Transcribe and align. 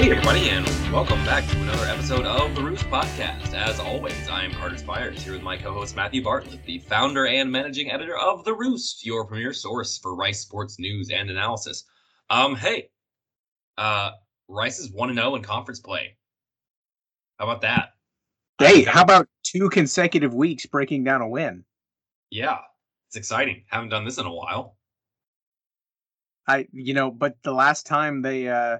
Hey, 0.00 0.10
everybody, 0.10 0.48
and 0.48 0.66
welcome 0.90 1.22
back 1.26 1.46
to 1.50 1.60
another 1.60 1.84
episode 1.84 2.24
of 2.24 2.54
the 2.54 2.62
Roost 2.62 2.84
Podcast. 2.84 3.52
As 3.52 3.78
always, 3.78 4.30
I 4.30 4.46
am 4.46 4.52
Carter 4.52 4.78
Spires 4.78 5.22
here 5.22 5.34
with 5.34 5.42
my 5.42 5.58
co 5.58 5.74
host 5.74 5.94
Matthew 5.94 6.24
Bartlett, 6.24 6.64
the 6.64 6.78
founder 6.78 7.26
and 7.26 7.52
managing 7.52 7.90
editor 7.90 8.16
of 8.16 8.42
The 8.46 8.54
Roost, 8.54 9.04
your 9.04 9.26
premier 9.26 9.52
source 9.52 9.98
for 9.98 10.16
Rice 10.16 10.40
sports 10.40 10.78
news 10.78 11.10
and 11.10 11.28
analysis. 11.28 11.84
Um, 12.30 12.56
hey, 12.56 12.88
uh, 13.76 14.12
Rice 14.48 14.78
is 14.78 14.90
1 14.90 15.14
0 15.14 15.34
in 15.34 15.42
conference 15.42 15.80
play. 15.80 16.16
How 17.38 17.44
about 17.44 17.60
that? 17.60 17.90
Hey, 18.58 18.84
how 18.84 19.02
about 19.02 19.28
two 19.42 19.68
consecutive 19.68 20.32
weeks 20.32 20.64
breaking 20.64 21.04
down 21.04 21.20
a 21.20 21.28
win? 21.28 21.62
Yeah, 22.30 22.56
it's 23.08 23.16
exciting. 23.16 23.64
Haven't 23.68 23.90
done 23.90 24.06
this 24.06 24.16
in 24.16 24.24
a 24.24 24.32
while. 24.32 24.78
I, 26.48 26.68
you 26.72 26.94
know, 26.94 27.10
but 27.10 27.36
the 27.42 27.52
last 27.52 27.84
time 27.84 28.22
they, 28.22 28.48
uh, 28.48 28.78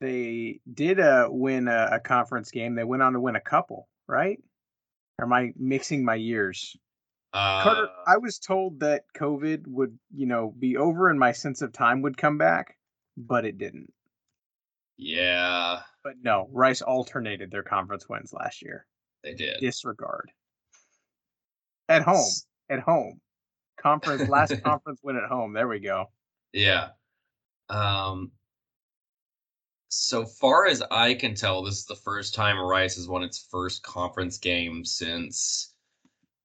they 0.00 0.60
did 0.72 0.98
uh, 1.00 1.28
win 1.30 1.68
a, 1.68 1.88
a 1.92 2.00
conference 2.00 2.50
game. 2.50 2.74
They 2.74 2.84
went 2.84 3.02
on 3.02 3.12
to 3.14 3.20
win 3.20 3.36
a 3.36 3.40
couple, 3.40 3.88
right? 4.08 4.38
Or 5.18 5.26
am 5.26 5.32
I 5.32 5.52
mixing 5.56 6.04
my 6.04 6.14
years? 6.14 6.76
Uh, 7.32 7.62
Carter, 7.62 7.88
I 8.06 8.16
was 8.16 8.38
told 8.38 8.80
that 8.80 9.02
COVID 9.16 9.66
would, 9.68 9.96
you 10.14 10.26
know, 10.26 10.52
be 10.58 10.76
over 10.76 11.08
and 11.08 11.18
my 11.18 11.32
sense 11.32 11.62
of 11.62 11.72
time 11.72 12.02
would 12.02 12.16
come 12.16 12.38
back, 12.38 12.76
but 13.16 13.44
it 13.44 13.56
didn't. 13.58 13.92
yeah, 14.96 15.80
But 16.02 16.14
no, 16.22 16.48
Rice 16.52 16.82
alternated 16.82 17.50
their 17.50 17.62
conference 17.62 18.08
wins 18.08 18.32
last 18.32 18.62
year. 18.62 18.86
they 19.22 19.34
did. 19.34 19.60
Disregard. 19.60 20.30
At 21.88 22.02
home. 22.02 22.30
At 22.68 22.80
home. 22.80 23.20
Conference 23.80 24.28
last 24.28 24.60
conference 24.64 25.00
win 25.02 25.16
at 25.16 25.28
home. 25.28 25.52
There 25.52 25.68
we 25.68 25.78
go. 25.80 26.06
Yeah. 26.52 26.88
Um 27.68 28.32
so 29.90 30.24
far 30.24 30.66
as 30.66 30.82
I 30.90 31.14
can 31.14 31.34
tell, 31.34 31.62
this 31.62 31.78
is 31.78 31.84
the 31.84 31.96
first 31.96 32.34
time 32.34 32.58
Rice 32.58 32.94
has 32.94 33.08
won 33.08 33.24
its 33.24 33.44
first 33.50 33.82
conference 33.82 34.38
game 34.38 34.84
since 34.84 35.74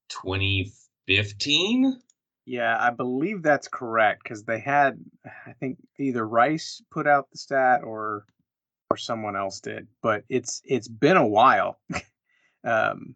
2015. 0.09 2.01
Yeah, 2.47 2.75
I 2.79 2.89
believe 2.89 3.43
that's 3.43 3.67
correct 3.67 4.23
because 4.23 4.43
they 4.43 4.59
had, 4.59 4.99
I 5.45 5.53
think 5.53 5.77
either 5.99 6.27
Rice 6.27 6.81
put 6.91 7.07
out 7.07 7.29
the 7.31 7.37
stat 7.37 7.83
or 7.83 8.25
or 8.89 8.97
someone 8.97 9.35
else 9.35 9.59
did, 9.61 9.87
but 10.01 10.23
it's 10.29 10.61
it's 10.63 10.87
been 10.87 11.17
a 11.17 11.27
while. 11.27 11.79
um, 12.63 13.15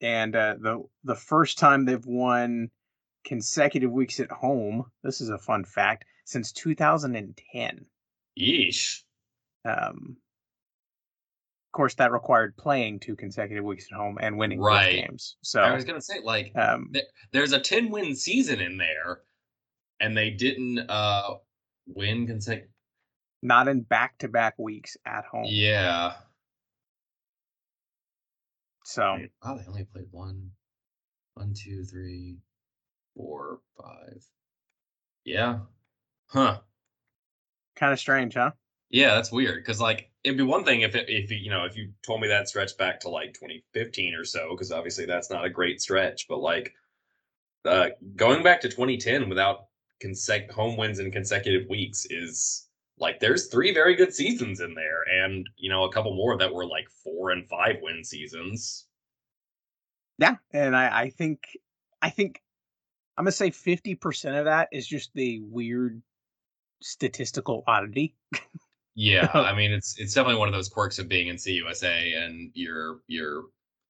and 0.00 0.36
uh, 0.36 0.54
the 0.60 0.84
the 1.02 1.14
first 1.16 1.58
time 1.58 1.84
they've 1.84 2.06
won 2.06 2.70
consecutive 3.24 3.90
weeks 3.90 4.20
at 4.20 4.30
home. 4.30 4.84
This 5.02 5.20
is 5.20 5.30
a 5.30 5.38
fun 5.38 5.64
fact 5.64 6.04
since 6.24 6.52
2010. 6.52 7.86
Yeesh. 8.38 9.02
Um, 9.64 10.16
of 11.68 11.72
course, 11.76 11.94
that 11.94 12.12
required 12.12 12.56
playing 12.56 13.00
two 13.00 13.16
consecutive 13.16 13.64
weeks 13.64 13.86
at 13.90 13.96
home 13.96 14.18
and 14.20 14.38
winning 14.38 14.60
Right. 14.60 15.06
games. 15.06 15.36
So, 15.42 15.60
I 15.60 15.74
was 15.74 15.84
gonna 15.84 16.00
say, 16.00 16.20
like, 16.20 16.52
um, 16.56 16.90
th- 16.92 17.06
there's 17.32 17.52
a 17.52 17.60
10 17.60 17.90
win 17.90 18.14
season 18.14 18.60
in 18.60 18.76
there, 18.76 19.22
and 20.00 20.16
they 20.16 20.30
didn't 20.30 20.78
uh 20.90 21.36
win 21.86 22.26
consecutive. 22.26 22.70
not 23.42 23.68
in 23.68 23.80
back 23.82 24.16
to 24.18 24.28
back 24.28 24.58
weeks 24.58 24.96
at 25.04 25.24
home. 25.24 25.46
Yeah. 25.48 26.14
So. 28.84 29.18
Wow, 29.42 29.56
they 29.56 29.66
only 29.66 29.84
played 29.84 30.06
one, 30.10 30.50
one, 31.34 31.52
two, 31.54 31.84
three, 31.84 32.38
four, 33.16 33.60
five. 33.80 34.24
Yeah. 35.24 35.60
Huh. 36.26 36.60
Kind 37.76 37.92
of 37.92 37.98
strange, 37.98 38.34
huh? 38.34 38.52
Yeah, 38.90 39.14
that's 39.14 39.32
weird. 39.32 39.64
Because 39.64 39.80
like 39.80 40.10
it'd 40.22 40.38
be 40.38 40.44
one 40.44 40.64
thing 40.64 40.82
if 40.82 40.94
it, 40.94 41.06
if 41.08 41.30
you 41.30 41.50
know 41.50 41.64
if 41.64 41.76
you 41.76 41.92
told 42.06 42.20
me 42.20 42.28
that 42.28 42.48
stretch 42.48 42.76
back 42.76 43.00
to 43.00 43.08
like 43.08 43.34
2015 43.34 44.14
or 44.14 44.24
so, 44.24 44.50
because 44.50 44.72
obviously 44.72 45.06
that's 45.06 45.30
not 45.30 45.44
a 45.44 45.50
great 45.50 45.80
stretch. 45.80 46.26
But 46.28 46.38
like 46.38 46.72
uh, 47.64 47.88
going 48.16 48.42
back 48.42 48.60
to 48.62 48.68
2010 48.68 49.28
without 49.28 49.66
consec- 50.02 50.50
home 50.50 50.76
wins 50.76 50.98
in 50.98 51.10
consecutive 51.10 51.68
weeks 51.68 52.06
is 52.10 52.68
like 52.98 53.20
there's 53.20 53.48
three 53.48 53.72
very 53.72 53.94
good 53.94 54.14
seasons 54.14 54.60
in 54.60 54.74
there, 54.74 55.02
and 55.24 55.48
you 55.56 55.70
know 55.70 55.84
a 55.84 55.92
couple 55.92 56.14
more 56.14 56.36
that 56.38 56.52
were 56.52 56.66
like 56.66 56.88
four 57.02 57.30
and 57.30 57.48
five 57.48 57.76
win 57.82 58.04
seasons. 58.04 58.86
Yeah, 60.18 60.36
and 60.52 60.76
I, 60.76 61.02
I 61.02 61.10
think, 61.10 61.40
I 62.00 62.10
think, 62.10 62.40
I'm 63.16 63.24
gonna 63.24 63.32
say 63.32 63.50
fifty 63.50 63.94
percent 63.94 64.36
of 64.36 64.44
that 64.44 64.68
is 64.70 64.86
just 64.86 65.12
the 65.14 65.40
weird 65.40 66.00
statistical 66.82 67.64
oddity. 67.66 68.14
Yeah, 68.94 69.30
I 69.34 69.54
mean 69.54 69.72
it's 69.72 69.98
it's 69.98 70.14
definitely 70.14 70.38
one 70.38 70.48
of 70.48 70.54
those 70.54 70.68
quirks 70.68 70.98
of 70.98 71.08
being 71.08 71.28
in 71.28 71.36
CUSA, 71.36 72.16
and 72.16 72.50
you're 72.54 73.00
you're 73.06 73.44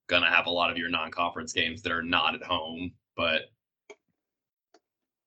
gonna 0.08 0.30
have 0.30 0.46
a 0.46 0.50
lot 0.50 0.70
of 0.70 0.76
your 0.76 0.90
non-conference 0.90 1.52
games 1.52 1.82
that 1.82 1.92
are 1.92 2.02
not 2.02 2.34
at 2.34 2.42
home, 2.42 2.92
but 3.16 3.42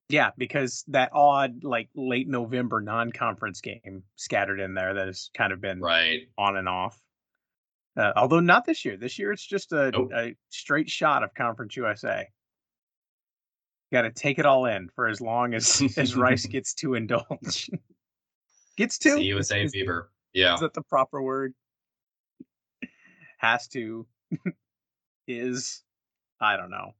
Yeah, 0.10 0.32
because 0.38 0.84
that 0.90 1.12
odd 1.14 1.64
like 1.64 1.90
late 1.96 2.28
November 2.28 2.82
non-conference 2.82 3.62
game 3.62 4.04
scattered 4.16 4.60
in 4.60 4.74
there 4.74 4.94
that 4.94 5.08
has 5.08 5.30
kind 5.36 5.52
of 5.52 5.62
been 5.62 5.80
right. 5.82 6.22
on 6.38 6.58
and 6.58 6.70
off. 6.70 7.00
Uh, 7.98 8.14
although 8.16 8.40
not 8.40 8.66
this 8.66 8.86
year. 8.86 8.96
This 8.96 9.18
year 9.18 9.32
it's 9.32 9.46
just 9.46 9.72
a, 9.72 9.90
Nope. 9.92 10.12
a 10.16 10.36
straight 10.50 10.90
shot 10.90 11.24
of 11.24 11.34
Conference 11.34 11.76
USA. 11.76 12.28
Got 13.92 14.02
to 14.02 14.12
take 14.12 14.38
it 14.38 14.46
all 14.46 14.66
in 14.66 14.90
for 14.96 15.08
as 15.08 15.22
long 15.22 15.54
as 15.54 15.82
as 15.98 16.16
Rice 16.16 16.46
gets 16.48 16.74
to 16.76 16.96
indulge. 16.96 17.70
gets 18.78 18.98
to 19.00 19.10
CUSA 19.10 19.66
Is- 19.66 19.72
fever. 19.72 20.12
Yeah. 20.34 20.56
Is 20.56 20.60
that 20.60 20.74
the 20.74 20.82
proper 20.84 21.22
word? 21.22 21.54
Has 23.38 23.68
to 23.70 24.06
is 25.28 25.84
I 26.40 26.58
don't 26.58 26.70
know. 26.70 26.92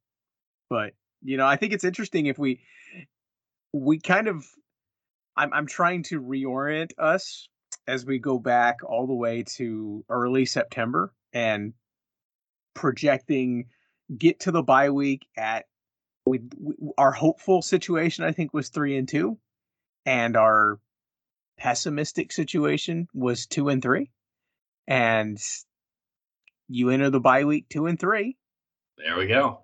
But 0.70 0.94
you 1.22 1.38
know, 1.38 1.46
I 1.46 1.56
think 1.56 1.74
it's 1.74 1.84
interesting 1.84 2.28
if 2.28 2.38
we 2.38 2.62
we 3.74 4.00
kind 4.00 4.28
of 4.28 4.46
I'm 5.36 5.54
I'm 5.54 5.68
trying 5.68 6.04
to 6.04 6.22
reorient 6.22 6.92
us 6.98 7.50
as 7.88 8.06
we 8.06 8.20
go 8.20 8.40
back 8.40 8.78
all 8.84 9.08
the 9.08 9.14
way 9.14 9.44
to 9.44 10.04
early 10.10 10.46
September 10.46 11.14
and 11.34 11.74
projecting 12.74 13.66
get 14.18 14.42
to 14.42 14.52
the 14.52 14.64
bye 14.64 14.90
week 14.90 15.26
at 15.38 15.66
we, 16.28 16.40
we 16.60 16.76
our 16.98 17.12
hopeful 17.12 17.62
situation 17.62 18.24
I 18.24 18.32
think 18.32 18.54
was 18.54 18.70
3 18.70 18.98
and 18.98 19.08
2 19.08 19.38
and 20.06 20.36
our 20.38 20.80
pessimistic 21.58 22.32
situation 22.32 23.08
was 23.14 23.46
2 23.48 23.70
and 23.70 23.82
3 23.82 24.10
and 24.88 25.38
you 26.70 26.90
enter 26.90 27.10
the 27.10 27.20
bye 27.20 27.44
week 27.46 27.66
2 27.70 27.88
and 27.88 28.00
3 28.00 28.38
There 28.98 29.18
we 29.18 29.28
go. 29.28 29.62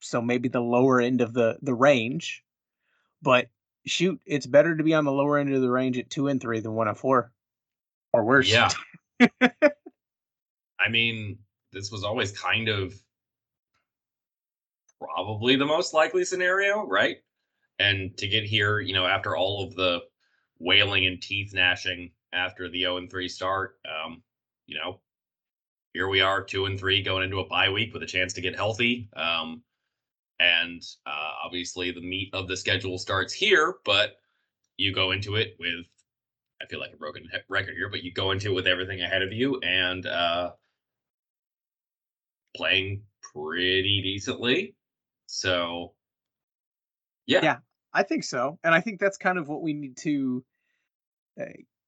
so 0.00 0.20
maybe 0.22 0.48
the 0.48 0.60
lower 0.60 1.00
end 1.00 1.20
of 1.20 1.32
the 1.34 1.58
the 1.62 1.74
range 1.74 2.42
but 3.20 3.48
shoot 3.86 4.20
it's 4.26 4.46
better 4.46 4.76
to 4.76 4.82
be 4.84 4.94
on 4.94 5.04
the 5.04 5.12
lower 5.12 5.38
end 5.38 5.52
of 5.54 5.60
the 5.60 5.70
range 5.70 5.98
at 5.98 6.08
2 6.10 6.28
and 6.28 6.40
3 6.40 6.60
than 6.60 6.72
1 6.72 6.88
and 6.88 6.96
4 6.98 7.32
or 8.12 8.24
worse 8.24 8.48
Yeah. 8.50 8.70
I 10.80 10.88
mean, 10.90 11.38
this 11.72 11.92
was 11.92 12.02
always 12.02 12.32
kind 12.32 12.68
of 12.68 12.92
probably 15.02 15.56
the 15.56 15.66
most 15.66 15.94
likely 15.94 16.24
scenario, 16.24 16.86
right? 16.86 17.18
And 17.78 18.16
to 18.18 18.28
get 18.28 18.44
here, 18.44 18.80
you 18.80 18.94
know, 18.94 19.06
after 19.06 19.36
all 19.36 19.64
of 19.64 19.74
the 19.74 20.00
wailing 20.58 21.06
and 21.06 21.20
teeth 21.20 21.52
gnashing 21.52 22.12
after 22.32 22.68
the 22.68 22.80
0 22.80 22.98
and 22.98 23.10
3 23.10 23.28
start, 23.28 23.76
um, 23.86 24.22
you 24.66 24.76
know, 24.76 25.00
here 25.92 26.08
we 26.08 26.20
are, 26.20 26.42
2 26.42 26.66
and 26.66 26.78
3 26.78 27.02
going 27.02 27.24
into 27.24 27.40
a 27.40 27.46
bye 27.46 27.70
week 27.70 27.92
with 27.92 28.02
a 28.02 28.06
chance 28.06 28.32
to 28.34 28.40
get 28.40 28.54
healthy. 28.54 29.08
Um, 29.14 29.62
and 30.38 30.82
uh, 31.06 31.30
obviously 31.44 31.90
the 31.90 32.00
meat 32.00 32.30
of 32.32 32.48
the 32.48 32.56
schedule 32.56 32.98
starts 32.98 33.32
here, 33.32 33.74
but 33.84 34.16
you 34.76 34.92
go 34.92 35.12
into 35.12 35.36
it 35.36 35.56
with 35.58 35.86
I 36.62 36.66
feel 36.66 36.78
like 36.78 36.92
a 36.92 36.96
broken 36.96 37.28
record 37.48 37.74
here, 37.74 37.88
but 37.88 38.04
you 38.04 38.12
go 38.12 38.30
into 38.30 38.50
it 38.50 38.54
with 38.54 38.68
everything 38.68 39.00
ahead 39.02 39.22
of 39.22 39.32
you 39.32 39.58
and 39.60 40.06
uh, 40.06 40.52
playing 42.56 43.02
pretty 43.34 44.00
decently. 44.02 44.76
So, 45.32 45.94
yeah, 47.24 47.40
Yeah. 47.42 47.56
I 47.94 48.02
think 48.02 48.24
so. 48.24 48.58
And 48.62 48.74
I 48.74 48.80
think 48.80 49.00
that's 49.00 49.16
kind 49.16 49.38
of 49.38 49.48
what 49.48 49.62
we 49.62 49.72
need 49.72 49.96
to 49.98 50.44
uh, 51.40 51.44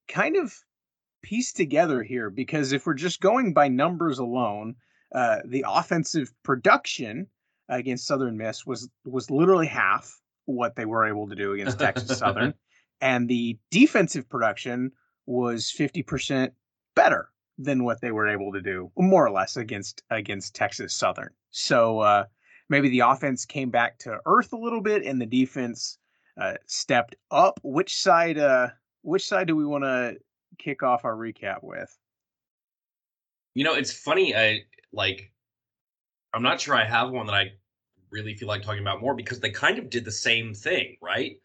kind 0.09 0.37
of 0.37 0.55
piece 1.23 1.53
together 1.53 2.03
here 2.03 2.31
because 2.31 2.73
if 2.73 2.87
we're 2.87 2.95
just 2.95 3.21
going 3.21 3.53
by 3.53 3.69
numbers 3.69 4.19
alone, 4.19 4.77
uh, 5.15 5.39
the 5.45 5.65
offensive 5.69 6.33
production 6.43 7.27
against 7.69 8.07
Southern 8.07 8.39
Miss 8.39 8.65
was 8.65 8.89
was 9.05 9.31
literally 9.31 9.67
half 9.67 10.21
what 10.47 10.75
they 10.75 10.87
were 10.87 11.07
able 11.07 11.29
to 11.29 11.35
do 11.35 11.53
against 11.53 11.79
Texas 11.79 12.19
Southern, 12.19 12.55
and 13.03 13.29
the 13.29 13.59
defensive 13.71 14.29
production 14.29 14.93
was 15.27 15.73
50% 15.79 16.51
better 16.95 17.29
than 17.59 17.85
what 17.85 18.01
they 18.01 18.11
were 18.11 18.29
able 18.29 18.53
to 18.53 18.61
do 18.61 18.91
more 18.97 19.27
or 19.27 19.31
less 19.31 19.57
against 19.57 20.03
against 20.11 20.55
Texas 20.55 20.95
Southern. 20.95 21.31
So 21.51 22.01
uh, 22.01 22.25
maybe 22.69 22.89
the 22.89 23.01
offense 23.01 23.45
came 23.45 23.71
back 23.71 23.99
to 24.01 24.19
earth 24.27 24.53
a 24.53 24.57
little 24.57 24.81
bit 24.81 25.05
and 25.05 25.21
the 25.21 25.27
defense 25.27 25.99
uh, 26.41 26.55
stepped 26.67 27.17
up. 27.31 27.61
Which 27.63 27.97
side 28.01 28.39
uh, 28.39 28.69
which 29.03 29.27
side 29.27 29.47
do 29.47 29.57
we 29.57 29.67
want 29.67 29.85
to 29.85 30.17
kick 30.59 30.83
off 30.83 31.05
our 31.05 31.15
recap 31.15 31.63
with? 31.63 31.97
You 33.55 33.65
know, 33.65 33.75
it's 33.75 33.93
funny. 33.93 34.35
I 34.35 34.65
like. 34.93 35.31
I'm 36.33 36.43
not 36.43 36.61
sure 36.61 36.75
I 36.75 36.85
have 36.85 37.11
one 37.11 37.27
that 37.27 37.35
I 37.35 37.53
really 38.11 38.35
feel 38.35 38.49
like 38.49 38.63
talking 38.63 38.83
about 38.83 39.01
more 39.01 39.15
because 39.15 39.39
they 39.39 39.51
kind 39.51 39.79
of 39.79 39.89
did 39.89 40.05
the 40.05 40.11
same 40.11 40.53
thing, 40.53 40.97
right? 41.01 41.37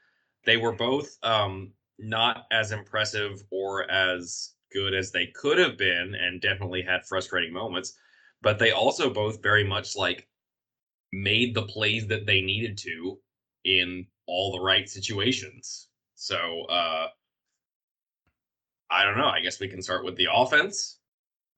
They 0.46 0.58
were 0.58 0.72
both 0.72 1.16
um, 1.22 1.74
not 2.00 2.46
as 2.52 2.72
impressive 2.72 3.44
or 3.52 3.90
as 3.92 4.54
good 4.72 4.96
as 4.96 5.12
they 5.12 5.28
could 5.28 5.60
have 5.60 5.78
been, 5.78 6.16
and 6.16 6.42
definitely 6.42 6.82
had 6.82 7.06
frustrating 7.06 7.54
moments. 7.54 7.94
But 8.42 8.58
they 8.58 8.72
also 8.72 9.10
both 9.12 9.44
very 9.44 9.64
much 9.64 9.96
like 9.96 10.28
made 11.12 11.54
the 11.54 11.64
plays 11.64 12.08
that 12.08 12.26
they 12.26 12.42
needed 12.42 12.78
to 12.78 13.20
in 13.66 14.06
all 14.28 14.52
the 14.52 14.62
right 14.64 14.90
situations. 14.90 15.88
So 16.16 16.66
uh 16.70 17.08
I 18.92 19.04
don't 19.04 19.18
know. 19.18 19.28
I 19.28 19.42
guess 19.42 19.60
we 19.60 19.68
can 19.68 19.82
start 19.82 20.04
with 20.04 20.16
the 20.16 20.28
offense. 20.34 20.98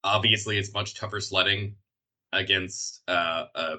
Obviously, 0.04 0.58
it's 0.58 0.74
much 0.74 0.96
tougher 0.96 1.22
sledding 1.22 1.76
against 2.34 3.02
uh, 3.08 3.46
uh, 3.56 3.76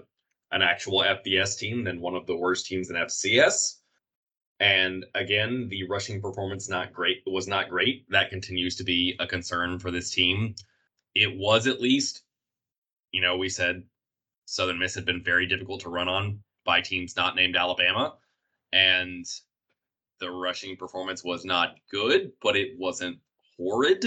an 0.52 0.62
actual 0.62 1.00
FBS 1.00 1.58
team 1.58 1.84
than 1.84 2.00
one 2.00 2.14
of 2.14 2.26
the 2.26 2.36
worst 2.36 2.66
teams 2.66 2.90
in 2.90 2.96
FCS. 2.96 3.76
And 4.60 5.04
again, 5.14 5.69
the 5.69 5.88
rushing 5.88 6.20
performance 6.20 6.69
not 6.69 6.92
great 6.92 7.22
was 7.26 7.48
not 7.48 7.69
great. 7.69 8.08
That 8.10 8.30
continues 8.30 8.76
to 8.76 8.84
be 8.84 9.16
a 9.19 9.26
concern 9.26 9.78
for 9.78 9.90
this 9.90 10.10
team. 10.10 10.54
It 11.14 11.36
was 11.36 11.66
at 11.66 11.80
least, 11.80 12.22
you 13.10 13.20
know, 13.20 13.36
we 13.36 13.48
said 13.48 13.82
Southern 14.46 14.78
Miss 14.78 14.94
had 14.94 15.04
been 15.04 15.22
very 15.22 15.46
difficult 15.46 15.80
to 15.82 15.88
run 15.88 16.08
on 16.08 16.40
by 16.64 16.80
teams 16.80 17.16
not 17.16 17.36
named 17.36 17.56
Alabama. 17.56 18.14
And 18.72 19.24
the 20.20 20.30
rushing 20.30 20.76
performance 20.76 21.24
was 21.24 21.44
not 21.44 21.76
good, 21.90 22.32
but 22.40 22.56
it 22.56 22.78
wasn't 22.78 23.18
horrid. 23.58 24.04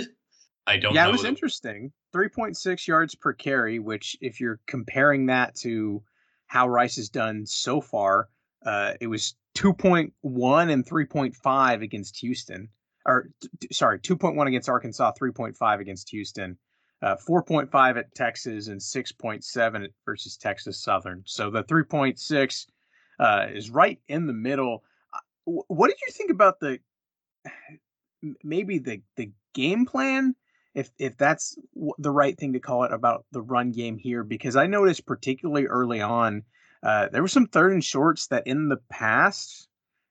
I 0.67 0.77
don't 0.77 0.93
yeah, 0.95 1.03
know. 1.03 1.09
it 1.09 1.13
was 1.13 1.21
that- 1.23 1.27
interesting. 1.29 1.91
3.6 2.15 2.87
yards 2.87 3.13
per 3.13 3.33
carry, 3.33 3.77
which, 3.79 4.15
if 4.21 4.39
you're 4.39 4.59
comparing 4.67 5.25
that 5.25 5.53
to 5.55 6.01
how 6.47 6.67
Rice 6.69 6.95
has 6.95 7.09
done 7.09 7.45
so 7.45 7.81
far, 7.81 8.29
uh, 8.65 8.93
it 9.01 9.07
was 9.07 9.35
2.1 9.55 10.71
and 10.71 10.85
3.5 10.85 11.81
against 11.83 12.17
Houston. 12.19 12.69
Or, 13.05 13.29
t- 13.41 13.67
sorry, 13.71 13.99
2.1 13.99 14.47
against 14.47 14.69
Arkansas, 14.69 15.11
3.5 15.21 15.79
against 15.81 16.09
Houston, 16.09 16.57
uh, 17.05 17.15
4.5 17.15 17.97
at 17.97 18.15
Texas, 18.15 18.67
and 18.67 18.81
6.7 18.81 19.83
at- 19.83 19.91
versus 20.05 20.37
Texas 20.37 20.81
Southern. 20.81 21.21
So 21.25 21.51
the 21.51 21.63
3.6 21.63 22.65
uh, 23.19 23.45
is 23.53 23.69
right 23.69 23.99
in 24.07 24.25
the 24.25 24.33
middle. 24.33 24.83
Uh, 25.13 25.61
What 25.67 25.87
did 25.87 25.97
you 26.05 26.11
think 26.11 26.31
about 26.31 26.59
the 26.59 26.79
maybe 28.43 28.79
the 28.79 29.01
the 29.17 29.31
game 29.53 29.85
plan 29.85 30.35
if 30.73 30.89
if 30.97 31.15
that's 31.15 31.57
the 31.99 32.09
right 32.11 32.37
thing 32.37 32.53
to 32.53 32.59
call 32.59 32.83
it 32.83 32.91
about 32.91 33.23
the 33.31 33.41
run 33.41 33.71
game 33.71 33.97
here 33.99 34.23
because 34.23 34.55
I 34.55 34.65
noticed 34.65 35.05
particularly 35.05 35.67
early 35.67 36.01
on 36.01 36.41
uh, 36.81 37.09
there 37.09 37.21
were 37.21 37.27
some 37.27 37.45
third 37.45 37.73
and 37.73 37.83
shorts 37.83 38.27
that 38.27 38.47
in 38.47 38.67
the 38.67 38.79
past 38.89 39.67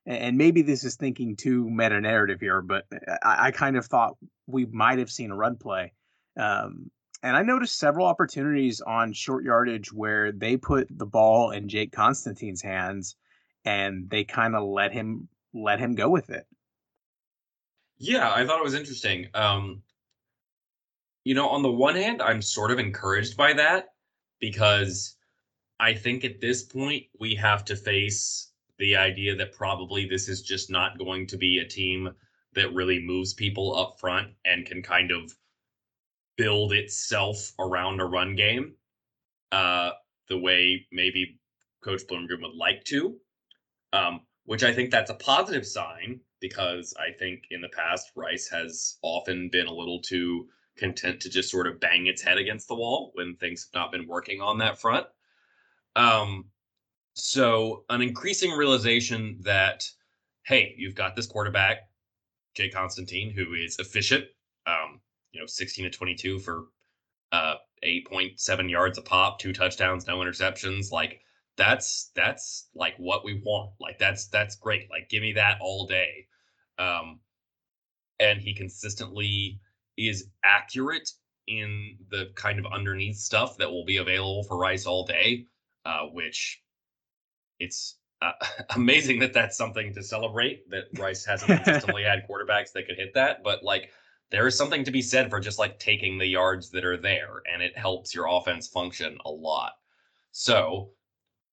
and 0.06 0.38
maybe 0.38 0.62
this 0.62 0.84
is 0.84 0.94
thinking 0.94 1.34
too 1.34 1.68
meta 1.68 2.00
narrative 2.00 2.38
here 2.40 2.62
but 2.62 2.84
I, 3.20 3.46
I 3.46 3.50
kind 3.50 3.76
of 3.76 3.86
thought 3.86 4.16
we 4.46 4.66
might 4.66 5.00
have 5.00 5.10
seen 5.10 5.32
a 5.32 5.36
run 5.36 5.56
play 5.56 5.92
um, 6.36 6.90
and 7.22 7.36
I 7.36 7.42
noticed 7.42 7.78
several 7.78 8.06
opportunities 8.06 8.80
on 8.82 9.14
short 9.14 9.44
yardage 9.44 9.92
where 9.92 10.30
they 10.30 10.58
put 10.58 10.88
the 10.90 11.06
ball 11.06 11.52
in 11.52 11.68
Jake 11.68 11.92
Constantine's 11.92 12.60
hands 12.60 13.16
and 13.64 14.10
they 14.10 14.24
kind 14.24 14.54
of 14.54 14.62
let 14.64 14.92
him 14.92 15.28
let 15.54 15.80
him 15.80 15.94
go 15.94 16.10
with 16.10 16.30
it. 16.30 16.46
Yeah, 17.96 18.30
I 18.30 18.44
thought 18.44 18.58
it 18.58 18.64
was 18.64 18.74
interesting. 18.74 19.28
Um, 19.32 19.82
you 21.24 21.34
know, 21.34 21.48
on 21.48 21.62
the 21.62 21.70
one 21.70 21.94
hand, 21.94 22.20
I'm 22.20 22.42
sort 22.42 22.70
of 22.70 22.78
encouraged 22.78 23.36
by 23.36 23.54
that 23.54 23.94
because 24.40 25.16
I 25.80 25.94
think 25.94 26.24
at 26.24 26.40
this 26.40 26.62
point 26.62 27.04
we 27.18 27.34
have 27.36 27.64
to 27.66 27.76
face 27.76 28.50
the 28.78 28.96
idea 28.96 29.34
that 29.36 29.52
probably 29.52 30.06
this 30.06 30.28
is 30.28 30.42
just 30.42 30.70
not 30.70 30.98
going 30.98 31.26
to 31.28 31.38
be 31.38 31.58
a 31.58 31.66
team 31.66 32.10
that 32.54 32.74
really 32.74 33.00
moves 33.00 33.32
people 33.32 33.78
up 33.78 33.98
front 33.98 34.28
and 34.44 34.66
can 34.66 34.82
kind 34.82 35.10
of 35.10 35.34
build 36.36 36.72
itself 36.72 37.52
around 37.58 38.00
a 38.00 38.04
run 38.04 38.34
game 38.34 38.74
uh, 39.52 39.90
the 40.28 40.38
way 40.38 40.86
maybe 40.90 41.38
Coach 41.82 42.02
Bloomgren 42.10 42.42
would 42.42 42.56
like 42.56 42.84
to. 42.84 43.16
Um, 43.92 44.22
which 44.46 44.64
I 44.64 44.72
think 44.72 44.90
that's 44.90 45.10
a 45.10 45.14
positive 45.14 45.66
sign 45.66 46.20
because 46.40 46.94
I 46.98 47.16
think 47.16 47.44
in 47.50 47.60
the 47.60 47.68
past 47.70 48.10
Rice 48.14 48.48
has 48.48 48.98
often 49.02 49.48
been 49.50 49.66
a 49.66 49.72
little 49.72 50.00
too 50.00 50.48
content 50.76 51.20
to 51.20 51.30
just 51.30 51.50
sort 51.50 51.66
of 51.66 51.80
bang 51.80 52.06
its 52.06 52.20
head 52.20 52.36
against 52.36 52.68
the 52.68 52.74
wall 52.74 53.12
when 53.14 53.36
things 53.36 53.64
have 53.64 53.80
not 53.80 53.92
been 53.92 54.06
working 54.06 54.40
on 54.40 54.58
that 54.58 54.80
front. 54.80 55.06
Um, 55.96 56.46
so 57.14 57.84
an 57.88 58.02
increasing 58.02 58.50
realization 58.50 59.38
that 59.42 59.84
hey, 60.44 60.74
you've 60.76 60.94
got 60.94 61.16
this 61.16 61.26
quarterback, 61.26 61.88
Jay 62.54 62.68
Constantine, 62.68 63.30
who 63.30 63.54
is 63.54 63.78
efficient. 63.78 64.24
Um, 64.66 65.00
you 65.34 65.40
know, 65.40 65.46
16 65.46 65.84
to 65.84 65.90
22 65.90 66.38
for 66.38 66.66
uh 67.32 67.56
8.7 67.84 68.70
yards 68.70 68.96
a 68.96 69.02
pop, 69.02 69.38
two 69.38 69.52
touchdowns, 69.52 70.06
no 70.06 70.18
interceptions. 70.18 70.90
Like 70.90 71.20
that's 71.56 72.10
that's 72.14 72.68
like 72.74 72.94
what 72.98 73.24
we 73.24 73.42
want. 73.44 73.72
Like 73.80 73.98
that's 73.98 74.28
that's 74.28 74.56
great. 74.56 74.88
Like 74.90 75.08
give 75.10 75.22
me 75.22 75.32
that 75.34 75.58
all 75.60 75.86
day. 75.86 76.26
Um 76.78 77.20
and 78.20 78.40
he 78.40 78.54
consistently 78.54 79.60
is 79.96 80.28
accurate 80.44 81.10
in 81.46 81.98
the 82.10 82.30
kind 82.36 82.58
of 82.58 82.66
underneath 82.72 83.16
stuff 83.16 83.56
that 83.58 83.70
will 83.70 83.84
be 83.84 83.98
available 83.98 84.44
for 84.44 84.56
Rice 84.56 84.86
all 84.86 85.04
day, 85.04 85.46
uh, 85.84 86.06
which 86.12 86.62
it's 87.58 87.98
uh, 88.22 88.32
amazing 88.76 89.18
that 89.20 89.32
that's 89.32 89.56
something 89.56 89.92
to 89.94 90.02
celebrate. 90.02 90.68
That 90.70 90.84
Rice 90.98 91.24
hasn't 91.24 91.50
consistently 91.50 92.02
had 92.02 92.26
quarterbacks 92.28 92.72
that 92.72 92.86
could 92.86 92.96
hit 92.96 93.14
that, 93.14 93.42
but 93.42 93.62
like 93.62 93.90
there 94.30 94.46
is 94.46 94.56
something 94.56 94.84
to 94.84 94.90
be 94.90 95.02
said 95.02 95.30
for 95.30 95.40
just 95.40 95.58
like 95.58 95.78
taking 95.78 96.18
the 96.18 96.26
yards 96.26 96.70
that 96.70 96.84
are 96.84 96.96
there, 96.96 97.42
and 97.52 97.62
it 97.62 97.76
helps 97.76 98.14
your 98.14 98.26
offense 98.28 98.66
function 98.68 99.18
a 99.24 99.30
lot. 99.30 99.72
So 100.32 100.90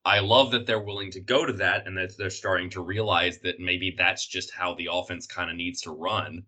I 0.04 0.20
love 0.20 0.52
that 0.52 0.66
they're 0.66 0.80
willing 0.82 1.12
to 1.12 1.20
go 1.20 1.46
to 1.46 1.54
that 1.54 1.86
and 1.86 1.96
that 1.98 2.18
they're 2.18 2.30
starting 2.30 2.70
to 2.72 2.82
realize 2.82 3.40
that 3.40 3.60
maybe 3.60 3.94
that's 3.96 4.26
just 4.26 4.52
how 4.52 4.74
the 4.74 4.90
offense 4.92 5.28
kind 5.28 5.52
of 5.52 5.56
needs 5.56 5.82
to 5.82 5.92
run. 5.92 6.44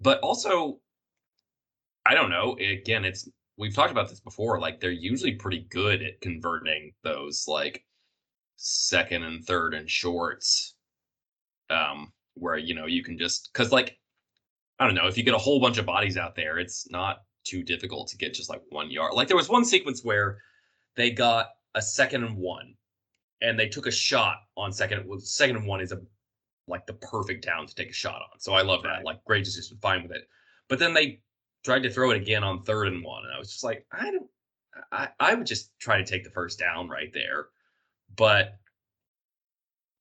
But 0.00 0.20
also, 0.20 0.80
I 2.04 2.14
don't 2.14 2.30
know. 2.30 2.56
Again, 2.58 3.04
it's 3.04 3.28
we've 3.56 3.74
talked 3.74 3.92
about 3.92 4.08
this 4.08 4.20
before. 4.20 4.60
Like 4.60 4.80
they're 4.80 4.90
usually 4.90 5.34
pretty 5.34 5.66
good 5.70 6.02
at 6.02 6.20
converting 6.20 6.92
those 7.02 7.46
like 7.46 7.84
second 8.56 9.22
and 9.22 9.44
third 9.44 9.74
and 9.74 9.88
shorts, 9.88 10.74
um, 11.70 12.12
where 12.34 12.58
you 12.58 12.74
know 12.74 12.86
you 12.86 13.04
can 13.04 13.16
just 13.18 13.50
because 13.52 13.72
like 13.72 13.99
I 14.80 14.86
don't 14.86 14.94
know 14.94 15.06
if 15.06 15.18
you 15.18 15.22
get 15.22 15.34
a 15.34 15.38
whole 15.38 15.60
bunch 15.60 15.76
of 15.76 15.84
bodies 15.84 16.16
out 16.16 16.34
there, 16.34 16.58
it's 16.58 16.90
not 16.90 17.22
too 17.44 17.62
difficult 17.62 18.08
to 18.08 18.16
get 18.16 18.32
just 18.32 18.48
like 18.48 18.62
one 18.70 18.90
yard. 18.90 19.12
Like 19.12 19.28
there 19.28 19.36
was 19.36 19.48
one 19.48 19.64
sequence 19.64 20.02
where 20.02 20.38
they 20.96 21.10
got 21.10 21.50
a 21.74 21.82
second 21.82 22.24
and 22.24 22.36
one, 22.36 22.74
and 23.42 23.58
they 23.58 23.68
took 23.68 23.86
a 23.86 23.90
shot 23.90 24.38
on 24.56 24.72
second. 24.72 25.06
Well, 25.06 25.20
second 25.20 25.56
and 25.56 25.66
one 25.66 25.82
is 25.82 25.92
a 25.92 26.00
like 26.66 26.86
the 26.86 26.94
perfect 26.94 27.44
down 27.44 27.66
to 27.66 27.74
take 27.74 27.90
a 27.90 27.92
shot 27.92 28.22
on. 28.22 28.40
So 28.40 28.54
I 28.54 28.62
love 28.62 28.82
that. 28.84 29.04
Like 29.04 29.22
great 29.24 29.44
decision, 29.44 29.76
fine 29.82 30.02
with 30.02 30.12
it. 30.12 30.26
But 30.68 30.78
then 30.78 30.94
they 30.94 31.20
tried 31.62 31.82
to 31.82 31.90
throw 31.90 32.10
it 32.10 32.16
again 32.16 32.42
on 32.42 32.62
third 32.62 32.88
and 32.88 33.04
one, 33.04 33.24
and 33.24 33.34
I 33.34 33.38
was 33.38 33.50
just 33.50 33.64
like, 33.64 33.86
I 33.92 34.10
don't. 34.10 34.30
I, 34.92 35.08
I 35.18 35.34
would 35.34 35.46
just 35.46 35.78
try 35.78 35.98
to 35.98 36.04
take 36.04 36.24
the 36.24 36.30
first 36.30 36.58
down 36.58 36.88
right 36.88 37.12
there. 37.12 37.48
But 38.16 38.56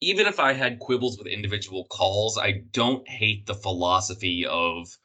even 0.02 0.28
if 0.28 0.40
I 0.40 0.54
had 0.54 0.80
quibbles 0.80 1.18
with 1.18 1.28
individual 1.28 1.86
calls, 1.86 2.38
I 2.38 2.64
don't 2.72 3.08
hate 3.08 3.46
the 3.46 3.56
philosophy 3.56 4.46
of 4.46 4.98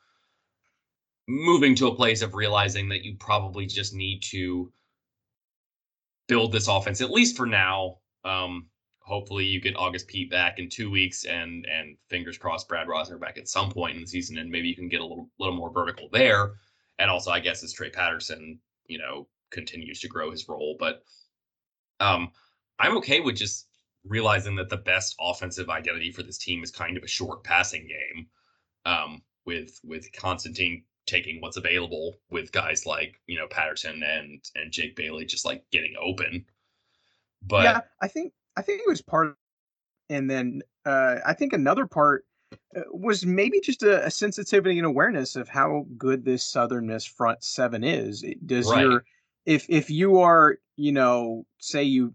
moving 1.26 1.74
to 1.76 1.88
a 1.88 1.94
place 1.94 2.22
of 2.22 2.34
realizing 2.34 2.88
that 2.90 3.04
you 3.04 3.16
probably 3.16 3.66
just 3.66 3.94
need 3.94 4.20
to 4.20 4.72
build 6.28 6.52
this 6.52 6.68
offense 6.68 7.00
at 7.00 7.10
least 7.10 7.36
for 7.36 7.46
now. 7.46 7.98
Um, 8.24 8.66
hopefully, 9.00 9.44
you 9.44 9.60
get 9.60 9.76
August 9.76 10.06
Pete 10.06 10.30
back 10.30 10.58
in 10.58 10.68
two 10.68 10.90
weeks, 10.90 11.24
and 11.24 11.66
and 11.66 11.96
fingers 12.08 12.38
crossed, 12.38 12.68
Brad 12.68 12.86
Rozner 12.86 13.20
back 13.20 13.36
at 13.36 13.48
some 13.48 13.70
point 13.70 13.96
in 13.96 14.02
the 14.02 14.06
season, 14.08 14.38
and 14.38 14.50
maybe 14.50 14.68
you 14.68 14.76
can 14.76 14.88
get 14.88 15.00
a 15.00 15.06
little 15.06 15.28
little 15.38 15.56
more 15.56 15.72
vertical 15.72 16.08
there. 16.12 16.52
And 16.98 17.10
also, 17.10 17.32
I 17.32 17.40
guess 17.40 17.64
as 17.64 17.72
Trey 17.72 17.90
Patterson, 17.90 18.60
you 18.86 18.98
know, 18.98 19.26
continues 19.50 20.00
to 20.00 20.08
grow 20.08 20.30
his 20.30 20.48
role, 20.48 20.76
but 20.78 21.02
um, 21.98 22.30
I'm 22.78 22.96
okay 22.98 23.20
with 23.20 23.36
just 23.36 23.66
realizing 24.04 24.54
that 24.56 24.68
the 24.68 24.76
best 24.76 25.14
offensive 25.20 25.70
identity 25.70 26.10
for 26.12 26.22
this 26.22 26.38
team 26.38 26.62
is 26.62 26.70
kind 26.70 26.96
of 26.96 27.02
a 27.02 27.08
short 27.08 27.42
passing 27.44 27.86
game, 27.88 28.26
um, 28.84 29.22
with 29.46 29.80
with 29.84 30.12
Constantine 30.12 30.84
taking 31.06 31.40
what's 31.40 31.56
available 31.58 32.14
with 32.30 32.50
guys 32.52 32.86
like 32.86 33.20
you 33.26 33.38
know 33.38 33.46
Patterson 33.48 34.02
and 34.02 34.42
and 34.54 34.72
Jake 34.72 34.96
Bailey 34.96 35.24
just 35.24 35.44
like 35.44 35.64
getting 35.70 35.94
open. 36.00 36.44
But 37.42 37.64
yeah, 37.64 37.80
I 38.00 38.08
think 38.08 38.32
I 38.56 38.62
think 38.62 38.80
it 38.80 38.88
was 38.88 39.02
part, 39.02 39.36
and 40.08 40.30
then 40.30 40.62
uh, 40.86 41.16
I 41.26 41.34
think 41.34 41.52
another 41.52 41.86
part 41.86 42.24
uh, 42.76 42.82
was 42.90 43.26
maybe 43.26 43.60
just 43.60 43.82
a, 43.82 44.04
a 44.06 44.10
sensitivity 44.10 44.78
and 44.78 44.86
awareness 44.86 45.36
of 45.36 45.48
how 45.48 45.86
good 45.98 46.24
this 46.24 46.42
Southern 46.44 46.86
Miss 46.86 47.04
front 47.04 47.42
seven 47.44 47.84
is. 47.84 48.22
It- 48.22 48.46
Does 48.46 48.70
Right. 48.70 48.82
your 48.82 49.04
if 49.46 49.66
if 49.68 49.90
you 49.90 50.18
are 50.20 50.58
you 50.76 50.92
know 50.92 51.46
say 51.58 51.82
you, 51.82 52.14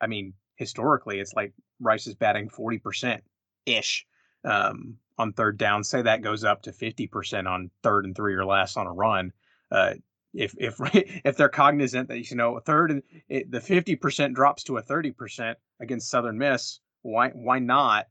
I 0.00 0.06
mean 0.08 0.34
historically 0.60 1.18
it's 1.18 1.32
like 1.34 1.52
Rice 1.80 2.06
is 2.06 2.14
batting 2.14 2.50
forty 2.50 2.78
percent 2.78 3.24
ish 3.66 4.06
um, 4.44 4.98
on 5.18 5.32
third 5.32 5.58
down. 5.58 5.82
Say 5.82 6.02
that 6.02 6.22
goes 6.22 6.44
up 6.44 6.62
to 6.62 6.72
fifty 6.72 7.08
percent 7.08 7.48
on 7.48 7.70
third 7.82 8.04
and 8.04 8.14
three 8.14 8.34
or 8.34 8.44
less 8.44 8.76
on 8.76 8.86
a 8.86 8.92
run. 8.92 9.32
Uh, 9.72 9.94
if 10.34 10.54
if 10.58 10.76
if 11.24 11.36
they're 11.36 11.48
cognizant 11.48 12.08
that 12.08 12.30
you 12.30 12.36
know 12.36 12.56
a 12.56 12.60
third 12.60 12.90
and 12.92 13.02
it, 13.28 13.50
the 13.50 13.60
fifty 13.60 13.96
percent 13.96 14.34
drops 14.34 14.62
to 14.64 14.76
a 14.76 14.82
thirty 14.82 15.10
percent 15.10 15.58
against 15.80 16.10
Southern 16.10 16.38
Miss, 16.38 16.78
why 17.02 17.30
why 17.30 17.58
not 17.58 18.06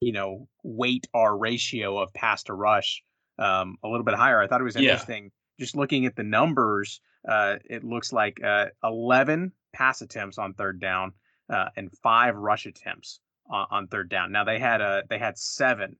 you 0.00 0.12
know 0.12 0.46
weight 0.62 1.08
our 1.14 1.36
ratio 1.36 1.98
of 1.98 2.12
pass 2.12 2.42
to 2.44 2.52
rush 2.54 3.02
um, 3.38 3.76
a 3.82 3.88
little 3.88 4.04
bit 4.04 4.14
higher? 4.14 4.40
I 4.40 4.46
thought 4.46 4.60
it 4.60 4.64
was 4.64 4.76
Yeah. 4.76 4.82
interesting. 4.82 5.32
Just 5.58 5.74
looking 5.74 6.04
at 6.06 6.14
the 6.14 6.22
numbers, 6.22 7.00
uh, 7.26 7.56
it 7.64 7.82
looks 7.82 8.12
like 8.12 8.44
uh, 8.44 8.66
eleven 8.84 9.52
pass 9.72 10.02
attempts 10.02 10.38
on 10.38 10.52
third 10.54 10.80
down 10.80 11.14
uh, 11.50 11.68
and 11.76 11.90
five 12.02 12.36
rush 12.36 12.66
attempts 12.66 13.20
on, 13.50 13.66
on 13.70 13.86
third 13.88 14.08
down. 14.08 14.32
Now 14.32 14.44
they 14.44 14.58
had 14.58 14.80
a 14.80 15.02
they 15.08 15.18
had 15.18 15.38
seven 15.38 15.96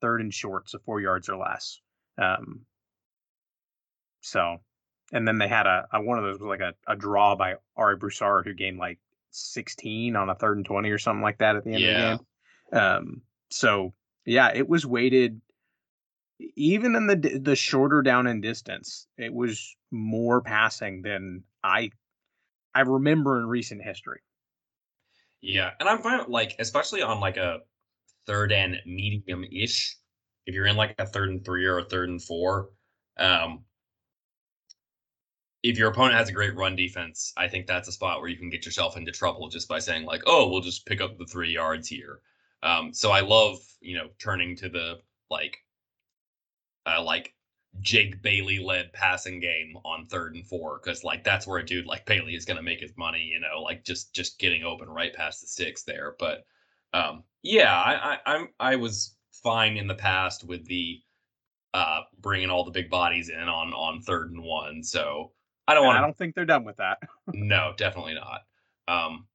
third 0.00 0.20
and 0.20 0.32
shorts 0.34 0.74
of 0.74 0.82
four 0.82 1.00
yards 1.00 1.28
or 1.28 1.36
less. 1.36 1.80
Um, 2.18 2.62
so, 4.20 4.58
and 5.12 5.26
then 5.26 5.38
they 5.38 5.48
had 5.48 5.66
a, 5.66 5.86
a 5.92 6.00
one 6.02 6.18
of 6.18 6.24
those 6.24 6.38
was 6.38 6.46
like 6.48 6.60
a, 6.60 6.74
a 6.86 6.96
draw 6.96 7.34
by 7.36 7.54
Ari 7.76 7.96
Broussard 7.96 8.46
who 8.46 8.54
gained 8.54 8.78
like 8.78 8.98
16 9.30 10.14
on 10.16 10.28
a 10.28 10.34
third 10.34 10.58
and 10.58 10.66
20 10.66 10.90
or 10.90 10.98
something 10.98 11.22
like 11.22 11.38
that 11.38 11.56
at 11.56 11.64
the 11.64 11.74
end 11.74 11.82
Yeah. 11.82 12.12
of 12.12 12.18
the 12.18 12.24
game. 12.74 12.80
Um, 12.80 13.22
so 13.50 13.94
yeah, 14.24 14.52
it 14.54 14.68
was 14.68 14.86
weighted 14.86 15.40
even 16.56 16.96
in 16.96 17.06
the 17.06 17.38
the 17.40 17.56
shorter 17.56 18.02
down 18.02 18.26
in 18.26 18.40
distance. 18.40 19.06
It 19.16 19.32
was 19.32 19.76
more 19.90 20.40
passing 20.40 21.02
than 21.02 21.44
I 21.62 21.90
I 22.74 22.80
remember 22.80 23.38
in 23.38 23.46
recent 23.46 23.82
history. 23.82 24.20
Yeah, 25.42 25.70
and 25.80 25.88
I'm 25.88 26.00
fine 26.02 26.24
like 26.28 26.56
especially 26.58 27.02
on 27.02 27.20
like 27.20 27.36
a 27.36 27.60
third 28.26 28.52
and 28.52 28.76
medium 28.86 29.44
ish. 29.44 29.96
If 30.46 30.54
you're 30.54 30.66
in 30.66 30.76
like 30.76 30.94
a 30.98 31.06
third 31.06 31.30
and 31.30 31.44
three 31.44 31.66
or 31.66 31.78
a 31.78 31.84
third 31.84 32.08
and 32.10 32.22
four, 32.22 32.70
um, 33.18 33.64
if 35.62 35.78
your 35.78 35.90
opponent 35.90 36.14
has 36.16 36.28
a 36.28 36.32
great 36.32 36.54
run 36.56 36.74
defense, 36.76 37.32
I 37.36 37.48
think 37.48 37.66
that's 37.66 37.88
a 37.88 37.92
spot 37.92 38.20
where 38.20 38.28
you 38.28 38.36
can 38.36 38.50
get 38.50 38.64
yourself 38.64 38.96
into 38.96 39.12
trouble 39.12 39.48
just 39.48 39.68
by 39.68 39.78
saying 39.78 40.04
like, 40.06 40.22
"Oh, 40.26 40.48
we'll 40.48 40.60
just 40.60 40.86
pick 40.86 41.00
up 41.00 41.18
the 41.18 41.26
three 41.26 41.52
yards 41.52 41.88
here." 41.88 42.20
Um, 42.62 42.92
so 42.92 43.10
I 43.10 43.20
love 43.20 43.58
you 43.80 43.96
know 43.96 44.08
turning 44.18 44.56
to 44.56 44.68
the 44.68 45.00
like, 45.30 45.58
uh, 46.86 47.02
like 47.02 47.34
Jake 47.80 48.22
Bailey 48.22 48.58
led 48.58 48.92
passing 48.92 49.40
game 49.40 49.76
on 49.84 50.06
third 50.06 50.34
and 50.34 50.46
four 50.46 50.80
because 50.82 51.04
like 51.04 51.24
that's 51.24 51.46
where 51.46 51.58
a 51.58 51.64
dude 51.64 51.86
like 51.86 52.06
Bailey 52.06 52.34
is 52.34 52.44
gonna 52.44 52.62
make 52.62 52.80
his 52.80 52.96
money, 52.96 53.22
you 53.22 53.40
know, 53.40 53.62
like 53.62 53.84
just 53.84 54.14
just 54.14 54.38
getting 54.38 54.62
open 54.62 54.88
right 54.88 55.12
past 55.14 55.40
the 55.40 55.46
sticks 55.46 55.82
there. 55.82 56.14
But 56.18 56.44
um, 56.92 57.24
yeah, 57.42 57.74
I, 57.74 57.94
I 58.12 58.34
I'm 58.34 58.48
I 58.60 58.76
was 58.76 59.16
fine 59.42 59.76
in 59.76 59.86
the 59.86 59.94
past 59.94 60.44
with 60.44 60.66
the 60.66 61.00
uh 61.74 62.02
bringing 62.20 62.50
all 62.50 62.64
the 62.64 62.70
big 62.70 62.90
bodies 62.90 63.30
in 63.30 63.48
on 63.48 63.72
on 63.72 64.02
third 64.02 64.30
and 64.30 64.42
one. 64.42 64.82
So 64.82 65.32
I 65.66 65.74
don't 65.74 65.86
want 65.86 65.98
I 65.98 66.02
don't 66.02 66.16
think 66.16 66.34
they're 66.34 66.44
done 66.44 66.64
with 66.64 66.76
that. 66.76 66.98
no, 67.32 67.72
definitely 67.76 68.14
not. 68.14 68.42
Um, 68.88 69.26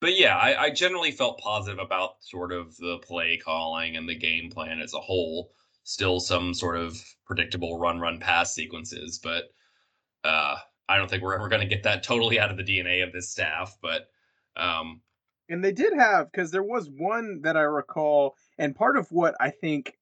but 0.00 0.18
yeah, 0.18 0.36
I, 0.36 0.64
I 0.64 0.70
generally 0.70 1.12
felt 1.12 1.38
positive 1.38 1.78
about 1.78 2.16
sort 2.20 2.50
of 2.50 2.76
the 2.76 2.98
play 2.98 3.36
calling 3.36 3.96
and 3.96 4.08
the 4.08 4.16
game 4.16 4.50
plan 4.50 4.80
as 4.80 4.94
a 4.94 5.00
whole. 5.00 5.52
Still 5.84 6.20
some 6.20 6.54
sort 6.54 6.76
of 6.76 6.96
predictable 7.26 7.78
run, 7.78 7.98
run, 7.98 8.20
pass 8.20 8.54
sequences, 8.54 9.18
but 9.22 9.44
uh, 10.24 10.56
I 10.88 10.96
don't 10.96 11.08
think 11.10 11.22
we're 11.22 11.34
ever 11.34 11.48
going 11.48 11.62
to 11.62 11.74
get 11.74 11.82
that 11.84 12.02
totally 12.02 12.38
out 12.38 12.50
of 12.50 12.56
the 12.56 12.62
DNA 12.64 13.02
of 13.02 13.12
this 13.12 13.30
staff. 13.30 13.76
But 13.82 14.08
um, 14.56 15.00
And 15.48 15.64
they 15.64 15.72
did 15.72 15.92
have 15.94 16.30
because 16.30 16.50
there 16.50 16.62
was 16.62 16.88
one 16.88 17.40
that 17.42 17.56
I 17.56 17.62
recall, 17.62 18.36
and 18.58 18.76
part 18.76 18.96
of 18.96 19.10
what 19.10 19.34
I 19.40 19.50
think 19.50 19.96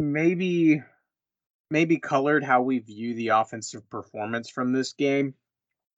maybe 0.00 0.82
maybe 1.70 1.98
colored 1.98 2.44
how 2.44 2.62
we 2.62 2.78
view 2.78 3.14
the 3.14 3.28
offensive 3.28 3.88
performance 3.90 4.48
from 4.48 4.72
this 4.72 4.92
game 4.92 5.34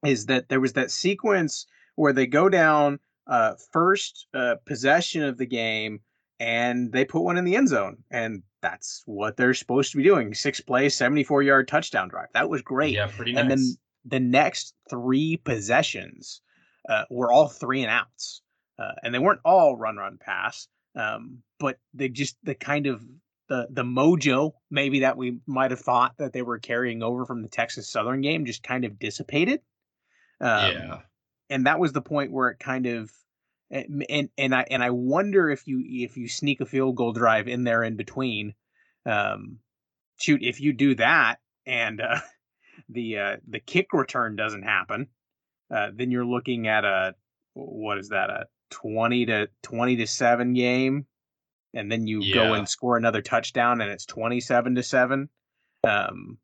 is 0.04 0.26
that 0.26 0.49
there 0.49 0.61
was 0.61 0.75
that 0.75 0.90
sequence 0.90 1.66
where 1.97 2.12
they 2.12 2.26
go 2.26 2.49
down 2.49 2.99
uh, 3.26 3.54
first 3.73 4.26
uh, 4.35 4.54
possession 4.66 5.23
of 5.23 5.37
the 5.38 5.47
game 5.47 6.00
and 6.38 6.92
they 6.92 7.04
put 7.04 7.23
one 7.23 7.37
in 7.38 7.45
the 7.45 7.56
end 7.56 7.68
zone, 7.68 7.99
and 8.11 8.42
that's 8.70 9.02
what 9.06 9.37
they're 9.37 9.54
supposed 9.54 9.92
to 9.92 9.96
be 9.96 10.02
doing: 10.02 10.35
six 10.35 10.61
plays, 10.61 10.94
seventy-four 10.94 11.42
yard 11.42 11.68
touchdown 11.68 12.08
drive. 12.08 12.28
That 12.35 12.49
was 12.49 12.62
great. 12.62 12.94
yeah, 12.94 13.06
pretty 13.06 13.32
nice. 13.32 13.42
and 13.42 13.50
then 13.50 13.76
the 14.04 14.20
next 14.20 14.75
three 14.88 15.37
possessions 15.37 16.40
uh, 16.88 17.04
were 17.11 17.32
all 17.32 17.49
three 17.49 17.82
and 17.82 17.90
outs, 17.90 18.42
uh, 18.78 18.92
and 19.02 19.14
they 19.14 19.18
weren't 19.18 19.40
all 19.44 19.76
run, 19.76 19.96
run, 19.96 20.18
pass. 20.18 20.68
Um, 20.94 21.38
but 21.58 21.78
they 21.94 22.08
just 22.08 22.37
the 22.42 22.54
kind 22.54 22.87
of 22.87 23.02
the 23.49 23.68
the 23.70 23.85
mojo 23.85 24.52
maybe 24.70 25.00
that 25.00 25.16
we 25.16 25.38
might 25.46 25.70
have 25.70 25.80
thought 25.80 26.14
that 26.18 26.32
they 26.32 26.42
were 26.42 26.58
carrying 26.58 27.02
over 27.02 27.25
from 27.25 27.42
the 27.42 27.49
Texas 27.49 27.88
Southern 27.88 28.20
game 28.20 28.46
just 28.46 28.62
kind 28.62 28.85
of 28.85 28.99
dissipated. 28.99 29.61
Um, 30.40 30.73
yeah, 30.73 30.99
and 31.50 31.66
that 31.66 31.78
was 31.78 31.92
the 31.92 32.02
point 32.02 32.32
where 32.32 32.49
it 32.49 32.58
kind 32.58 32.87
of 32.87 33.11
and 33.70 34.04
and, 34.08 34.28
and 34.38 34.54
I 34.54 34.66
and 34.70 34.82
I 34.82 34.90
wonder 34.90 35.50
if 35.50 35.66
you 35.66 35.82
if 35.85 36.16
you 36.16 36.28
sneak 36.28 36.61
a 36.61 36.66
field 36.66 36.96
goal 36.96 37.12
drive 37.12 37.49
in 37.49 37.64
there 37.64 37.82
in 37.82 37.96
between, 37.96 38.54
um, 39.04 39.58
shoot 40.18 40.42
if 40.42 40.61
you 40.61 40.73
do 40.73 40.94
that 40.96 41.37
and 41.66 42.00
uh, 42.00 42.20
the 42.88 43.18
uh, 43.18 43.37
the 43.49 43.61
kick 43.61 43.92
return 43.92 44.37
doesn't 44.37 44.62
happen, 44.62 45.08
uh, 45.75 45.88
then 45.94 46.11
you're 46.11 46.26
looking 46.26 46.68
at 46.68 46.85
a 46.85 47.14
what 47.54 47.99
is 47.99 48.11
that 48.11 48.30
a 48.30 48.46
twenty 48.70 49.26
to 49.26 49.49
twenty 49.62 49.96
to 49.96 50.06
seven 50.06 50.54
game, 50.54 51.06
and 51.75 51.90
then 51.90 52.06
you 52.06 52.32
go 52.32 52.54
and 52.54 52.68
score 52.68 52.96
another 52.96 53.23
touchdown 53.23 53.80
and 53.80 53.90
it's 53.90 54.06
twenty 54.06 54.40
seven 54.40 54.75
to 54.76 54.82
seven. 54.82 55.28
Um, 55.85 56.38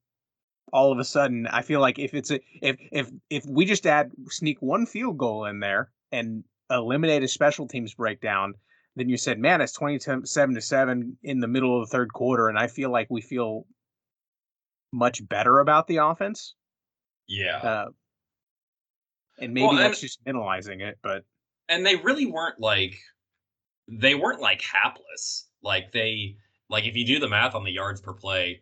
all 0.72 0.90
of 0.90 0.98
a 0.98 1.04
sudden, 1.04 1.46
I 1.46 1.62
feel 1.62 1.80
like 1.80 1.98
if 1.98 2.14
it's 2.14 2.30
a 2.30 2.40
if 2.60 2.76
if 2.90 3.10
if 3.30 3.44
we 3.46 3.64
just 3.64 3.86
add 3.86 4.10
sneak 4.28 4.60
one 4.60 4.86
field 4.86 5.18
goal 5.18 5.44
in 5.44 5.60
there 5.60 5.90
and 6.10 6.44
eliminate 6.72 7.22
a 7.22 7.28
special 7.28 7.66
teams 7.68 7.94
breakdown, 7.94 8.54
then 8.96 9.08
you 9.08 9.16
said, 9.16 9.38
man, 9.38 9.60
it's 9.60 9.72
twenty 9.72 9.98
seven 10.24 10.54
to 10.54 10.60
seven 10.60 11.16
in 11.22 11.40
the 11.40 11.48
middle 11.48 11.80
of 11.80 11.88
the 11.88 11.92
third 11.92 12.12
quarter, 12.12 12.48
and 12.48 12.58
I 12.58 12.66
feel 12.66 12.90
like 12.90 13.08
we 13.10 13.20
feel 13.20 13.66
much 14.92 15.26
better 15.28 15.60
about 15.60 15.86
the 15.86 15.96
offense. 15.98 16.54
yeah. 17.26 17.56
Uh, 17.58 17.86
and 19.38 19.54
maybe 19.54 19.66
Well, 19.66 19.76
that's 19.76 19.98
and- 20.02 20.08
just 20.08 20.24
minimalizing 20.24 20.82
it, 20.82 20.98
but 21.02 21.24
and 21.68 21.86
they 21.86 21.96
really 21.96 22.26
weren't 22.26 22.60
like 22.60 22.98
they 23.88 24.14
weren't 24.14 24.40
like 24.40 24.60
hapless 24.62 25.48
like 25.62 25.90
they 25.92 26.36
like 26.68 26.84
if 26.84 26.94
you 26.96 27.04
do 27.06 27.18
the 27.18 27.28
math 27.28 27.54
on 27.54 27.64
the 27.64 27.70
yards 27.72 28.00
per 28.00 28.12
play 28.12 28.60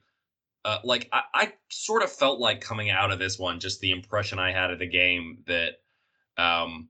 uh, 0.65 0.79
like 0.85 1.09
I, 1.13 1.23
I 1.35 1.53
sort 1.71 2.03
of 2.03 2.13
felt 2.13 2.39
like 2.41 2.61
coming 2.61 2.89
out 2.91 3.11
of 3.11 3.19
this 3.19 3.39
one 3.39 3.59
just 3.61 3.81
the 3.81 3.91
impression 3.91 4.39
i 4.39 4.53
had 4.53 4.71
of 4.71 4.79
the 4.79 4.87
game 4.87 5.43
that 5.47 5.73
um 6.39 6.89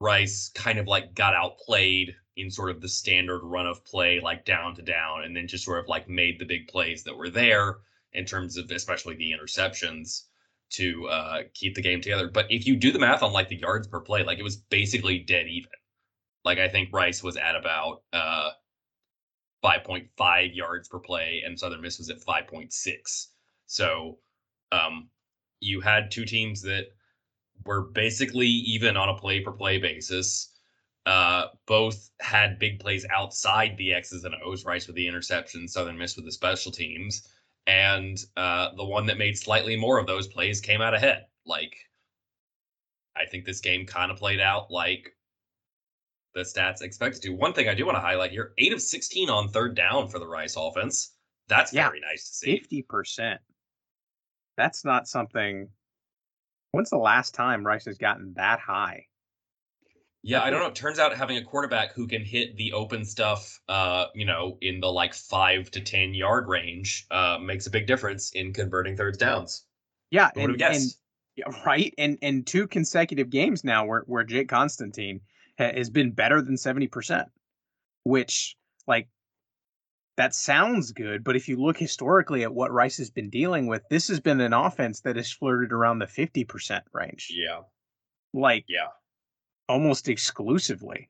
rice 0.00 0.50
kind 0.54 0.78
of 0.78 0.86
like 0.86 1.14
got 1.14 1.34
outplayed 1.34 2.14
in 2.36 2.50
sort 2.50 2.70
of 2.70 2.80
the 2.80 2.88
standard 2.88 3.40
run 3.42 3.66
of 3.66 3.84
play 3.84 4.20
like 4.20 4.44
down 4.44 4.74
to 4.76 4.82
down 4.82 5.24
and 5.24 5.36
then 5.36 5.48
just 5.48 5.64
sort 5.64 5.80
of 5.80 5.88
like 5.88 6.08
made 6.08 6.38
the 6.38 6.44
big 6.44 6.68
plays 6.68 7.02
that 7.02 7.16
were 7.16 7.30
there 7.30 7.78
in 8.12 8.24
terms 8.24 8.56
of 8.56 8.70
especially 8.70 9.16
the 9.16 9.32
interceptions 9.32 10.22
to 10.70 11.08
uh, 11.08 11.38
keep 11.54 11.74
the 11.74 11.82
game 11.82 12.00
together. 12.00 12.28
But 12.28 12.46
if 12.50 12.66
you 12.66 12.76
do 12.76 12.92
the 12.92 12.98
math 12.98 13.22
on 13.22 13.32
like 13.32 13.48
the 13.48 13.56
yards 13.56 13.86
per 13.86 14.00
play, 14.00 14.22
like 14.22 14.38
it 14.38 14.44
was 14.44 14.56
basically 14.56 15.18
dead 15.18 15.46
even. 15.48 15.70
Like 16.44 16.58
I 16.58 16.68
think 16.68 16.90
Rice 16.92 17.22
was 17.22 17.36
at 17.36 17.56
about 17.56 18.02
uh, 18.12 18.50
5.5 19.64 20.54
yards 20.54 20.88
per 20.88 20.98
play, 20.98 21.42
and 21.44 21.58
Southern 21.58 21.80
Miss 21.80 21.98
was 21.98 22.10
at 22.10 22.20
5.6. 22.20 23.26
So 23.66 24.18
um, 24.72 25.08
you 25.60 25.80
had 25.80 26.10
two 26.10 26.24
teams 26.24 26.62
that 26.62 26.86
were 27.68 27.82
basically 27.82 28.48
even 28.48 28.96
on 28.96 29.10
a 29.10 29.14
play 29.14 29.40
per 29.40 29.52
play 29.52 29.78
basis. 29.78 30.54
Uh, 31.06 31.46
both 31.66 32.10
had 32.20 32.58
big 32.58 32.80
plays 32.80 33.06
outside 33.14 33.76
the 33.76 33.92
X's 33.94 34.24
and 34.24 34.34
O's. 34.44 34.64
Rice 34.64 34.86
with 34.86 34.96
the 34.96 35.06
interception, 35.06 35.68
Southern 35.68 35.96
Miss 35.96 36.16
with 36.16 36.24
the 36.24 36.32
special 36.32 36.72
teams 36.72 37.28
and 37.66 38.18
uh, 38.36 38.74
the 38.76 38.84
one 38.84 39.04
that 39.06 39.18
made 39.18 39.36
slightly 39.38 39.76
more 39.76 39.98
of 39.98 40.06
those 40.06 40.26
plays 40.26 40.60
came 40.60 40.80
out 40.80 40.94
ahead. 40.94 41.26
Like, 41.44 41.76
I 43.14 43.26
think 43.26 43.44
this 43.44 43.60
game 43.60 43.84
kind 43.84 44.10
of 44.10 44.16
played 44.16 44.40
out 44.40 44.70
like 44.70 45.14
the 46.34 46.40
stats 46.40 46.80
expected 46.82 47.22
to. 47.22 47.30
One 47.30 47.52
thing 47.52 47.68
I 47.68 47.74
do 47.74 47.84
want 47.84 47.96
to 47.96 48.00
highlight 48.00 48.30
here: 48.30 48.52
eight 48.58 48.72
of 48.72 48.80
sixteen 48.80 49.28
on 49.28 49.48
third 49.48 49.74
down 49.76 50.08
for 50.08 50.18
the 50.18 50.26
Rice 50.26 50.56
offense. 50.56 51.14
That's 51.48 51.72
Yeah. 51.72 51.88
very 51.88 52.00
nice 52.00 52.28
to 52.28 52.34
see. 52.34 52.58
fifty 52.58 52.82
percent. 52.82 53.40
That's 54.56 54.84
not 54.84 55.06
something. 55.06 55.68
When's 56.72 56.90
the 56.90 56.98
last 56.98 57.34
time 57.34 57.66
Rice 57.66 57.86
has 57.86 57.98
gotten 57.98 58.34
that 58.34 58.60
high? 58.60 59.06
Yeah, 60.22 60.42
I 60.42 60.50
don't 60.50 60.60
know. 60.60 60.66
It 60.66 60.74
turns 60.74 60.98
out 60.98 61.16
having 61.16 61.36
a 61.36 61.44
quarterback 61.44 61.92
who 61.94 62.06
can 62.06 62.24
hit 62.24 62.56
the 62.56 62.72
open 62.72 63.04
stuff, 63.04 63.60
uh, 63.68 64.06
you 64.14 64.26
know, 64.26 64.58
in 64.60 64.80
the 64.80 64.88
like 64.88 65.14
five 65.14 65.70
to 65.70 65.80
ten 65.80 66.12
yard 66.12 66.48
range, 66.48 67.06
uh, 67.10 67.38
makes 67.40 67.66
a 67.66 67.70
big 67.70 67.86
difference 67.86 68.30
in 68.32 68.52
converting 68.52 68.96
thirds 68.96 69.16
downs. 69.16 69.64
Yeah, 70.10 70.30
Who 70.34 70.40
and, 70.40 70.50
have 70.50 70.50
and 70.50 70.58
guessed? 70.58 70.98
yeah, 71.36 71.44
right, 71.66 71.94
and 71.98 72.18
and 72.20 72.46
two 72.46 72.66
consecutive 72.66 73.30
games 73.30 73.64
now 73.64 73.86
where 73.86 74.02
where 74.06 74.24
Jake 74.24 74.48
Constantine 74.48 75.20
ha- 75.58 75.72
has 75.74 75.88
been 75.88 76.10
better 76.10 76.42
than 76.42 76.56
seventy 76.56 76.88
percent, 76.88 77.28
which 78.04 78.56
like 78.86 79.08
that 80.18 80.34
sounds 80.34 80.90
good, 80.90 81.22
but 81.22 81.36
if 81.36 81.48
you 81.48 81.56
look 81.56 81.78
historically 81.78 82.42
at 82.42 82.52
what 82.52 82.72
Rice 82.72 82.98
has 82.98 83.08
been 83.08 83.30
dealing 83.30 83.68
with, 83.68 83.82
this 83.88 84.08
has 84.08 84.18
been 84.18 84.40
an 84.40 84.52
offense 84.52 85.00
that 85.02 85.14
has 85.14 85.30
flirted 85.32 85.72
around 85.72 86.00
the 86.00 86.08
fifty 86.08 86.44
percent 86.44 86.84
range, 86.92 87.32
Yeah, 87.32 87.60
like 88.34 88.64
yeah. 88.68 88.88
almost 89.68 90.08
exclusively. 90.08 91.08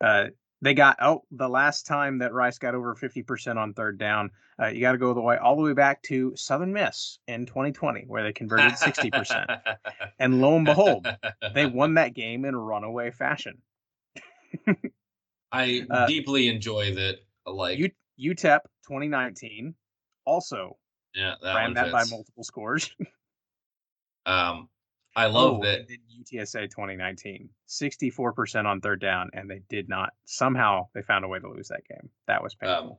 Uh, 0.00 0.28
they 0.62 0.72
got 0.72 0.96
oh 1.02 1.24
the 1.30 1.48
last 1.48 1.86
time 1.86 2.18
that 2.18 2.32
Rice 2.32 2.58
got 2.58 2.74
over 2.74 2.94
fifty 2.94 3.22
percent 3.22 3.58
on 3.58 3.74
third 3.74 3.98
down, 3.98 4.30
uh, 4.58 4.68
you 4.68 4.80
got 4.80 4.92
to 4.92 4.98
go 4.98 5.12
the 5.12 5.20
way 5.20 5.36
all 5.36 5.54
the 5.54 5.62
way 5.62 5.74
back 5.74 6.02
to 6.04 6.34
Southern 6.34 6.72
Miss 6.72 7.18
in 7.28 7.44
2020 7.44 8.04
where 8.06 8.22
they 8.22 8.32
converted 8.32 8.78
sixty 8.78 9.10
percent, 9.10 9.50
and 10.18 10.40
lo 10.40 10.56
and 10.56 10.64
behold, 10.64 11.06
they 11.54 11.66
won 11.66 11.94
that 11.94 12.14
game 12.14 12.46
in 12.46 12.56
runaway 12.56 13.10
fashion. 13.10 13.58
I 15.52 15.86
uh, 15.90 16.06
deeply 16.06 16.48
enjoy 16.48 16.94
that. 16.94 17.18
Like, 17.46 17.78
U- 17.78 17.90
UTEP 18.20 18.60
2019 18.86 19.74
also 20.24 20.76
yeah, 21.14 21.34
that 21.42 21.54
ran 21.54 21.74
that 21.74 21.92
by 21.92 22.04
multiple 22.10 22.44
scores. 22.44 22.90
Um, 24.26 24.68
I 25.16 25.26
love 25.26 25.56
oh, 25.58 25.62
that. 25.62 25.88
UTSA 25.88 26.70
2019 26.70 27.48
64% 27.66 28.66
on 28.66 28.80
third 28.80 29.00
down, 29.00 29.30
and 29.32 29.50
they 29.50 29.62
did 29.68 29.88
not 29.88 30.10
somehow 30.26 30.86
they 30.94 31.02
found 31.02 31.24
a 31.24 31.28
way 31.28 31.38
to 31.38 31.48
lose 31.48 31.68
that 31.68 31.80
game. 31.88 32.10
That 32.26 32.42
was 32.42 32.54
painful. 32.54 32.90
Um, 32.90 32.96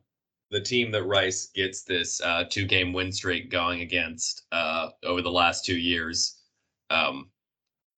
the 0.52 0.60
team 0.60 0.92
that 0.92 1.04
Rice 1.04 1.50
gets 1.54 1.84
this 1.84 2.20
uh, 2.22 2.46
two 2.50 2.66
game 2.66 2.92
win 2.94 3.12
streak 3.12 3.52
going 3.52 3.82
against 3.82 4.44
uh, 4.52 4.90
over 5.04 5.22
the 5.22 5.32
last 5.32 5.64
two 5.64 5.78
years 5.78 6.42
um, 6.90 7.30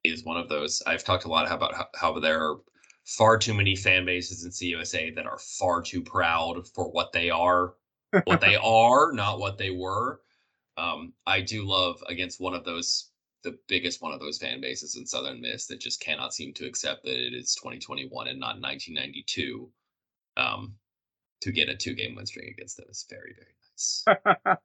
is 0.03 0.25
one 0.25 0.37
of 0.37 0.49
those. 0.49 0.83
I've 0.85 1.03
talked 1.03 1.23
a 1.23 1.29
lot 1.29 1.49
about 1.49 1.73
how, 1.73 1.87
how 1.95 2.19
there 2.19 2.43
are 2.43 2.57
far 3.05 3.37
too 3.37 3.53
many 3.53 3.75
fan 3.75 4.05
bases 4.05 4.45
in 4.45 4.51
CUSA 4.51 5.15
that 5.15 5.25
are 5.25 5.39
far 5.39 5.81
too 5.81 6.01
proud 6.01 6.67
for 6.67 6.89
what 6.91 7.11
they 7.11 7.29
are, 7.29 7.73
what 8.25 8.41
they 8.41 8.55
are, 8.63 9.11
not 9.13 9.39
what 9.39 9.57
they 9.57 9.71
were. 9.71 10.21
Um, 10.77 11.13
I 11.25 11.41
do 11.41 11.67
love 11.67 12.01
against 12.07 12.39
one 12.39 12.53
of 12.53 12.63
those, 12.63 13.09
the 13.43 13.57
biggest 13.67 14.01
one 14.01 14.13
of 14.13 14.19
those 14.19 14.37
fan 14.37 14.61
bases 14.61 14.95
in 14.95 15.05
Southern 15.05 15.41
Miss 15.41 15.67
that 15.67 15.79
just 15.79 16.01
cannot 16.01 16.33
seem 16.33 16.53
to 16.53 16.65
accept 16.65 17.03
that 17.03 17.15
it 17.15 17.33
is 17.33 17.55
2021 17.55 18.27
and 18.27 18.39
not 18.39 18.61
1992. 18.61 19.69
Um, 20.37 20.75
to 21.41 21.51
get 21.51 21.69
a 21.69 21.75
two 21.75 21.93
game 21.93 22.15
win 22.15 22.25
streak 22.25 22.51
against 22.51 22.77
them 22.77 22.85
is 22.89 23.05
very, 23.09 23.35
very 23.35 23.55
nice. 24.45 24.57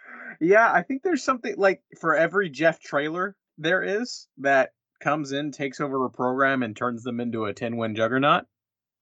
yeah, 0.40 0.70
I 0.72 0.82
think 0.82 1.02
there's 1.02 1.22
something 1.22 1.54
like 1.56 1.82
for 2.00 2.14
every 2.14 2.50
Jeff 2.50 2.80
Traylor 2.80 3.36
there 3.56 3.82
is 3.82 4.28
that 4.38 4.72
comes 5.00 5.32
in, 5.32 5.50
takes 5.52 5.80
over 5.80 6.04
a 6.04 6.10
program, 6.10 6.62
and 6.62 6.76
turns 6.76 7.02
them 7.02 7.20
into 7.20 7.44
a 7.46 7.54
10 7.54 7.76
win 7.76 7.94
juggernaut. 7.94 8.44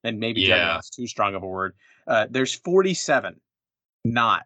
And 0.04 0.20
maybe 0.20 0.42
Yeah. 0.42 0.56
juggernaut's 0.56 0.90
too 0.90 1.06
strong 1.06 1.34
of 1.34 1.42
a 1.42 1.46
word. 1.46 1.74
Uh, 2.06 2.26
there's 2.30 2.54
47 2.54 3.40
not 4.04 4.44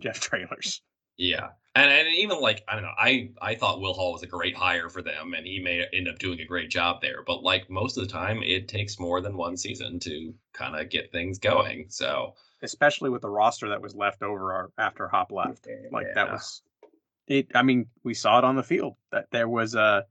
Jeff 0.00 0.20
Traylors. 0.20 0.80
Yeah. 1.16 1.48
And 1.76 1.88
and 1.90 2.08
even 2.16 2.40
like 2.40 2.64
I 2.66 2.74
don't 2.74 2.82
know, 2.82 2.90
I 2.98 3.30
I 3.40 3.54
thought 3.54 3.80
Will 3.80 3.94
Hall 3.94 4.12
was 4.12 4.24
a 4.24 4.26
great 4.26 4.56
hire 4.56 4.88
for 4.88 5.02
them, 5.02 5.34
and 5.34 5.46
he 5.46 5.60
may 5.60 5.86
end 5.92 6.08
up 6.08 6.18
doing 6.18 6.40
a 6.40 6.44
great 6.44 6.68
job 6.68 7.00
there. 7.00 7.22
But 7.24 7.44
like 7.44 7.70
most 7.70 7.96
of 7.96 8.02
the 8.02 8.12
time, 8.12 8.42
it 8.42 8.66
takes 8.66 8.98
more 8.98 9.20
than 9.20 9.36
one 9.36 9.56
season 9.56 10.00
to 10.00 10.34
kind 10.52 10.74
of 10.74 10.90
get 10.90 11.12
things 11.12 11.38
going. 11.38 11.86
So 11.88 12.34
especially 12.62 13.08
with 13.08 13.22
the 13.22 13.30
roster 13.30 13.68
that 13.68 13.80
was 13.80 13.94
left 13.94 14.22
over 14.22 14.52
our- 14.52 14.72
after 14.78 15.06
Hop 15.08 15.30
left. 15.30 15.66
Like 15.92 16.08
that 16.14 16.32
was 16.32 16.62
it. 17.28 17.46
I 17.54 17.62
mean, 17.62 17.86
we 18.02 18.14
saw 18.14 18.38
it 18.38 18.44
on 18.44 18.56
the 18.56 18.62
field 18.64 18.96
that 19.12 19.30
there 19.30 19.48
was 19.48 19.76
a 19.76 20.04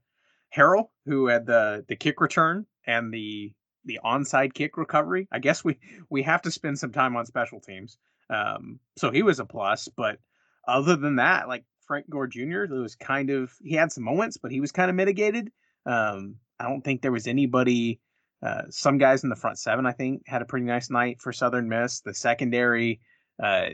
Harrell 0.54 0.88
who 1.06 1.28
had 1.28 1.46
the 1.46 1.84
the 1.88 1.96
kick 1.96 2.20
return 2.20 2.66
and 2.86 3.12
the 3.12 3.52
the 3.84 4.00
onside 4.04 4.54
kick 4.54 4.76
recovery. 4.76 5.28
I 5.32 5.38
guess 5.38 5.64
we 5.64 5.78
we 6.08 6.22
have 6.22 6.42
to 6.42 6.50
spend 6.50 6.78
some 6.78 6.92
time 6.92 7.16
on 7.16 7.26
special 7.26 7.60
teams. 7.60 7.96
Um, 8.28 8.78
so 8.96 9.10
he 9.10 9.22
was 9.22 9.40
a 9.40 9.44
plus, 9.44 9.88
but 9.96 10.18
other 10.66 10.96
than 10.96 11.16
that, 11.16 11.48
like 11.48 11.64
Frank 11.86 12.08
Gore 12.08 12.28
Jr., 12.28 12.66
was 12.68 12.94
kind 12.94 13.30
of 13.30 13.52
he 13.62 13.74
had 13.74 13.92
some 13.92 14.04
moments, 14.04 14.36
but 14.36 14.52
he 14.52 14.60
was 14.60 14.72
kind 14.72 14.90
of 14.90 14.96
mitigated. 14.96 15.50
Um, 15.86 16.36
I 16.58 16.68
don't 16.68 16.82
think 16.82 17.02
there 17.02 17.12
was 17.12 17.26
anybody. 17.26 18.00
Uh, 18.42 18.62
some 18.70 18.96
guys 18.96 19.22
in 19.22 19.28
the 19.28 19.36
front 19.36 19.58
seven, 19.58 19.84
I 19.84 19.92
think, 19.92 20.22
had 20.26 20.40
a 20.40 20.46
pretty 20.46 20.64
nice 20.64 20.88
night 20.88 21.20
for 21.20 21.30
Southern 21.30 21.68
Miss. 21.68 22.00
The 22.00 22.14
secondary 22.14 23.00
uh, 23.42 23.70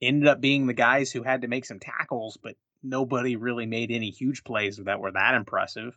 ended 0.00 0.28
up 0.28 0.40
being 0.40 0.66
the 0.66 0.72
guys 0.72 1.12
who 1.12 1.22
had 1.22 1.42
to 1.42 1.48
make 1.48 1.66
some 1.66 1.78
tackles, 1.78 2.38
but 2.42 2.54
nobody 2.82 3.36
really 3.36 3.66
made 3.66 3.90
any 3.90 4.10
huge 4.10 4.44
plays 4.44 4.76
that 4.78 5.00
were 5.00 5.12
that 5.12 5.34
impressive. 5.34 5.96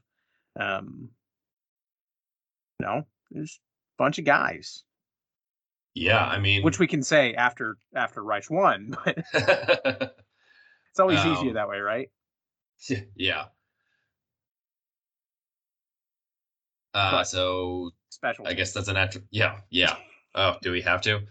Um, 0.59 1.09
no, 2.79 3.03
there's 3.31 3.59
a 3.97 4.03
bunch 4.03 4.19
of 4.19 4.25
guys, 4.25 4.83
yeah, 5.93 6.23
I 6.25 6.39
mean, 6.39 6.61
which 6.63 6.77
we 6.79 6.87
can 6.87 7.03
say 7.03 7.33
after 7.35 7.77
after 7.95 8.21
Rice 8.23 8.49
won, 8.49 8.95
but 9.05 9.17
it's 9.33 10.99
always 10.99 11.19
easier 11.19 11.49
Um, 11.49 11.53
that 11.55 11.69
way, 11.69 11.79
right? 11.79 12.09
yeah. 13.15 13.45
Uh, 16.93 17.23
so 17.23 17.91
Special. 18.09 18.47
I 18.47 18.53
guess 18.53 18.71
that's 18.73 18.87
an 18.87 18.95
attribute. 18.95 19.27
Yeah, 19.31 19.59
yeah. 19.69 19.97
Oh, 20.33 20.55
do 20.61 20.71
we 20.71 20.81
have 20.81 21.01
to? 21.01 21.21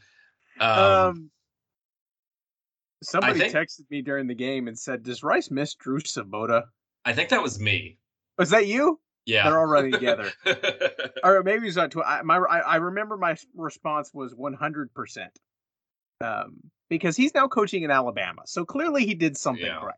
Um, 0.61 0.79
Um, 0.79 1.31
somebody 3.05 3.39
think- 3.41 3.53
texted 3.55 3.89
me 3.91 4.03
during 4.03 4.27
the 4.27 4.35
game 4.35 4.69
and 4.69 4.79
said, 4.79 5.03
"Does 5.03 5.23
Rice 5.23 5.51
miss 5.51 5.75
Drew 5.75 6.01
Svoboda?" 6.01 6.65
I 7.05 7.13
think 7.13 7.29
that 7.31 7.43
was 7.43 7.61
me. 7.61 7.99
Was 8.39 8.51
that 8.51 8.67
you? 8.67 9.01
Yeah, 9.27 9.45
They're 9.49 9.59
all 9.59 9.67
running 9.67 9.93
together. 9.93 10.31
or 11.25 11.43
maybe 11.43 11.67
it's 11.67 11.77
not. 11.77 11.91
Tw- 11.93 11.99
I, 12.05 12.21
my 12.23 12.37
I, 12.39 12.59
I 12.59 12.77
remember 12.77 13.17
my 13.17 13.37
response 13.55 14.11
was 14.13 14.35
one 14.35 14.53
hundred 14.55 14.93
percent, 14.93 15.39
um, 16.21 16.61
because 16.91 17.17
he's 17.17 17.33
now 17.35 17.49
coaching 17.49 17.85
in 17.85 17.91
Alabama, 17.91 18.43
so 18.45 18.65
clearly 18.67 19.07
he 19.07 19.15
did 19.15 19.37
something 19.39 19.65
Yeah. 19.65 19.83
right, 19.83 19.95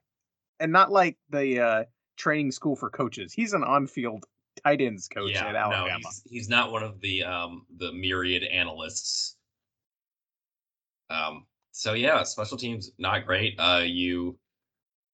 and 0.60 0.70
not 0.70 0.92
like 0.92 1.16
the 1.30 1.60
uh, 1.60 1.84
training 2.16 2.52
school 2.52 2.76
for 2.76 2.88
coaches. 2.88 3.32
He's 3.32 3.52
an 3.52 3.64
on-field 3.64 4.24
tight 4.64 4.80
ends 4.80 5.08
coach 5.08 5.32
yeah, 5.32 5.46
at 5.46 5.52
no, 5.54 5.58
Alabama. 5.58 5.98
he's, 6.04 6.22
he's 6.26 6.48
not 6.48 6.70
one 6.70 6.84
of 6.84 7.00
the 7.00 7.24
um 7.24 7.66
the 7.78 7.92
myriad 7.92 8.44
analysts. 8.44 9.34
Um. 11.10 11.46
So 11.76 11.92
yeah, 11.92 12.22
special 12.22 12.56
teams 12.56 12.90
not 12.96 13.26
great. 13.26 13.54
Uh, 13.58 13.82
you, 13.84 14.38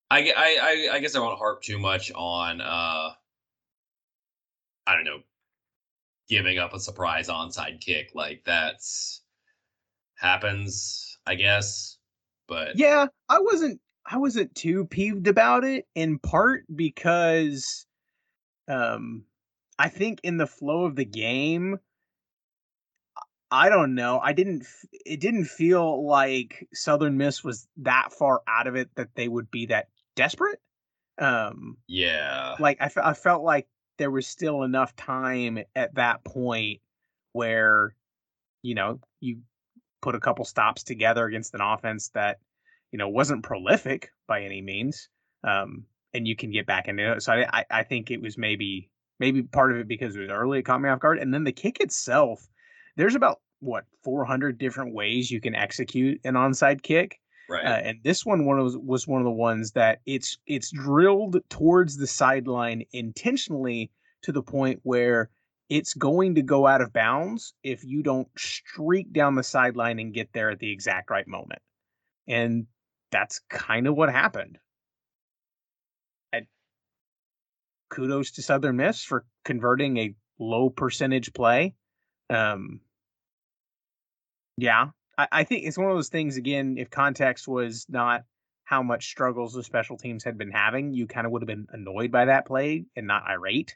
I, 0.09 0.31
I, 0.33 0.87
I, 0.93 0.99
guess 0.99 1.13
I 1.13 1.19
won't 1.19 1.37
harp 1.37 1.61
too 1.61 1.77
much 1.77 2.09
on 2.15 2.61
uh, 2.61 3.09
I 4.87 4.95
don't 4.95 5.03
know, 5.03 5.19
giving 6.29 6.59
up 6.59 6.73
a 6.73 6.79
surprise 6.79 7.27
onside 7.27 7.81
kick 7.81 8.11
like 8.15 8.43
that's 8.45 9.23
happens. 10.15 11.17
I 11.25 11.35
guess, 11.35 11.97
but 12.47 12.77
Yeah, 12.77 13.07
I 13.27 13.39
wasn't 13.41 13.81
I 14.05 14.17
wasn't 14.17 14.55
too 14.55 14.85
peeved 14.85 15.27
about 15.27 15.65
it 15.65 15.85
in 15.95 16.17
part 16.17 16.63
because 16.73 17.85
um 18.69 19.25
I 19.77 19.89
think 19.89 20.21
in 20.23 20.37
the 20.37 20.47
flow 20.47 20.85
of 20.85 20.95
the 20.95 21.03
game 21.03 21.79
I 23.53 23.69
don't 23.69 23.93
know. 23.93 24.19
I 24.19 24.33
didn't 24.33 24.65
it 25.05 25.19
didn't 25.19 25.45
feel 25.45 26.07
like 26.07 26.67
Southern 26.73 27.17
Miss 27.17 27.43
was 27.43 27.67
that 27.77 28.11
far 28.11 28.41
out 28.47 28.65
of 28.65 28.75
it 28.75 28.89
that 28.95 29.09
they 29.13 29.27
would 29.27 29.51
be 29.51 29.67
that 29.67 29.89
desperate. 30.15 30.59
Um 31.19 31.77
yeah, 31.87 32.55
like 32.59 32.81
I, 32.81 32.89
I 33.01 33.13
felt 33.13 33.43
like 33.43 33.67
there 33.99 34.09
was 34.09 34.25
still 34.25 34.63
enough 34.63 34.95
time 34.95 35.59
at 35.75 35.93
that 35.93 36.23
point 36.23 36.81
where 37.33 37.95
you 38.63 38.73
know 38.73 38.99
you 39.19 39.41
put 40.01 40.15
a 40.15 40.19
couple 40.19 40.45
stops 40.45 40.81
together 40.81 41.23
against 41.25 41.53
an 41.53 41.61
offense 41.61 42.09
that 42.15 42.39
you 42.91 42.97
know 42.97 43.07
wasn't 43.07 43.43
prolific 43.43 44.09
by 44.27 44.41
any 44.41 44.61
means 44.61 45.09
um 45.43 45.85
and 46.13 46.27
you 46.27 46.35
can 46.35 46.51
get 46.51 46.65
back 46.65 46.87
into 46.87 47.13
it 47.13 47.21
so 47.21 47.33
i 47.33 47.45
i, 47.59 47.65
I 47.69 47.83
think 47.83 48.11
it 48.11 48.21
was 48.21 48.37
maybe 48.37 48.89
maybe 49.19 49.43
part 49.43 49.71
of 49.71 49.77
it 49.77 49.87
because 49.87 50.15
it 50.15 50.19
was 50.19 50.29
early 50.29 50.59
it 50.59 50.63
caught 50.63 50.81
me 50.81 50.89
off 50.89 50.99
guard 50.99 51.19
and 51.19 51.33
then 51.33 51.43
the 51.43 51.51
kick 51.51 51.79
itself 51.79 52.47
there's 52.95 53.15
about 53.15 53.39
what 53.59 53.85
400 54.03 54.57
different 54.57 54.93
ways 54.93 55.31
you 55.31 55.39
can 55.39 55.55
execute 55.55 56.19
an 56.23 56.33
onside 56.33 56.81
kick 56.81 57.19
right. 57.49 57.65
uh, 57.65 57.69
and 57.69 57.99
this 58.03 58.25
one 58.25 58.45
one 58.45 58.61
was 58.61 58.77
was 58.77 59.07
one 59.07 59.21
of 59.21 59.25
the 59.25 59.31
ones 59.31 59.71
that 59.71 59.99
it's 60.05 60.37
it's 60.45 60.71
drilled 60.71 61.37
towards 61.49 61.97
the 61.97 62.07
sideline 62.07 62.83
intentionally 62.91 63.89
to 64.23 64.31
the 64.31 64.43
point 64.43 64.79
where 64.83 65.29
it's 65.69 65.93
going 65.93 66.35
to 66.35 66.41
go 66.41 66.67
out 66.67 66.81
of 66.81 66.93
bounds 66.93 67.53
if 67.63 67.83
you 67.83 68.03
don't 68.03 68.27
streak 68.37 69.11
down 69.13 69.35
the 69.35 69.43
sideline 69.43 69.99
and 69.99 70.13
get 70.13 70.31
there 70.33 70.49
at 70.49 70.59
the 70.59 70.71
exact 70.71 71.09
right 71.09 71.27
moment. 71.27 71.61
And 72.27 72.67
that's 73.11 73.39
kind 73.49 73.87
of 73.87 73.95
what 73.95 74.11
happened. 74.11 74.57
And 76.31 76.45
kudos 77.89 78.31
to 78.31 78.41
Southern 78.41 78.77
Miss 78.77 79.03
for 79.03 79.25
converting 79.45 79.97
a 79.97 80.15
low 80.39 80.69
percentage 80.69 81.33
play. 81.33 81.73
Um, 82.29 82.81
yeah, 84.57 84.89
I, 85.17 85.27
I 85.31 85.43
think 85.43 85.65
it's 85.65 85.77
one 85.77 85.89
of 85.89 85.97
those 85.97 86.09
things. 86.09 86.37
Again, 86.37 86.77
if 86.77 86.89
context 86.89 87.47
was 87.47 87.85
not 87.89 88.23
how 88.65 88.81
much 88.81 89.07
struggles 89.07 89.53
the 89.53 89.63
special 89.63 89.97
teams 89.97 90.23
had 90.23 90.37
been 90.37 90.51
having, 90.51 90.93
you 90.93 91.07
kind 91.07 91.25
of 91.25 91.31
would 91.31 91.41
have 91.41 91.47
been 91.47 91.67
annoyed 91.71 92.11
by 92.11 92.25
that 92.25 92.45
play 92.45 92.85
and 92.95 93.07
not 93.07 93.27
irate. 93.27 93.75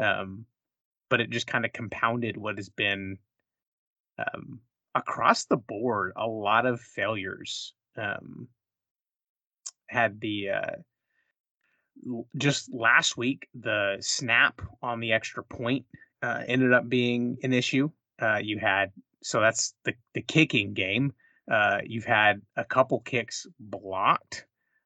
Um, 0.00 0.44
but 1.10 1.20
it 1.20 1.30
just 1.30 1.46
kind 1.46 1.64
of 1.64 1.72
compounded 1.72 2.36
what 2.36 2.58
has 2.58 2.68
been 2.68 3.18
um, 4.18 4.60
across 4.94 5.46
the 5.46 5.56
board 5.56 6.12
a 6.16 6.26
lot 6.26 6.66
of 6.66 6.80
failures. 6.80 7.74
Um, 7.96 8.48
had 9.88 10.20
the 10.20 10.50
uh, 10.50 10.76
just 12.36 12.72
last 12.72 13.16
week 13.16 13.48
the 13.58 13.96
snap 14.00 14.60
on 14.82 15.00
the 15.00 15.12
extra 15.12 15.42
point 15.42 15.86
uh, 16.22 16.42
ended 16.46 16.72
up 16.72 16.88
being 16.88 17.38
an 17.42 17.52
issue. 17.52 17.90
Uh, 18.20 18.38
you 18.42 18.58
had 18.58 18.92
so 19.22 19.40
that's 19.40 19.74
the 19.84 19.94
the 20.14 20.22
kicking 20.22 20.74
game. 20.74 21.12
Uh, 21.50 21.78
you've 21.84 22.04
had 22.04 22.42
a 22.56 22.64
couple 22.64 23.00
kicks 23.00 23.46
blocked, 23.58 24.44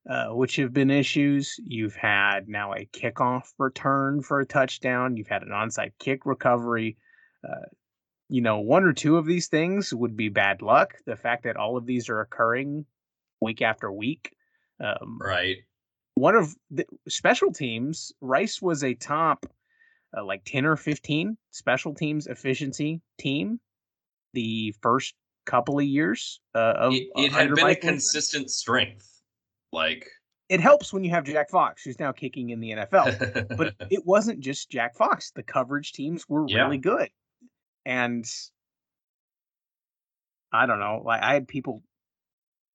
uh, 0.09 0.29
which 0.29 0.57
have 0.57 0.73
been 0.73 0.90
issues. 0.90 1.57
You've 1.59 1.97
had 1.97 2.49
now 2.49 2.73
a 2.73 2.88
kickoff 2.92 3.53
return 3.59 4.23
for 4.23 4.40
a 4.40 4.47
touchdown. 4.47 5.16
You've 5.16 5.29
had 5.29 5.42
an 5.42 5.49
onside 5.49 5.92
kick 5.99 6.25
recovery. 6.25 6.99
Uh, 7.45 7.66
you 8.29 8.40
know, 8.40 8.61
one 8.61 8.85
or 8.85 8.92
two 8.92 9.16
of 9.16 9.27
these 9.27 9.49
things 9.49 9.92
would 9.92 10.16
be 10.16 10.29
bad 10.29 10.62
luck. 10.62 10.95
The 11.05 11.16
fact 11.16 11.45
that 11.45 11.57
all 11.57 11.77
of 11.77 11.85
these 11.85 12.09
are 12.09 12.21
occurring 12.21 12.87
week 13.40 13.61
after 13.61 13.90
week. 13.90 14.33
Um, 14.81 15.18
right. 15.21 15.59
One 16.14 16.37
of 16.37 16.55
the 16.71 16.87
special 17.09 17.53
teams, 17.53 18.12
Rice 18.21 18.62
was 18.62 18.85
a 18.85 18.95
top 18.95 19.47
uh, 20.16 20.25
like 20.25 20.42
10 20.44 20.66
or 20.66 20.77
15 20.77 21.37
special 21.51 21.94
teams 21.94 22.27
efficiency 22.27 23.01
team 23.18 23.61
the 24.35 24.75
first 24.83 25.14
couple 25.44 25.79
of 25.79 25.85
years 25.85 26.40
uh, 26.55 26.75
of 26.77 26.94
it, 26.94 27.09
it 27.16 27.33
had 27.33 27.55
been 27.55 27.66
a 27.66 27.77
consistent 27.77 28.51
strength. 28.51 29.09
Like 29.72 30.09
it 30.48 30.61
helps 30.61 30.92
when 30.92 31.05
you 31.05 31.11
have 31.11 31.25
Jack 31.25 31.51
Fox, 31.51 31.83
who's 31.83 31.98
now 31.98 32.12
kicking 32.12 32.51
in 32.51 32.61
the 32.61 32.70
NFL. 32.70 33.57
but 33.57 33.75
it 33.90 34.05
wasn't 34.05 34.40
just 34.40 34.70
Jack 34.70 34.96
Fox. 34.96 35.33
The 35.35 35.42
coverage 35.42 35.92
teams 35.92 36.29
were 36.29 36.44
yeah. 36.46 36.62
really 36.62 36.79
good, 36.79 37.09
and 37.85 38.25
I 40.53 40.66
don't 40.66 40.79
know. 40.79 41.03
Like 41.05 41.22
I 41.22 41.35
had 41.35 41.48
people 41.48 41.83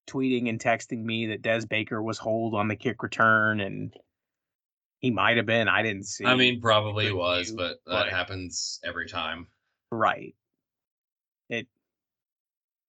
tweeting 0.08 0.48
and 0.48 0.58
texting 0.58 1.04
me 1.04 1.26
that 1.26 1.42
Des 1.42 1.66
Baker 1.66 2.02
was 2.02 2.18
hold 2.18 2.54
on 2.54 2.68
the 2.68 2.76
kick 2.76 3.02
return, 3.02 3.60
and 3.60 3.94
he 5.00 5.10
might 5.10 5.36
have 5.36 5.46
been. 5.46 5.68
I 5.68 5.82
didn't 5.82 6.06
see. 6.06 6.24
I 6.24 6.34
mean, 6.34 6.60
probably 6.60 7.12
was, 7.12 7.52
but 7.52 7.78
that 7.86 8.04
but, 8.04 8.08
happens 8.10 8.80
every 8.84 9.08
time. 9.08 9.46
Right. 9.90 10.34
It 11.48 11.66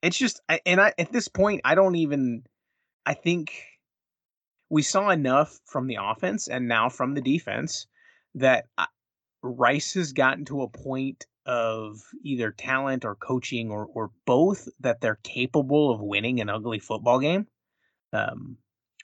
it's 0.02 0.18
just 0.18 0.42
and 0.66 0.82
I 0.82 0.94
at 0.98 1.12
this 1.12 1.28
point 1.28 1.62
I 1.64 1.76
don't 1.76 1.96
even 1.96 2.44
I 3.06 3.14
think 3.14 3.54
we 4.70 4.82
saw 4.82 5.10
enough 5.10 5.60
from 5.66 5.88
the 5.88 5.98
offense 6.02 6.48
and 6.48 6.68
now 6.68 6.90
from 6.90 7.14
the 7.14 7.22
defense 7.22 7.88
that 8.36 8.66
Rice 9.42 9.94
has 9.94 10.14
gotten 10.14 10.46
to 10.46 10.64
a 10.64 10.70
point 10.70 11.26
of 11.46 12.02
either 12.24 12.52
talent 12.52 13.06
or 13.06 13.16
coaching 13.16 13.72
or 13.72 13.88
or 13.94 14.12
both 14.26 14.68
that 14.82 15.00
they're 15.00 15.20
capable 15.24 15.92
of 15.92 16.02
winning 16.02 16.42
an 16.42 16.50
ugly 16.50 16.80
football 16.80 17.20
game. 17.20 17.48
Um 18.14 18.58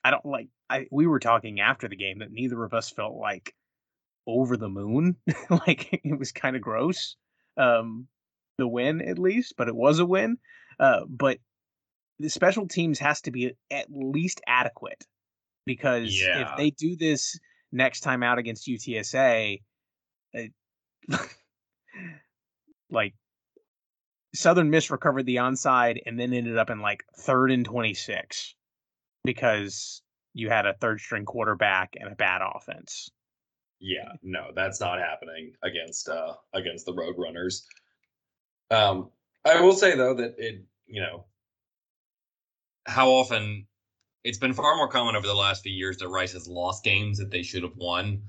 I 0.03 0.11
don't 0.11 0.25
like 0.25 0.49
I 0.69 0.87
we 0.91 1.07
were 1.07 1.19
talking 1.19 1.59
after 1.59 1.87
the 1.87 1.95
game 1.95 2.19
that 2.19 2.31
neither 2.31 2.63
of 2.63 2.73
us 2.73 2.89
felt 2.89 3.15
like 3.15 3.53
over 4.27 4.57
the 4.57 4.69
moon. 4.69 5.15
like 5.49 6.01
it 6.03 6.17
was 6.17 6.31
kind 6.31 6.55
of 6.55 6.61
gross. 6.61 7.15
Um 7.57 8.07
the 8.57 8.67
win 8.67 9.01
at 9.01 9.19
least, 9.19 9.55
but 9.57 9.67
it 9.67 9.75
was 9.75 9.99
a 9.99 10.05
win. 10.05 10.37
Uh, 10.79 11.01
but 11.07 11.39
the 12.19 12.29
special 12.29 12.67
teams 12.67 12.99
has 12.99 13.21
to 13.21 13.31
be 13.31 13.53
at 13.69 13.87
least 13.89 14.41
adequate 14.47 15.03
because 15.65 16.19
yeah. 16.19 16.51
if 16.51 16.57
they 16.57 16.69
do 16.69 16.95
this 16.95 17.37
next 17.71 18.01
time 18.01 18.23
out 18.23 18.37
against 18.37 18.67
UTSA, 18.67 19.61
it, 20.33 20.51
like 22.89 23.13
Southern 24.33 24.69
Miss 24.69 24.91
recovered 24.91 25.25
the 25.25 25.37
onside 25.37 25.99
and 26.05 26.19
then 26.19 26.33
ended 26.33 26.57
up 26.57 26.69
in 26.69 26.79
like 26.79 27.03
third 27.17 27.51
and 27.51 27.65
26 27.65 28.55
because 29.23 30.01
you 30.35 30.49
had 30.49 30.65
a 30.67 30.73
third 30.73 30.99
string 30.99 31.25
quarterback 31.25 31.95
and 31.99 32.11
a 32.11 32.15
bad 32.15 32.41
offense. 32.43 33.09
Yeah, 33.79 34.11
no, 34.21 34.51
that's 34.53 34.79
not 34.79 34.99
happening 34.99 35.53
against 35.63 36.09
uh 36.09 36.33
against 36.53 36.85
the 36.85 36.93
Roadrunners. 36.93 37.63
Um, 38.69 39.09
I 39.45 39.61
will 39.61 39.73
say 39.73 39.95
though 39.95 40.13
that 40.13 40.35
it, 40.37 40.63
you 40.85 41.01
know, 41.01 41.25
how 42.85 43.09
often 43.09 43.65
it's 44.23 44.37
been 44.37 44.53
far 44.53 44.75
more 44.75 44.89
common 44.89 45.15
over 45.15 45.25
the 45.25 45.33
last 45.33 45.63
few 45.63 45.71
years 45.71 45.97
that 45.97 46.09
Rice 46.09 46.33
has 46.33 46.47
lost 46.47 46.83
games 46.83 47.17
that 47.17 47.31
they 47.31 47.41
should 47.41 47.63
have 47.63 47.75
won 47.77 48.21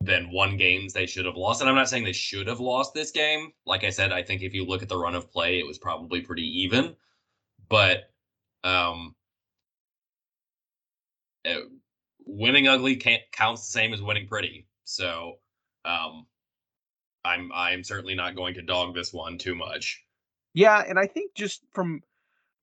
than 0.00 0.30
won 0.32 0.56
games 0.56 0.92
they 0.92 1.06
should 1.06 1.26
have 1.26 1.36
lost. 1.36 1.60
And 1.60 1.68
I'm 1.68 1.76
not 1.76 1.88
saying 1.88 2.04
they 2.04 2.12
should 2.12 2.46
have 2.46 2.60
lost 2.60 2.94
this 2.94 3.10
game. 3.10 3.52
Like 3.66 3.84
I 3.84 3.90
said, 3.90 4.12
I 4.12 4.22
think 4.22 4.42
if 4.42 4.54
you 4.54 4.64
look 4.64 4.82
at 4.82 4.88
the 4.88 4.96
run 4.96 5.14
of 5.14 5.30
play, 5.30 5.58
it 5.58 5.66
was 5.66 5.78
probably 5.78 6.20
pretty 6.20 6.62
even. 6.62 6.96
But 7.68 8.10
um, 8.64 9.14
it, 11.44 11.68
winning 12.24 12.68
ugly 12.68 12.96
can't, 12.96 13.22
counts 13.32 13.66
the 13.66 13.72
same 13.72 13.92
as 13.92 14.02
winning 14.02 14.28
pretty. 14.28 14.66
So 14.84 15.38
um, 15.84 16.26
I'm 17.24 17.50
I'm 17.54 17.84
certainly 17.84 18.14
not 18.14 18.36
going 18.36 18.54
to 18.54 18.62
dog 18.62 18.94
this 18.94 19.12
one 19.12 19.38
too 19.38 19.54
much. 19.54 20.02
Yeah, 20.54 20.82
and 20.86 20.98
I 20.98 21.06
think 21.06 21.34
just 21.34 21.62
from 21.72 22.02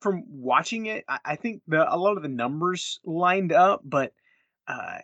from 0.02 0.24
watching 0.28 0.86
it, 0.88 1.06
I, 1.08 1.20
I 1.26 1.36
think 1.36 1.62
the 1.68 1.94
a 1.94 1.98
lot 1.98 2.18
of 2.18 2.24
the 2.24 2.30
numbers 2.30 3.00
lined 3.06 3.52
up, 3.52 3.82
but 3.84 4.14
uh, 4.68 5.00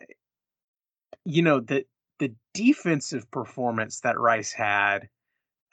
you 1.24 1.42
know 1.42 1.60
the 1.60 1.84
the 2.18 2.34
defensive 2.54 3.30
performance 3.30 4.00
that 4.00 4.18
Rice 4.18 4.52
had, 4.52 5.08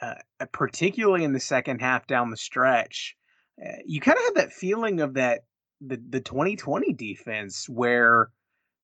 uh, 0.01 0.15
particularly 0.51 1.23
in 1.23 1.33
the 1.33 1.39
second 1.39 1.79
half 1.79 2.07
down 2.07 2.31
the 2.31 2.37
stretch, 2.37 3.15
uh, 3.63 3.77
you 3.85 4.01
kind 4.01 4.17
of 4.17 4.23
had 4.23 4.35
that 4.35 4.53
feeling 4.53 5.01
of 5.01 5.15
that 5.15 5.41
the 5.81 6.01
the 6.09 6.19
2020 6.19 6.93
defense 6.93 7.67
where 7.69 8.29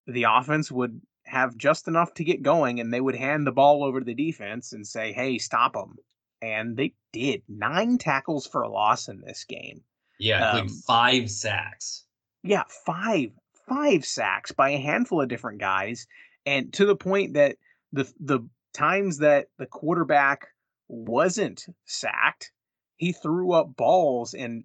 the 0.08 0.24
offense 0.24 0.72
would 0.72 1.02
have 1.26 1.58
just 1.58 1.88
enough 1.88 2.14
to 2.14 2.24
get 2.24 2.44
going 2.44 2.80
and 2.80 2.94
they 2.94 3.02
would 3.02 3.16
hand 3.16 3.46
the 3.46 3.52
ball 3.52 3.84
over 3.84 4.00
to 4.00 4.06
the 4.06 4.14
defense 4.14 4.74
and 4.74 4.86
say, 4.86 5.12
hey, 5.12 5.38
stop 5.38 5.74
them. 5.74 5.96
And 6.42 6.78
they 6.78 6.94
did 7.12 7.42
nine 7.50 7.98
tackles 7.98 8.46
for 8.46 8.62
a 8.62 8.70
loss 8.70 9.08
in 9.08 9.22
this 9.22 9.46
game. 9.46 9.82
Yeah, 10.20 10.52
um, 10.52 10.70
five 10.70 11.30
sacks. 11.32 12.06
Yeah, 12.44 12.64
five, 12.86 13.32
five 13.68 14.06
sacks 14.06 14.52
by 14.52 14.70
a 14.72 14.78
handful 14.78 15.22
of 15.22 15.28
different 15.28 15.60
guys. 15.60 16.06
And 16.46 16.72
to 16.74 16.86
the 16.86 16.96
point 16.96 17.34
that 17.34 17.58
the 17.92 18.12
the 18.20 18.48
times 18.74 19.18
that 19.20 19.48
the 19.58 19.66
quarterback 19.66 20.48
wasn't 20.88 21.66
sacked, 21.86 22.52
he 22.98 23.12
threw 23.12 23.54
up 23.54 23.76
balls 23.76 24.34
and 24.34 24.64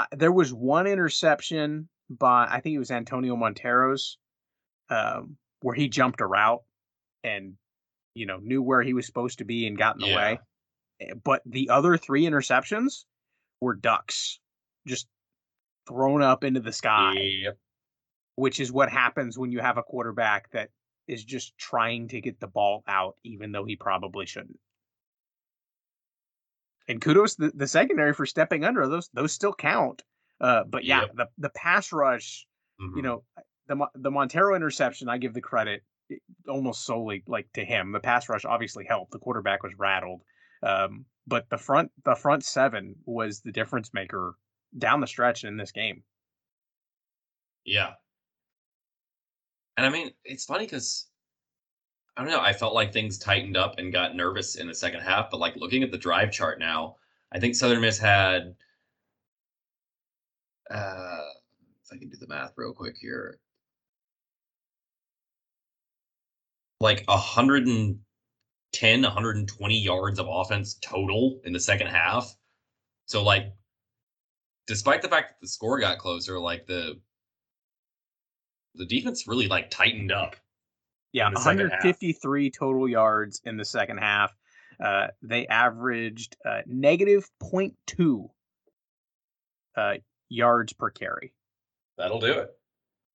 uh, 0.00 0.16
there 0.16 0.32
was 0.32 0.52
one 0.52 0.86
interception 0.86 1.88
by 2.08 2.46
I 2.50 2.60
think 2.60 2.74
it 2.74 2.78
was 2.78 2.90
Antonio 2.90 3.36
Montero's 3.36 4.18
um, 4.88 5.36
where 5.60 5.74
he 5.74 5.88
jumped 5.88 6.20
a 6.20 6.26
route 6.26 6.62
and 7.22 7.54
you 8.14 8.26
know 8.26 8.38
knew 8.38 8.62
where 8.62 8.82
he 8.82 8.94
was 8.94 9.06
supposed 9.06 9.38
to 9.38 9.44
be 9.44 9.66
and 9.66 9.76
got 9.76 9.96
in 9.96 10.00
the 10.00 10.08
yeah. 10.08 10.16
way. 10.16 10.40
Eh, 11.00 11.14
but 11.22 11.42
the 11.44 11.68
other 11.68 11.96
three 11.96 12.24
interceptions 12.24 13.04
were 13.60 13.74
ducks, 13.74 14.40
just 14.86 15.06
thrown 15.86 16.22
up 16.22 16.44
into 16.44 16.60
the 16.60 16.72
sky. 16.72 17.14
Yep. 17.16 17.58
Which 18.36 18.58
is 18.58 18.72
what 18.72 18.90
happens 18.90 19.38
when 19.38 19.52
you 19.52 19.60
have 19.60 19.76
a 19.76 19.82
quarterback 19.82 20.50
that 20.52 20.70
is 21.06 21.22
just 21.22 21.56
trying 21.58 22.08
to 22.08 22.22
get 22.22 22.40
the 22.40 22.46
ball 22.46 22.82
out, 22.88 23.16
even 23.22 23.52
though 23.52 23.64
he 23.64 23.76
probably 23.76 24.24
shouldn't. 24.24 24.58
And 26.90 27.00
kudos 27.00 27.36
the, 27.36 27.52
the 27.54 27.68
secondary 27.68 28.12
for 28.12 28.26
stepping 28.26 28.64
under 28.64 28.86
those; 28.88 29.08
those 29.14 29.32
still 29.32 29.54
count. 29.54 30.02
Uh, 30.40 30.64
but 30.64 30.84
yeah, 30.84 31.02
yep. 31.02 31.10
the 31.14 31.26
the 31.38 31.50
pass 31.50 31.92
rush, 31.92 32.46
mm-hmm. 32.80 32.96
you 32.96 33.02
know, 33.02 33.22
the 33.68 33.86
the 33.94 34.10
Montero 34.10 34.56
interception, 34.56 35.08
I 35.08 35.18
give 35.18 35.32
the 35.32 35.40
credit 35.40 35.84
eh, 36.10 36.16
almost 36.48 36.84
solely 36.84 37.22
like 37.28 37.46
to 37.54 37.64
him. 37.64 37.92
The 37.92 38.00
pass 38.00 38.28
rush 38.28 38.44
obviously 38.44 38.84
helped. 38.86 39.12
The 39.12 39.20
quarterback 39.20 39.62
was 39.62 39.72
rattled, 39.78 40.22
um, 40.64 41.04
but 41.28 41.48
the 41.48 41.58
front 41.58 41.92
the 42.04 42.16
front 42.16 42.44
seven 42.44 42.96
was 43.04 43.40
the 43.40 43.52
difference 43.52 43.94
maker 43.94 44.34
down 44.76 45.00
the 45.00 45.06
stretch 45.06 45.44
in 45.44 45.56
this 45.56 45.70
game. 45.70 46.02
Yeah, 47.64 47.92
and 49.76 49.86
I 49.86 49.90
mean 49.90 50.10
it's 50.24 50.44
funny 50.44 50.64
because 50.64 51.06
I 52.16 52.22
don't 52.22 52.30
know. 52.30 52.40
I 52.40 52.52
felt 52.52 52.74
like 52.74 52.92
things 52.92 53.18
tightened 53.18 53.56
up 53.56 53.78
and 53.78 53.92
got 53.92 54.14
nervous 54.14 54.56
in 54.56 54.66
the 54.66 54.74
second 54.74 55.00
half, 55.00 55.30
but 55.30 55.40
like 55.40 55.56
looking 55.56 55.82
at 55.82 55.90
the 55.90 55.98
drive 55.98 56.30
chart 56.32 56.58
now, 56.58 56.96
I 57.32 57.38
think 57.38 57.54
Southern 57.54 57.80
Miss 57.80 57.98
had. 57.98 58.54
Uh, 60.70 61.20
if 61.84 61.92
I 61.92 61.98
can 61.98 62.08
do 62.08 62.16
the 62.16 62.28
math 62.28 62.52
real 62.56 62.72
quick 62.72 62.96
here, 63.00 63.38
like 66.80 67.04
a 67.08 67.16
hundred 67.16 67.66
and 67.66 68.00
110, 68.72 69.02
120 69.02 69.78
yards 69.78 70.18
of 70.18 70.26
offense 70.28 70.74
total 70.80 71.40
in 71.44 71.52
the 71.52 71.60
second 71.60 71.88
half. 71.88 72.36
So 73.06 73.22
like 73.22 73.52
despite 74.66 75.02
the 75.02 75.08
fact 75.08 75.30
that 75.30 75.40
the 75.40 75.48
score 75.48 75.80
got 75.80 75.98
closer, 75.98 76.38
like 76.38 76.66
the 76.66 77.00
the 78.76 78.86
defense 78.86 79.26
really 79.26 79.48
like 79.48 79.70
tightened 79.70 80.12
up. 80.12 80.36
Yeah, 81.12 81.26
in 81.28 81.32
half. 81.34 81.44
153 81.46 82.50
total 82.50 82.88
yards 82.88 83.40
in 83.44 83.56
the 83.56 83.64
second 83.64 83.98
half. 83.98 84.32
Uh, 84.82 85.08
they 85.22 85.46
averaged 85.46 86.36
uh, 86.44 86.60
negative 86.66 87.28
0.2 87.42 88.28
uh, 89.76 89.94
yards 90.28 90.72
per 90.72 90.90
carry, 90.90 91.34
That'll 91.98 92.20
do 92.20 92.32
it. 92.32 92.50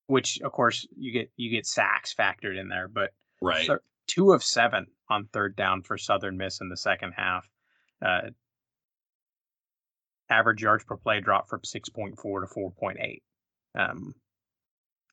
which 0.07 0.39
of 0.41 0.51
course 0.51 0.85
you 0.95 1.11
get 1.11 1.31
you 1.37 1.49
get 1.49 1.65
sacks 1.65 2.13
factored 2.13 2.59
in 2.59 2.67
there, 2.69 2.87
but 2.87 3.11
Right. 3.41 3.67
two 4.07 4.31
of 4.33 4.43
seven 4.43 4.87
on 5.09 5.27
third 5.33 5.55
down 5.55 5.81
for 5.83 5.97
Southern 5.97 6.37
Miss 6.37 6.61
in 6.61 6.69
the 6.69 6.77
second 6.77 7.13
half. 7.13 7.49
Uh, 8.01 8.29
average 10.29 10.61
yards 10.61 10.83
per 10.83 10.97
play 10.97 11.19
dropped 11.21 11.49
from 11.49 11.61
6.4 11.61 12.15
to 12.15 12.47
4.8. 12.53 13.21
Um, 13.77 14.15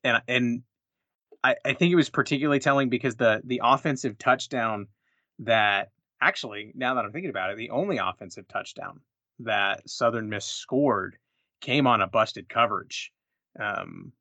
and 0.05 0.23
and 0.29 0.62
I, 1.44 1.57
I 1.64 1.72
think 1.74 1.92
it 1.92 1.96
was 1.96 2.11
particularly 2.11 2.61
telling 2.61 2.88
because 2.88 3.16
the 3.16 3.40
the 3.44 3.61
offensive 3.64 4.18
touchdown 4.18 4.88
that 5.40 5.90
actually 6.20 6.72
now 6.74 6.94
that 6.94 7.05
I'm 7.05 7.12
thinking 7.12 7.31
about 7.31 7.50
it, 7.50 7.57
the 7.57 7.70
only 7.70 7.98
offensive 7.98 8.46
touchdown 8.48 9.00
that 9.40 9.88
Southern 9.88 10.28
Miss 10.28 10.44
scored 10.44 11.16
came 11.61 11.87
on 11.87 12.00
a 12.00 12.07
busted 12.07 12.48
coverage. 12.48 13.12
Um, 13.59 14.12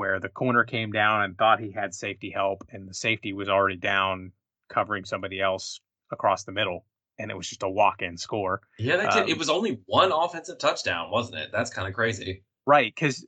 where 0.00 0.18
the 0.18 0.30
corner 0.30 0.64
came 0.64 0.92
down 0.92 1.20
and 1.22 1.36
thought 1.36 1.60
he 1.60 1.72
had 1.72 1.92
safety 1.92 2.30
help, 2.30 2.64
and 2.70 2.88
the 2.88 2.94
safety 2.94 3.34
was 3.34 3.50
already 3.50 3.76
down 3.76 4.32
covering 4.70 5.04
somebody 5.04 5.42
else 5.42 5.78
across 6.10 6.44
the 6.44 6.52
middle, 6.52 6.86
and 7.18 7.30
it 7.30 7.36
was 7.36 7.46
just 7.46 7.62
a 7.64 7.68
walk-in 7.68 8.16
score. 8.16 8.62
yeah, 8.78 8.96
they 8.96 9.06
did. 9.08 9.28
it 9.28 9.32
um, 9.32 9.38
was 9.38 9.50
only 9.50 9.78
one 9.84 10.10
offensive 10.10 10.58
touchdown, 10.58 11.10
wasn't 11.10 11.38
it? 11.38 11.50
That's 11.52 11.68
kind 11.68 11.86
of 11.86 11.92
crazy. 11.92 12.44
Right, 12.66 12.92
because 12.94 13.24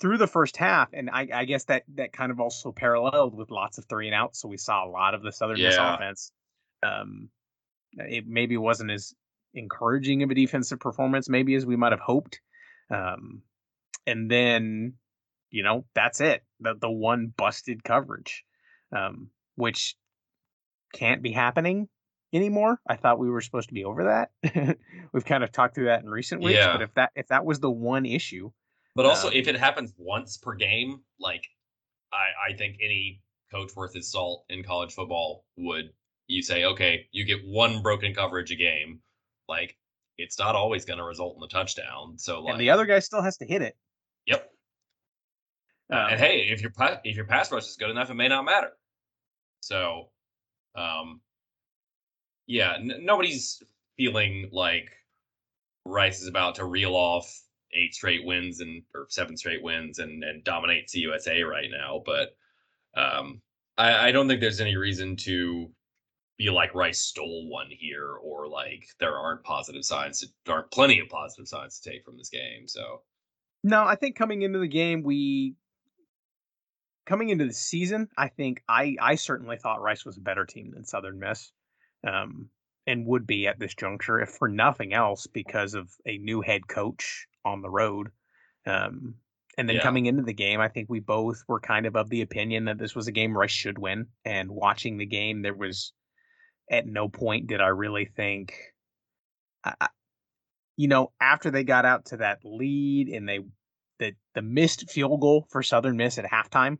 through 0.00 0.18
the 0.18 0.26
first 0.26 0.56
half, 0.56 0.88
and 0.92 1.10
I, 1.10 1.28
I 1.34 1.44
guess 1.44 1.64
that 1.64 1.82
that 1.96 2.12
kind 2.12 2.30
of 2.30 2.40
also 2.40 2.72
paralleled 2.72 3.34
with 3.34 3.50
lots 3.50 3.76
of 3.78 3.84
three 3.86 4.06
and 4.06 4.14
outs, 4.14 4.40
so 4.40 4.48
we 4.48 4.56
saw 4.56 4.84
a 4.86 4.88
lot 4.88 5.14
of 5.14 5.22
the 5.22 5.32
Southern 5.32 5.60
Miss 5.60 5.76
offense. 5.94 6.32
Um, 6.82 7.28
it 7.92 8.24
maybe 8.26 8.56
wasn't 8.56 8.90
as 8.90 9.14
encouraging 9.52 10.22
of 10.22 10.30
a 10.30 10.34
defensive 10.34 10.78
performance, 10.78 11.28
maybe 11.28 11.54
as 11.54 11.66
we 11.66 11.76
might 11.76 11.92
have 11.92 12.00
hoped. 12.00 12.40
Um, 12.90 13.42
and 14.06 14.30
then, 14.30 14.94
you 15.50 15.62
know, 15.64 15.84
that's 15.94 16.20
it. 16.20 16.44
The 16.60 16.74
the 16.80 16.90
one 16.90 17.32
busted 17.36 17.82
coverage, 17.84 18.44
um, 18.96 19.28
which 19.56 19.96
can't 20.94 21.20
be 21.20 21.32
happening 21.32 21.88
anymore. 22.32 22.80
I 22.86 22.96
thought 22.96 23.18
we 23.18 23.28
were 23.28 23.40
supposed 23.40 23.68
to 23.68 23.74
be 23.74 23.84
over 23.84 24.04
that. 24.04 24.78
We've 25.12 25.24
kind 25.24 25.42
of 25.44 25.52
talked 25.52 25.74
through 25.74 25.86
that 25.86 26.02
in 26.02 26.08
recent 26.08 26.42
weeks, 26.42 26.58
Yeah. 26.58 26.72
but 26.72 26.82
if 26.82 26.94
that 26.94 27.10
if 27.16 27.28
that 27.28 27.44
was 27.44 27.60
the 27.60 27.70
one 27.70 28.06
issue, 28.06 28.50
But 28.98 29.06
also, 29.06 29.28
Um, 29.28 29.34
if 29.34 29.46
it 29.46 29.56
happens 29.56 29.94
once 29.96 30.38
per 30.38 30.56
game, 30.56 31.04
like 31.20 31.46
I, 32.12 32.50
I 32.50 32.56
think 32.56 32.78
any 32.82 33.22
coach 33.48 33.76
worth 33.76 33.94
his 33.94 34.10
salt 34.10 34.44
in 34.48 34.64
college 34.64 34.92
football 34.92 35.44
would 35.56 35.92
you 36.26 36.42
say, 36.42 36.64
okay, 36.64 37.06
you 37.12 37.24
get 37.24 37.46
one 37.46 37.80
broken 37.80 38.12
coverage 38.12 38.50
a 38.50 38.56
game, 38.56 38.98
like 39.48 39.78
it's 40.16 40.36
not 40.36 40.56
always 40.56 40.84
going 40.84 40.98
to 40.98 41.04
result 41.04 41.36
in 41.36 41.44
a 41.44 41.46
touchdown. 41.46 42.18
So 42.18 42.40
like, 42.40 42.54
and 42.54 42.60
the 42.60 42.70
other 42.70 42.86
guy 42.86 42.98
still 42.98 43.22
has 43.22 43.36
to 43.36 43.44
hit 43.44 43.62
it. 43.62 43.76
yep. 44.26 44.50
Um, 45.90 46.08
and 46.10 46.18
hey, 46.18 46.48
if 46.50 46.60
your 46.60 46.72
if 47.04 47.14
your 47.14 47.26
pass 47.26 47.52
rush 47.52 47.68
is 47.68 47.76
good 47.76 47.90
enough, 47.90 48.10
it 48.10 48.14
may 48.14 48.26
not 48.26 48.44
matter. 48.44 48.72
So, 49.60 50.10
um, 50.74 51.20
yeah, 52.48 52.74
n- 52.74 53.02
nobody's 53.02 53.62
feeling 53.96 54.48
like 54.50 54.90
Rice 55.84 56.20
is 56.20 56.26
about 56.26 56.56
to 56.56 56.64
reel 56.64 56.96
off 56.96 57.44
eight 57.74 57.94
straight 57.94 58.24
wins 58.24 58.60
and 58.60 58.82
or 58.94 59.06
seven 59.08 59.36
straight 59.36 59.62
wins 59.62 59.98
and 59.98 60.24
and 60.24 60.44
dominate 60.44 60.88
CUSA 60.88 61.44
right 61.48 61.70
now. 61.70 62.02
But 62.04 62.36
um, 63.00 63.40
I, 63.76 64.08
I 64.08 64.12
don't 64.12 64.28
think 64.28 64.40
there's 64.40 64.60
any 64.60 64.76
reason 64.76 65.16
to 65.16 65.70
be 66.38 66.50
like 66.50 66.74
Rice 66.74 67.00
stole 67.00 67.48
one 67.48 67.68
here 67.68 68.14
or 68.22 68.48
like 68.48 68.86
there 69.00 69.16
aren't 69.16 69.42
positive 69.42 69.84
signs. 69.84 70.24
There 70.46 70.54
aren't 70.54 70.70
plenty 70.70 71.00
of 71.00 71.08
positive 71.08 71.48
signs 71.48 71.80
to 71.80 71.90
take 71.90 72.04
from 72.04 72.16
this 72.16 72.28
game. 72.28 72.66
So 72.66 73.02
No, 73.64 73.84
I 73.84 73.96
think 73.96 74.16
coming 74.16 74.42
into 74.42 74.60
the 74.60 74.68
game, 74.68 75.02
we 75.02 75.56
coming 77.06 77.30
into 77.30 77.46
the 77.46 77.52
season, 77.52 78.08
I 78.16 78.28
think 78.28 78.62
I 78.68 78.96
I 79.00 79.16
certainly 79.16 79.56
thought 79.56 79.82
Rice 79.82 80.04
was 80.04 80.16
a 80.16 80.22
better 80.22 80.44
team 80.44 80.70
than 80.72 80.84
Southern 80.84 81.18
Miss, 81.18 81.52
um, 82.06 82.50
and 82.86 83.06
would 83.06 83.26
be 83.26 83.48
at 83.48 83.58
this 83.58 83.74
juncture 83.74 84.20
if 84.20 84.30
for 84.30 84.48
nothing 84.48 84.92
else 84.92 85.26
because 85.26 85.74
of 85.74 85.90
a 86.06 86.18
new 86.18 86.40
head 86.40 86.68
coach 86.68 87.26
on 87.48 87.62
the 87.62 87.70
road. 87.70 88.08
Um, 88.66 89.14
and 89.56 89.68
then 89.68 89.76
Yeah. 89.76 89.82
coming 89.82 90.06
into 90.06 90.22
the 90.22 90.32
game, 90.32 90.60
I 90.60 90.68
think 90.68 90.88
we 90.88 91.00
both 91.00 91.42
were 91.48 91.60
kind 91.60 91.86
of 91.86 91.96
of 91.96 92.08
the 92.08 92.22
opinion 92.22 92.66
that 92.66 92.78
this 92.78 92.94
was 92.94 93.08
a 93.08 93.12
game 93.12 93.36
Rice 93.36 93.50
should 93.50 93.78
win. 93.78 94.06
And 94.24 94.50
watching 94.50 94.98
the 94.98 95.06
game, 95.06 95.42
there 95.42 95.54
was 95.54 95.92
at 96.70 96.86
no 96.86 97.08
point 97.08 97.48
did 97.48 97.60
I 97.60 97.68
really 97.68 98.04
think, 98.04 98.54
I, 99.64 99.88
you 100.76 100.86
know, 100.86 101.12
after 101.20 101.50
they 101.50 101.64
got 101.64 101.84
out 101.84 102.04
to 102.06 102.18
that 102.18 102.38
lead 102.44 103.08
and 103.08 103.28
they 103.28 103.40
the 103.98 104.14
the 104.34 104.42
missed 104.42 104.88
field 104.90 105.20
goal 105.20 105.46
for 105.50 105.62
Southern 105.62 105.96
Miss 105.96 106.18
at 106.18 106.24
halftime, 106.24 106.78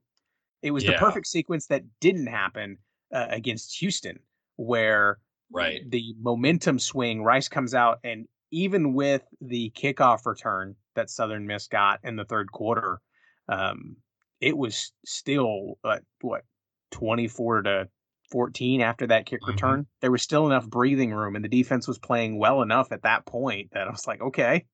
it 0.63 0.71
was 0.71 0.85
the 0.85 0.93
perfect 0.93 1.27
sequence 1.27 1.67
that 1.67 1.83
didn't 2.01 2.29
happen 2.29 2.79
uh, 3.13 3.27
against 3.31 3.79
Houston, 3.81 4.21
where 4.55 5.19
right, 5.51 5.81
the 5.91 6.15
momentum 6.21 6.79
swing, 6.79 7.25
Rice 7.25 7.49
comes 7.49 7.75
out, 7.75 7.99
and 8.05 8.29
even 8.51 8.95
with 8.95 9.23
the 9.41 9.71
kickoff 9.77 10.27
return 10.27 10.77
that 10.95 11.11
Southern 11.11 11.47
Miss 11.47 11.67
got 11.69 12.01
in 12.05 12.17
the 12.17 12.25
third 12.25 12.51
quarter, 12.53 13.01
um, 13.49 13.97
it 14.41 14.57
was 14.57 14.93
still 15.05 15.79
uh, 15.85 15.99
what 16.21 16.43
twenty 16.91 17.29
four 17.29 17.63
to 17.63 17.89
fourteen 18.31 18.81
after 18.81 19.07
that 19.09 19.27
kick 19.27 19.43
Mhm. 19.43 19.49
return. 19.49 19.87
There 20.01 20.11
was 20.11 20.23
still 20.23 20.47
enough 20.47 20.67
breathing 20.69 21.13
room, 21.13 21.37
and 21.37 21.45
the 21.45 21.49
defense 21.49 21.89
was 21.89 21.99
playing 21.99 22.39
well 22.39 22.63
enough 22.63 22.93
at 22.93 23.03
that 23.03 23.27
point 23.27 23.71
that 23.73 23.89
I 23.89 23.91
was 23.91 24.07
like, 24.07 24.21
okay, 24.21 24.67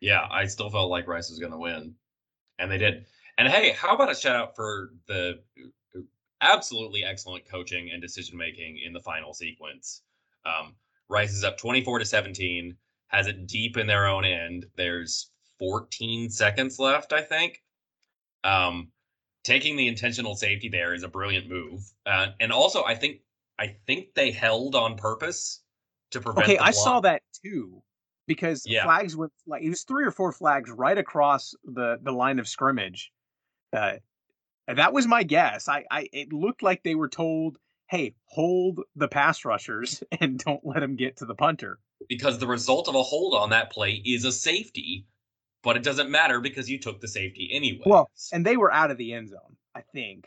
yeah, 0.00 0.26
I 0.30 0.46
still 0.46 0.70
felt 0.70 0.90
like 0.90 1.06
Rice 1.06 1.30
was 1.30 1.38
going 1.38 1.52
to 1.52 1.58
win, 1.58 1.94
and 2.58 2.70
they 2.70 2.78
did. 2.78 3.06
And 3.38 3.48
hey, 3.48 3.72
how 3.72 3.94
about 3.94 4.10
a 4.10 4.14
shout 4.14 4.36
out 4.36 4.56
for 4.56 4.90
the 5.06 5.40
absolutely 6.40 7.04
excellent 7.04 7.46
coaching 7.46 7.90
and 7.92 8.00
decision 8.00 8.36
making 8.36 8.78
in 8.78 8.92
the 8.92 9.00
final 9.00 9.34
sequence. 9.34 10.02
Um, 10.44 10.74
Rice 11.10 11.32
is 11.32 11.44
up 11.44 11.58
24 11.58 11.98
to 11.98 12.04
17, 12.04 12.76
has 13.08 13.26
it 13.26 13.46
deep 13.46 13.76
in 13.76 13.86
their 13.86 14.06
own 14.06 14.24
end. 14.24 14.66
There's 14.76 15.30
14 15.58 16.30
seconds 16.30 16.78
left, 16.78 17.12
I 17.12 17.20
think. 17.20 17.62
Um, 18.44 18.92
taking 19.44 19.76
the 19.76 19.88
intentional 19.88 20.36
safety 20.36 20.68
there 20.68 20.94
is 20.94 21.02
a 21.02 21.08
brilliant 21.08 21.48
move, 21.48 21.82
uh, 22.06 22.28
and 22.38 22.52
also 22.52 22.84
I 22.84 22.94
think 22.94 23.20
I 23.58 23.76
think 23.86 24.14
they 24.14 24.30
held 24.30 24.74
on 24.74 24.96
purpose 24.96 25.62
to 26.12 26.20
prevent. 26.20 26.44
okay, 26.46 26.56
the 26.56 26.62
I 26.62 26.70
saw 26.70 27.00
that 27.00 27.22
too. 27.44 27.82
Because 28.26 28.64
Yeah. 28.64 28.84
flags 28.84 29.16
went 29.16 29.32
like 29.46 29.62
it 29.62 29.68
was 29.68 29.82
three 29.82 30.04
or 30.04 30.12
four 30.12 30.32
flags 30.32 30.70
right 30.70 30.96
across 30.96 31.52
the 31.64 31.98
the 32.00 32.12
line 32.12 32.38
of 32.38 32.48
scrimmage. 32.48 33.12
Uh, 33.72 33.96
and 34.68 34.78
that 34.78 34.92
was 34.92 35.06
my 35.06 35.24
guess. 35.24 35.68
I, 35.68 35.84
I 35.90 36.08
it 36.12 36.32
looked 36.32 36.62
like 36.62 36.82
they 36.82 36.94
were 36.94 37.08
told, 37.08 37.58
"Hey, 37.90 38.14
hold 38.26 38.80
the 38.96 39.08
pass 39.08 39.44
rushers 39.44 40.02
and 40.20 40.38
don't 40.38 40.64
let 40.64 40.80
them 40.80 40.96
get 40.96 41.16
to 41.18 41.26
the 41.26 41.34
punter." 41.34 41.78
because 42.08 42.38
the 42.38 42.46
result 42.46 42.88
of 42.88 42.94
a 42.94 43.02
hold 43.02 43.34
on 43.34 43.50
that 43.50 43.70
play 43.70 44.02
is 44.04 44.24
a 44.24 44.32
safety, 44.32 45.06
but 45.62 45.76
it 45.76 45.82
doesn't 45.82 46.10
matter 46.10 46.40
because 46.40 46.68
you 46.68 46.78
took 46.78 47.00
the 47.00 47.06
safety 47.06 47.50
anyway. 47.52 47.82
Well, 47.84 48.10
and 48.32 48.44
they 48.44 48.56
were 48.56 48.72
out 48.72 48.90
of 48.90 48.96
the 48.96 49.12
end 49.12 49.28
zone, 49.28 49.56
I 49.74 49.82
think. 49.92 50.26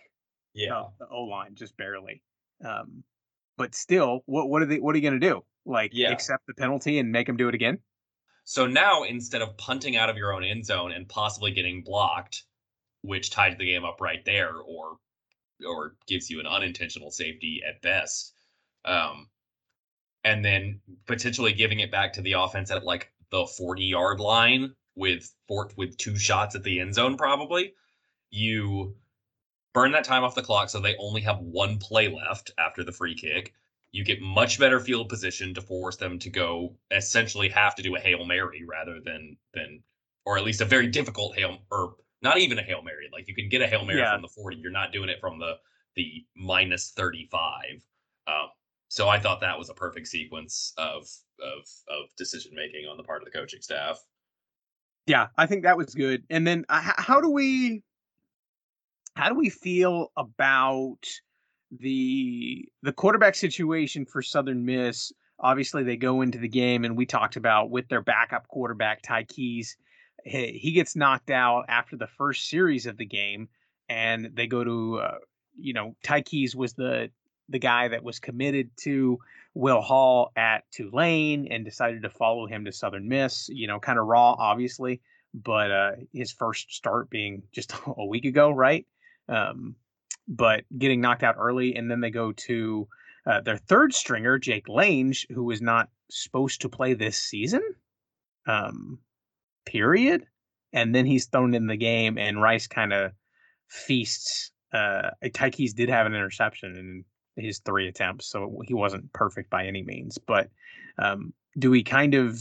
yeah, 0.54 0.76
uh, 0.78 0.89
the 0.99 1.08
O 1.10 1.23
line 1.23 1.56
just 1.56 1.76
barely. 1.76 2.21
Um, 2.63 3.04
but 3.58 3.76
still, 3.76 4.21
what 4.28 4.49
what 4.49 4.62
are 4.62 4.65
they? 4.65 4.80
What 4.80 4.93
are 4.93 4.97
you 4.97 5.10
going 5.10 5.19
to 5.19 5.28
do? 5.30 5.43
Like 5.65 5.91
Yeah. 5.93 6.12
accept 6.12 6.45
the 6.47 6.54
penalty 6.54 6.99
and 6.99 7.12
make 7.12 7.28
them 7.28 7.38
do 7.38 7.49
it 7.49 7.56
again? 7.56 7.80
So 8.43 8.67
now 8.67 9.04
instead 9.04 9.41
of 9.41 9.58
punting 9.58 9.95
out 9.95 10.10
of 10.10 10.17
your 10.17 10.34
own 10.34 10.43
end 10.43 10.65
zone 10.65 10.91
and 10.91 11.08
possibly 11.08 11.52
getting 11.52 11.82
blocked, 11.82 12.43
which 13.02 13.32
ties 13.32 13.58
the 13.58 13.65
game 13.65 13.84
up 13.84 13.99
right 13.99 14.23
there, 14.26 14.58
or 14.58 14.97
or 15.68 15.96
gives 16.08 16.30
you 16.30 16.39
an 16.39 16.48
unintentional 16.48 17.12
safety 17.12 17.62
at 17.68 17.82
best, 17.82 18.34
um, 18.86 19.30
and 20.24 20.44
then 20.44 20.82
potentially 21.06 21.54
giving 21.54 21.80
it 21.80 21.92
back 21.92 22.13
to 22.13 22.22
the 22.22 22.34
offense 22.34 22.72
at 22.72 22.84
like 22.84 23.12
the 23.30 23.46
forty 23.46 23.86
yard 23.86 24.20
line 24.20 24.74
with 24.96 25.34
four, 25.48 25.70
with 25.76 25.98
two 25.98 26.18
shots 26.18 26.56
at 26.56 26.63
the 26.63 26.80
end 26.80 26.94
zone, 26.94 27.18
probably 27.18 27.74
you 28.30 28.96
burn 29.74 29.92
that 29.92 30.04
time 30.04 30.24
off 30.24 30.36
the 30.36 30.42
clock 30.42 30.70
so 30.70 30.80
they 30.80 30.96
only 30.98 31.22
have 31.22 31.39
one 31.39 31.78
play 31.78 32.08
left 32.08 32.52
after 32.58 32.84
the 32.84 32.92
free 32.92 33.16
kick. 33.16 33.54
You 33.92 34.04
get 34.04 34.22
much 34.22 34.60
better 34.60 34.80
field 34.80 35.10
position 35.10 35.54
to 35.54 35.62
force 35.62 35.98
them 35.98 36.18
to 36.20 36.30
go 36.30 36.76
essentially 36.89 37.50
have 37.50 37.76
to 37.76 37.84
do 37.84 37.96
a 37.96 38.00
Hail 38.00 38.26
Mary 38.26 38.63
rather 38.68 39.00
than 39.00 39.38
than 39.54 39.84
or 40.26 40.38
at 40.38 40.44
least 40.44 40.62
a 40.62 40.66
very 40.66 40.88
difficult 40.88 41.36
Hail 41.36 41.60
or 41.72 41.96
not 42.24 42.38
even 42.40 42.58
a 42.58 42.64
Hail 42.64 42.82
Mary. 42.82 43.10
Like 43.12 43.28
you 43.28 43.36
can 43.36 43.50
get 43.50 43.62
a 43.62 43.68
Hail 43.68 43.86
Mary 43.86 44.00
Yeah. 44.00 44.14
from 44.14 44.22
the 44.22 44.30
40. 44.30 44.58
You're 44.58 44.72
not 44.72 44.92
doing 44.92 45.10
it 45.10 45.20
from 45.20 45.38
the 45.40 45.56
the 45.96 46.26
minus 46.36 46.92
35. 46.98 47.84
Um, 48.26 48.34
so 48.88 49.10
I 49.10 49.20
thought 49.20 49.42
that 49.42 49.58
was 49.60 49.70
a 49.70 49.74
perfect 49.76 50.08
sequence 50.08 50.74
of 50.78 51.08
of 51.40 51.62
of 51.90 52.16
decision 52.18 52.54
making 52.56 52.88
on 52.88 52.98
the 52.98 53.04
part 53.04 53.22
of 53.22 53.26
the 53.26 53.38
coaching 53.38 53.62
staff. 53.62 54.00
Yeah, 55.06 55.28
I 55.38 55.46
think 55.46 55.64
that 55.64 55.78
was 55.78 55.94
good. 55.94 56.24
And 56.30 56.48
then 56.48 56.66
uh, 56.70 56.80
how 56.98 57.20
do 57.20 57.30
we 57.30 57.84
how 59.16 59.30
do 59.30 59.36
we 59.36 59.50
feel 59.50 60.12
about 60.18 61.00
the 61.72 62.68
the 62.84 62.94
quarterback 62.94 63.36
situation 63.36 64.06
for 64.06 64.22
Southern 64.22 64.66
Miss? 64.66 65.12
Obviously, 65.40 65.84
they 65.84 65.98
go 65.98 66.22
into 66.22 66.38
the 66.38 66.48
game, 66.48 66.86
and 66.86 66.96
we 66.96 67.06
talked 67.06 67.36
about 67.36 67.70
with 67.70 67.88
their 67.90 68.02
backup 68.02 68.48
quarterback 68.48 69.02
Ty 69.02 69.24
Keyes. 69.26 69.76
He, 70.24 70.60
he 70.62 70.72
gets 70.72 70.96
knocked 70.96 71.30
out 71.30 71.66
after 71.68 71.98
the 71.98 72.08
first 72.08 72.50
series 72.50 72.86
of 72.86 72.98
the 72.98 73.06
game, 73.06 73.50
and 73.90 74.32
they 74.34 74.48
go 74.48 74.64
to 74.64 75.00
uh, 75.00 75.18
you 75.58 75.74
know 75.74 75.96
Ty 76.04 76.22
Keyes 76.22 76.56
was 76.56 76.74
the 76.74 77.10
the 77.50 77.60
guy 77.60 77.90
that 77.90 78.04
was 78.04 78.20
committed 78.20 78.72
to 78.78 79.20
Will 79.54 79.82
Hall 79.82 80.32
at 80.36 80.64
Tulane 80.72 81.48
and 81.52 81.66
decided 81.66 82.04
to 82.04 82.10
follow 82.10 82.48
him 82.48 82.66
to 82.66 82.72
Southern 82.72 83.08
Miss. 83.08 83.50
You 83.50 83.68
know, 83.68 83.80
kind 83.80 84.00
of 84.00 84.08
raw, 84.08 84.36
obviously, 84.38 85.02
but 85.34 85.72
uh, 85.72 85.92
his 86.14 86.32
first 86.32 86.74
start 86.74 87.10
being 87.10 87.44
just 87.52 87.74
a 87.98 88.06
week 88.06 88.26
ago, 88.26 88.52
right? 88.52 88.86
Um, 89.28 89.76
but 90.28 90.64
getting 90.78 91.02
knocked 91.02 91.24
out 91.24 91.36
early, 91.38 91.76
and 91.76 91.90
then 91.90 92.00
they 92.00 92.12
go 92.12 92.32
to 92.32 92.88
uh, 93.26 93.42
their 93.42 93.58
third 93.58 93.94
stringer, 93.94 94.38
Jake 94.38 94.68
Lange, 94.68 95.14
who 95.30 95.44
was 95.44 95.62
not 95.62 95.90
supposed 96.10 96.62
to 96.62 96.70
play 96.70 96.94
this 96.94 97.18
season. 97.18 97.62
Um, 98.46 99.00
period. 99.65 100.26
And 100.71 100.93
then 100.93 101.06
he's 101.06 101.28
thrown 101.28 101.54
in 101.54 101.67
the 101.67 101.78
game, 101.78 102.17
and 102.17 102.41
Rice 102.41 102.67
kind 102.67 102.93
of 102.93 103.12
feasts. 103.67 104.52
Uh, 104.73 105.12
did 105.21 105.89
have 105.89 106.08
an 106.08 106.15
interception 106.15 106.76
in 106.76 107.43
his 107.43 107.60
three 107.60 107.88
attempts, 107.88 108.26
so 108.26 108.60
he 108.65 108.73
wasn't 108.73 109.13
perfect 109.13 109.49
by 109.49 109.65
any 109.65 109.84
means. 109.84 110.17
But 110.17 110.49
um, 110.97 111.34
do 111.60 111.69
we 111.69 111.84
kind 111.84 112.15
of 112.15 112.39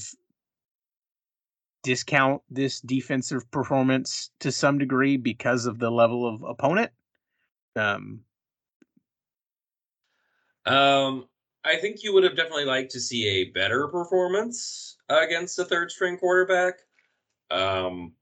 discount 1.82 2.42
this 2.48 2.80
defensive 2.80 3.50
performance 3.50 4.30
to 4.40 4.52
some 4.52 4.78
degree 4.78 5.16
because 5.16 5.66
of 5.66 5.78
the 5.78 5.90
level 5.90 6.26
of 6.26 6.42
opponent? 6.42 6.90
Um, 7.76 8.20
um, 10.66 11.26
I 11.64 11.76
think 11.76 12.02
you 12.02 12.12
would 12.14 12.24
have 12.24 12.37
definitely 12.37 12.64
liked 12.64 12.92
to 12.92 13.00
see 13.00 13.26
a 13.28 13.50
better 13.50 13.88
performance 13.88 14.96
against 15.08 15.58
a 15.58 15.64
third 15.64 15.90
string 15.90 16.18
quarterback. 16.18 16.74
Um, 17.52 18.14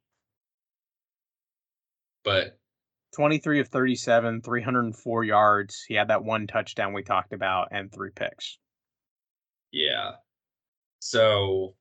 but 2.25 2.59
23 3.15 3.61
of 3.61 3.69
37, 3.69 4.43
304 4.43 5.25
yards. 5.25 5.83
He 5.87 5.95
had 5.95 6.09
that 6.09 6.25
one 6.25 6.47
touchdown 6.47 6.93
we 6.93 7.03
talked 7.03 7.33
about 7.33 7.69
and 7.71 7.93
three 7.93 8.11
picks. 8.15 8.59
Yeah. 9.73 10.13
So 11.01 11.75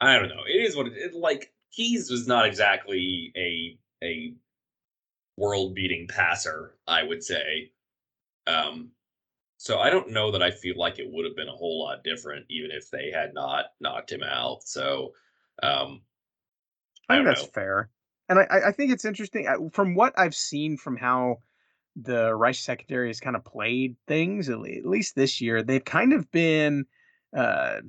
I 0.00 0.18
don't 0.18 0.28
know. 0.28 0.42
It 0.46 0.62
is 0.62 0.76
what 0.76 0.86
it, 0.86 0.94
it 0.96 1.14
like 1.14 1.52
Keyes 1.72 2.10
was 2.10 2.26
not 2.26 2.46
exactly 2.46 3.32
a 3.36 3.78
a 4.04 4.34
world 5.36 5.74
beating 5.74 6.06
passer, 6.08 6.76
I 6.86 7.02
would 7.02 7.22
say. 7.22 7.72
Um 8.46 8.90
so 9.64 9.78
I 9.78 9.88
don't 9.88 10.10
know 10.10 10.30
that 10.30 10.42
I 10.42 10.50
feel 10.50 10.74
like 10.76 10.98
it 10.98 11.10
would 11.10 11.24
have 11.24 11.34
been 11.34 11.48
a 11.48 11.52
whole 11.56 11.82
lot 11.82 12.04
different 12.04 12.44
even 12.50 12.70
if 12.70 12.90
they 12.90 13.10
had 13.10 13.32
not 13.32 13.66
knocked 13.80 14.12
him 14.12 14.22
out. 14.22 14.62
So 14.64 15.12
um 15.62 16.02
I, 17.08 17.14
I 17.14 17.16
think 17.16 17.26
that's 17.26 17.42
know. 17.42 17.48
fair 17.48 17.90
and 18.28 18.38
I, 18.38 18.46
I 18.66 18.72
think 18.72 18.92
it's 18.92 19.04
interesting 19.04 19.70
from 19.72 19.94
what 19.94 20.12
I've 20.18 20.34
seen 20.34 20.76
from 20.76 20.98
how 20.98 21.38
the 21.96 22.34
Rice 22.34 22.60
secondary 22.60 23.08
has 23.08 23.20
kind 23.20 23.36
of 23.36 23.44
played 23.44 23.96
things, 24.06 24.48
at 24.48 24.60
least 24.60 25.14
this 25.14 25.40
year, 25.40 25.62
they've 25.62 25.84
kind 25.84 26.12
of 26.12 26.30
been 26.30 26.86
uh, 27.36 27.80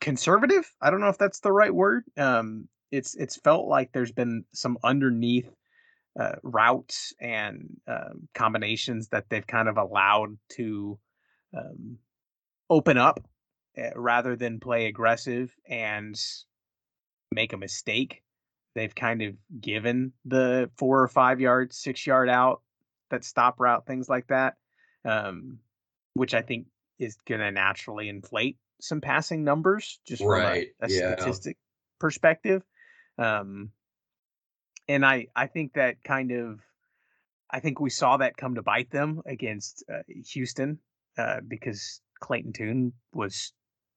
conservative. 0.00 0.70
I 0.80 0.90
don't 0.90 1.00
know 1.00 1.08
if 1.08 1.18
that's 1.18 1.40
the 1.40 1.52
right 1.52 1.74
word. 1.74 2.04
Um, 2.16 2.68
it's 2.90 3.14
it's 3.14 3.36
felt 3.36 3.68
like 3.68 3.92
there's 3.92 4.12
been 4.12 4.44
some 4.52 4.78
underneath 4.82 5.50
uh, 6.18 6.36
routes 6.42 7.12
and 7.20 7.76
uh, 7.86 8.10
combinations 8.34 9.08
that 9.08 9.26
they've 9.28 9.46
kind 9.46 9.68
of 9.68 9.76
allowed 9.76 10.36
to 10.50 10.98
um, 11.56 11.98
open 12.70 12.98
up 12.98 13.20
uh, 13.76 13.90
rather 13.94 14.36
than 14.36 14.60
play 14.60 14.86
aggressive 14.86 15.54
and 15.68 16.20
make 17.32 17.52
a 17.52 17.56
mistake, 17.56 18.22
they've 18.74 18.94
kind 18.94 19.22
of 19.22 19.34
given 19.60 20.12
the 20.24 20.70
four 20.76 21.02
or 21.02 21.08
five 21.08 21.40
yards, 21.40 21.78
six 21.78 22.06
yard 22.06 22.28
out, 22.28 22.62
that 23.10 23.24
stop 23.24 23.58
route, 23.58 23.86
things 23.86 24.08
like 24.08 24.26
that, 24.28 24.54
um, 25.04 25.58
which 26.14 26.34
I 26.34 26.42
think 26.42 26.66
is 26.98 27.16
going 27.26 27.40
to 27.40 27.50
naturally 27.50 28.08
inflate 28.08 28.58
some 28.80 29.00
passing 29.00 29.44
numbers 29.44 29.98
just 30.06 30.22
right. 30.22 30.68
from 30.78 30.90
a, 30.90 30.92
a 30.92 30.96
yeah. 30.96 31.16
statistic 31.16 31.56
perspective. 31.98 32.62
Um, 33.18 33.70
and 34.88 35.04
I, 35.04 35.26
I 35.36 35.46
think 35.46 35.74
that 35.74 36.02
kind 36.02 36.32
of, 36.32 36.60
I 37.50 37.60
think 37.60 37.80
we 37.80 37.90
saw 37.90 38.16
that 38.16 38.36
come 38.36 38.54
to 38.56 38.62
bite 38.62 38.90
them 38.90 39.22
against 39.26 39.84
uh, 39.92 40.02
Houston 40.32 40.78
uh, 41.16 41.40
because 41.46 42.00
Clayton 42.20 42.52
Tune 42.52 42.92
was 43.12 43.52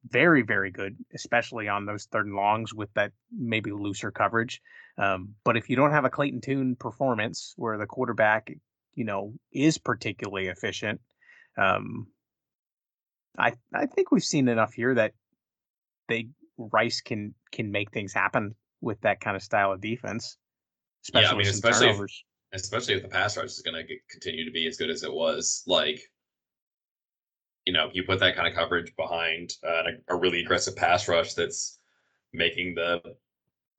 very, 0.08 0.42
very 0.42 0.72
good, 0.72 0.98
especially 1.14 1.68
on 1.68 1.86
those 1.86 2.06
third 2.06 2.26
and 2.26 2.36
longs 2.36 2.74
with 2.74 2.90
that 2.96 3.12
maybe 3.32 3.72
looser 3.72 4.12
coverage. 4.12 4.62
Um, 4.98 5.36
but 5.44 5.58
if 5.58 5.70
you 5.70 5.76
don't 5.76 5.92
have 5.92 6.06
a 6.06 6.10
Clayton 6.10 6.42
Tune 6.42 6.76
performance 6.76 7.54
where 7.56 7.78
the 7.78 7.86
quarterback, 7.86 8.52
you 8.96 9.06
know, 9.06 9.34
is 9.52 9.78
particularly 9.78 10.48
efficient, 10.48 11.02
um, 11.58 12.08
I 13.38 13.54
I 13.74 13.86
think 13.86 14.12
we've 14.12 14.24
seen 14.24 14.48
enough 14.48 14.74
here 14.74 14.96
that 14.96 15.14
they 16.08 16.30
Rice 16.58 17.02
can 17.02 17.34
can 17.52 17.72
make 17.72 17.92
things 17.92 18.14
happen 18.14 18.56
with 18.82 19.02
that 19.02 19.22
kind 19.22 19.36
of 19.36 19.44
style 19.44 19.72
of 19.72 19.82
defense. 19.82 20.38
Especially 21.04 21.28
yeah, 21.28 21.34
I 21.34 21.38
mean, 21.38 21.48
especially 21.48 21.90
if, 21.90 22.00
especially 22.54 22.96
if 22.96 23.02
the 23.02 23.10
pass 23.10 23.38
rush 23.38 23.48
is 23.48 23.62
going 23.62 23.76
to 23.76 23.96
continue 24.10 24.46
to 24.46 24.52
be 24.52 24.68
as 24.68 24.78
good 24.78 24.90
as 24.90 25.04
it 25.04 25.12
was. 25.12 25.64
Like 25.66 26.02
you 27.66 27.74
know, 27.74 27.90
you 27.94 28.04
put 28.04 28.20
that 28.20 28.36
kind 28.36 28.48
of 28.48 28.56
coverage 28.56 28.96
behind 28.96 29.54
uh, 29.64 29.84
a, 30.10 30.16
a, 30.16 30.20
really 30.20 30.42
aggressive 30.42 30.76
pass 30.76 31.08
rush 31.08 31.34
that's 31.34 31.80
making 32.34 32.76
the 32.76 33.02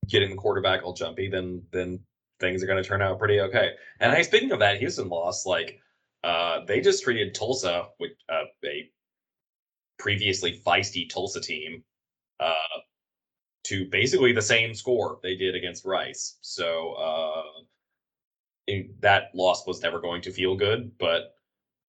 getting 0.09 0.31
the 0.31 0.37
quarterback 0.37 0.83
all 0.83 0.93
jumpy, 0.93 1.29
then 1.29 1.63
then 1.73 2.01
things 2.41 2.63
are 2.63 2.67
going 2.67 2.83
to 2.83 2.89
turn 2.89 3.03
out 3.03 3.19
pretty 3.19 3.41
okay. 3.41 3.71
And 4.01 4.13
hey, 4.13 4.23
speaking 4.23 4.53
of 4.53 4.61
that, 4.61 4.79
Houston 4.79 5.09
lost. 5.09 5.47
Like 5.47 5.81
uh, 6.25 6.61
they 6.67 6.81
just 6.81 7.03
treated 7.03 7.35
Tulsa, 7.35 7.87
with 7.99 8.13
uh, 8.29 8.45
a 8.65 8.91
previously 9.99 10.61
feisty 10.65 11.09
Tulsa 11.09 11.41
team, 11.41 11.83
uh, 12.41 12.53
to 13.65 13.89
basically 13.91 14.33
the 14.33 14.43
same 14.43 14.75
score 14.75 15.19
they 15.23 15.37
did 15.37 15.55
against 15.55 15.85
Rice. 15.85 16.39
So 16.41 16.93
uh, 16.95 17.43
that 19.01 19.31
loss 19.35 19.67
was 19.67 19.83
never 19.83 20.01
going 20.01 20.23
to 20.23 20.33
feel 20.33 20.57
good, 20.57 20.93
but 20.99 21.35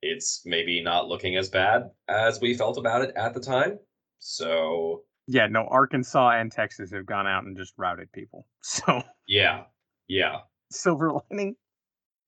it's 0.01 0.43
maybe 0.45 0.81
not 0.81 1.07
looking 1.07 1.37
as 1.37 1.49
bad 1.49 1.89
as 2.07 2.41
we 2.41 2.53
felt 2.53 2.77
about 2.77 3.01
it 3.01 3.13
at 3.15 3.33
the 3.33 3.39
time. 3.39 3.79
So 4.19 5.03
yeah, 5.27 5.47
no, 5.47 5.65
Arkansas 5.69 6.31
and 6.31 6.51
Texas 6.51 6.91
have 6.91 7.05
gone 7.05 7.27
out 7.27 7.45
and 7.45 7.57
just 7.57 7.73
routed 7.77 8.11
people. 8.11 8.47
So 8.65 9.03
yeah, 9.27 9.63
yeah, 10.07 10.39
silver 10.71 11.11
lining. 11.29 11.55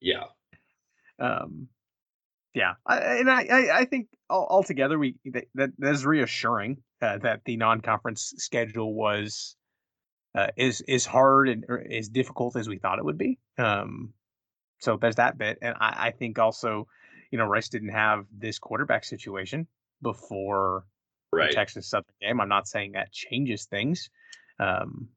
Yeah, 0.01 0.25
um, 1.19 1.69
yeah, 2.53 2.73
I, 2.85 2.97
and 2.97 3.31
I, 3.31 3.79
I 3.79 3.85
think 3.85 4.07
altogether 4.29 4.99
we 4.99 5.15
that 5.25 5.45
that 5.53 5.71
is 5.79 6.05
reassuring 6.05 6.77
uh, 7.01 7.17
that 7.19 7.41
the 7.45 7.57
non-conference 7.57 8.33
schedule 8.37 8.93
was 8.93 9.55
uh, 10.33 10.47
is 10.57 10.81
is 10.81 11.05
hard 11.05 11.49
and 11.49 11.65
as 11.91 12.09
difficult 12.09 12.55
as 12.55 12.67
we 12.67 12.77
thought 12.77 12.99
it 12.99 13.05
would 13.05 13.17
be. 13.17 13.39
Um, 13.57 14.13
so 14.79 14.97
there's 14.97 15.15
that 15.15 15.37
bit, 15.37 15.59
and 15.61 15.75
I, 15.79 16.07
I 16.07 16.11
think 16.11 16.39
also 16.39 16.87
you 17.31 17.37
know, 17.37 17.45
Rice 17.47 17.69
didn't 17.69 17.89
have 17.89 18.25
this 18.31 18.59
quarterback 18.59 19.03
situation 19.03 19.67
before 20.01 20.85
right. 21.33 21.49
the 21.49 21.55
Texas 21.55 21.89
Southern 21.89 22.13
game. 22.21 22.39
I'm 22.39 22.49
not 22.49 22.67
saying 22.67 22.93
that 22.93 23.11
changes 23.11 23.65
things, 23.65 24.09
um, 24.59 25.09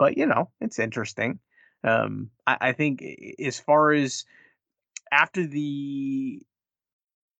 but 0.00 0.16
you 0.16 0.26
know, 0.26 0.50
it's 0.60 0.78
interesting. 0.78 1.38
Um, 1.84 2.30
I, 2.44 2.56
I, 2.60 2.72
think 2.72 3.04
as 3.38 3.60
far 3.60 3.92
as 3.92 4.24
after 5.12 5.46
the 5.46 6.42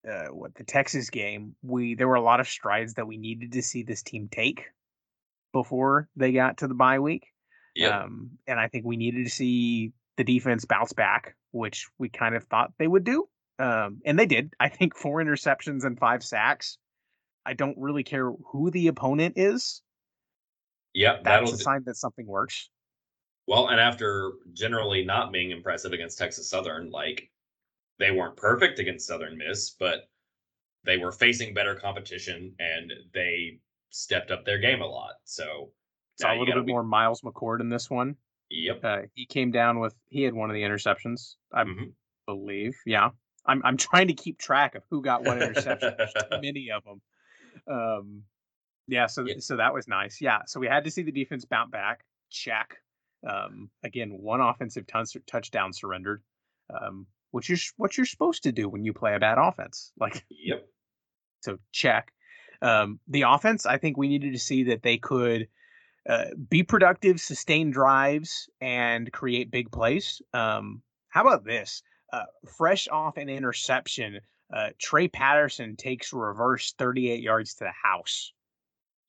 uh, 0.08 0.26
what 0.26 0.54
the 0.54 0.64
Texas 0.64 1.10
game, 1.10 1.54
we 1.62 1.94
there 1.94 2.08
were 2.08 2.14
a 2.14 2.22
lot 2.22 2.40
of 2.40 2.48
strides 2.48 2.94
that 2.94 3.06
we 3.06 3.16
needed 3.16 3.52
to 3.52 3.62
see 3.62 3.82
this 3.82 4.02
team 4.02 4.28
take 4.30 4.66
before 5.52 6.08
they 6.16 6.32
got 6.32 6.58
to 6.58 6.68
the 6.68 6.74
bye 6.74 6.98
week. 6.98 7.26
Yeah. 7.74 8.00
Um, 8.00 8.30
and 8.46 8.58
I 8.58 8.68
think 8.68 8.84
we 8.84 8.96
needed 8.96 9.24
to 9.24 9.30
see 9.30 9.92
the 10.16 10.24
defense 10.24 10.64
bounce 10.64 10.92
back, 10.92 11.36
which 11.52 11.88
we 11.98 12.08
kind 12.08 12.34
of 12.34 12.44
thought 12.44 12.72
they 12.78 12.86
would 12.86 13.04
do. 13.04 13.28
Um, 13.58 14.00
and 14.04 14.18
they 14.18 14.26
did. 14.26 14.54
I 14.60 14.68
think 14.68 14.96
four 14.96 15.22
interceptions 15.22 15.84
and 15.84 15.98
five 15.98 16.22
sacks. 16.22 16.78
I 17.44 17.54
don't 17.54 17.78
really 17.78 18.04
care 18.04 18.30
who 18.52 18.70
the 18.70 18.88
opponent 18.88 19.34
is. 19.36 19.82
Yeah, 20.92 21.18
that's 21.22 21.52
a 21.52 21.58
sign 21.58 21.82
that 21.86 21.96
something 21.96 22.26
works. 22.26 22.70
Well, 23.46 23.68
and 23.68 23.80
after 23.80 24.32
generally 24.52 25.04
not 25.04 25.32
being 25.32 25.50
impressive 25.50 25.92
against 25.92 26.18
Texas 26.18 26.50
Southern, 26.50 26.90
like 26.90 27.30
they 27.98 28.10
weren't 28.10 28.36
perfect 28.36 28.78
against 28.78 29.06
Southern 29.06 29.36
Miss, 29.36 29.70
but 29.70 30.08
they 30.84 30.96
were 30.96 31.12
facing 31.12 31.54
better 31.54 31.74
competition 31.74 32.54
and 32.58 32.92
they 33.12 33.58
stepped 33.90 34.30
up 34.30 34.44
their 34.44 34.58
game 34.58 34.80
a 34.80 34.86
lot. 34.86 35.14
So 35.24 35.70
saw 36.20 36.34
a 36.34 36.38
little 36.38 36.54
bit 36.54 36.66
be... 36.66 36.72
more 36.72 36.82
Miles 36.82 37.22
McCord 37.22 37.60
in 37.60 37.68
this 37.68 37.90
one. 37.90 38.16
Yep. 38.50 38.80
Uh, 38.82 38.98
he 39.14 39.26
came 39.26 39.50
down 39.50 39.80
with 39.80 39.94
he 40.08 40.22
had 40.22 40.34
one 40.34 40.50
of 40.50 40.54
the 40.54 40.62
interceptions, 40.62 41.34
I 41.52 41.64
mm-hmm. 41.64 41.84
believe. 42.26 42.76
Yeah. 42.86 43.10
I'm 43.46 43.62
I'm 43.64 43.76
trying 43.76 44.08
to 44.08 44.14
keep 44.14 44.38
track 44.38 44.74
of 44.74 44.82
who 44.90 45.02
got 45.02 45.24
what 45.24 45.42
interception. 45.42 45.94
There's 45.96 46.12
too 46.12 46.26
many 46.42 46.70
of 46.70 46.82
them. 46.84 47.00
Um, 47.70 48.22
yeah. 48.86 49.06
So 49.06 49.24
yeah. 49.26 49.34
so 49.38 49.56
that 49.56 49.74
was 49.74 49.88
nice. 49.88 50.20
Yeah. 50.20 50.40
So 50.46 50.60
we 50.60 50.66
had 50.66 50.84
to 50.84 50.90
see 50.90 51.02
the 51.02 51.12
defense 51.12 51.44
bounce 51.44 51.70
back. 51.70 52.04
Check. 52.30 52.76
Um, 53.28 53.70
again, 53.82 54.10
one 54.10 54.40
offensive 54.40 54.86
t- 54.86 55.20
touchdown 55.26 55.72
surrendered. 55.72 56.22
Um, 56.70 57.06
which 57.30 57.50
is 57.50 57.72
what 57.76 57.96
you're 57.96 58.06
supposed 58.06 58.42
to 58.44 58.52
do 58.52 58.68
when 58.68 58.84
you 58.84 58.92
play 58.92 59.14
a 59.14 59.20
bad 59.20 59.38
offense. 59.38 59.92
Like, 59.98 60.24
yep. 60.30 60.66
So 61.40 61.58
check. 61.72 62.12
Um, 62.60 62.98
the 63.06 63.22
offense, 63.22 63.66
I 63.66 63.78
think 63.78 63.96
we 63.96 64.08
needed 64.08 64.32
to 64.32 64.38
see 64.38 64.64
that 64.64 64.82
they 64.82 64.98
could 64.98 65.48
uh, 66.08 66.26
be 66.48 66.62
productive, 66.62 67.20
sustain 67.20 67.70
drives, 67.70 68.48
and 68.60 69.12
create 69.12 69.50
big 69.50 69.70
plays. 69.70 70.20
Um, 70.32 70.82
how 71.08 71.22
about 71.22 71.44
this? 71.44 71.82
Uh, 72.12 72.24
fresh 72.56 72.88
off 72.88 73.16
an 73.16 73.28
interception, 73.28 74.18
uh, 74.52 74.70
Trey 74.78 75.08
Patterson 75.08 75.76
takes 75.76 76.12
reverse 76.12 76.72
38 76.78 77.20
yards 77.20 77.54
to 77.54 77.64
the 77.64 77.72
house. 77.82 78.32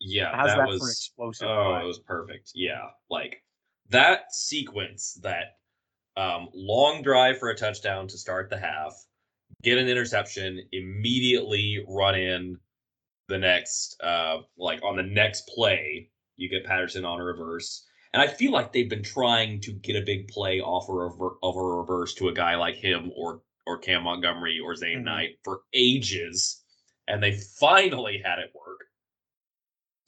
Yeah, 0.01 0.35
How's 0.35 0.49
that, 0.49 0.57
that 0.57 0.67
was 0.67 0.89
explosive. 0.89 1.47
Oh, 1.47 1.71
play? 1.73 1.81
it 1.83 1.85
was 1.85 1.99
perfect. 1.99 2.51
Yeah, 2.55 2.87
like 3.09 3.43
that 3.89 4.33
sequence, 4.33 5.19
that 5.23 5.58
um, 6.19 6.49
long 6.53 7.01
drive 7.01 7.37
for 7.37 7.49
a 7.49 7.55
touchdown 7.55 8.07
to 8.09 8.17
start 8.17 8.49
the 8.49 8.57
half, 8.57 8.93
get 9.63 9.77
an 9.77 9.87
interception, 9.87 10.61
immediately 10.73 11.85
run 11.87 12.15
in 12.15 12.57
the 13.29 13.37
next, 13.37 13.95
uh, 14.03 14.39
like 14.57 14.83
on 14.83 14.97
the 14.97 15.03
next 15.03 15.47
play, 15.47 16.09
you 16.35 16.49
get 16.49 16.65
Patterson 16.65 17.05
on 17.05 17.21
a 17.21 17.23
reverse. 17.23 17.85
And 18.11 18.21
I 18.21 18.27
feel 18.27 18.51
like 18.51 18.73
they've 18.73 18.89
been 18.89 19.03
trying 19.03 19.61
to 19.61 19.71
get 19.71 19.95
a 19.95 20.05
big 20.05 20.27
play 20.27 20.59
off 20.59 20.89
of 20.89 21.21
a, 21.21 21.45
of 21.45 21.55
a 21.55 21.63
reverse 21.63 22.13
to 22.15 22.27
a 22.27 22.33
guy 22.33 22.55
like 22.55 22.75
him 22.75 23.11
or 23.15 23.41
or 23.65 23.77
Cam 23.77 24.03
Montgomery 24.03 24.59
or 24.59 24.75
Zane 24.75 24.97
mm-hmm. 24.97 25.05
Knight 25.05 25.29
for 25.43 25.61
ages, 25.73 26.63
and 27.07 27.21
they 27.21 27.39
finally 27.59 28.19
had 28.25 28.39
it 28.39 28.51
work. 28.55 28.88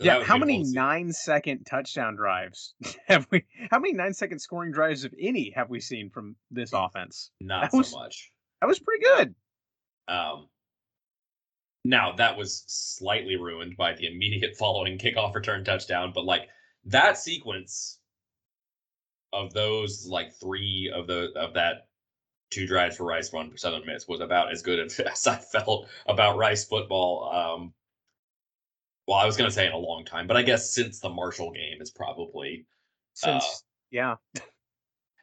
Yeah, 0.02 0.24
how 0.24 0.38
many 0.38 0.64
nine 0.64 1.12
second 1.12 1.66
touchdown 1.66 2.16
drives 2.16 2.74
have 3.08 3.28
we? 3.32 3.43
How 3.70 3.80
many 3.80 3.93
nine 3.93 4.14
second 4.14 4.39
scoring 4.39 4.72
drives, 4.72 5.04
if 5.06 5.14
any, 5.20 5.52
have 5.52 5.70
we 5.70 5.80
seen 5.80 6.10
from 6.10 6.36
this 6.49 6.72
offense? 6.74 7.32
Not 7.39 7.64
that 7.64 7.72
so 7.72 7.78
was, 7.80 7.93
much. 7.93 8.32
That 8.62 8.68
was 8.68 8.80
pretty 8.80 9.04
good. 9.04 9.36
Um, 10.08 10.47
now 11.84 12.14
that 12.14 12.38
was 12.38 12.64
slightly 12.68 13.36
ruined 13.38 13.78
by 13.78 13.93
the 13.93 14.08
immediate 14.08 14.56
following 14.60 14.97
kickoff 14.97 15.34
return 15.34 15.64
touchdown, 15.64 16.12
but 16.14 16.26
like 16.26 16.47
that 16.86 17.18
sequence 17.18 17.99
of 19.34 19.54
those 19.54 20.06
like 20.06 20.34
three 20.34 20.91
of 20.93 21.08
the 21.08 21.32
of 21.36 21.54
that 21.54 21.88
two 22.49 22.68
drives 22.68 22.97
for 22.97 23.06
Rice, 23.06 23.32
one 23.32 23.49
for 23.49 23.58
Southern 23.58 23.86
Miss 23.86 24.08
was 24.08 24.20
about 24.20 24.52
as 24.52 24.62
good 24.62 24.80
as 24.99 25.28
I 25.28 25.38
felt 25.38 25.88
about 26.06 26.38
Rice 26.38 26.66
football. 26.66 27.32
Um, 27.34 27.74
well, 29.12 29.20
I 29.20 29.26
was 29.26 29.36
going 29.36 29.49
to 29.49 29.53
say 29.53 29.68
in 29.68 29.74
a 29.74 29.78
long 29.78 30.05
time, 30.05 30.26
but 30.26 30.38
I 30.38 30.41
guess 30.41 30.74
since 30.74 31.01
the 31.01 31.09
Marshall 31.09 31.51
game 31.51 31.82
is 31.82 31.91
probably 31.91 32.66
since 33.14 33.43
uh, 33.43 33.57
yeah. 33.91 34.16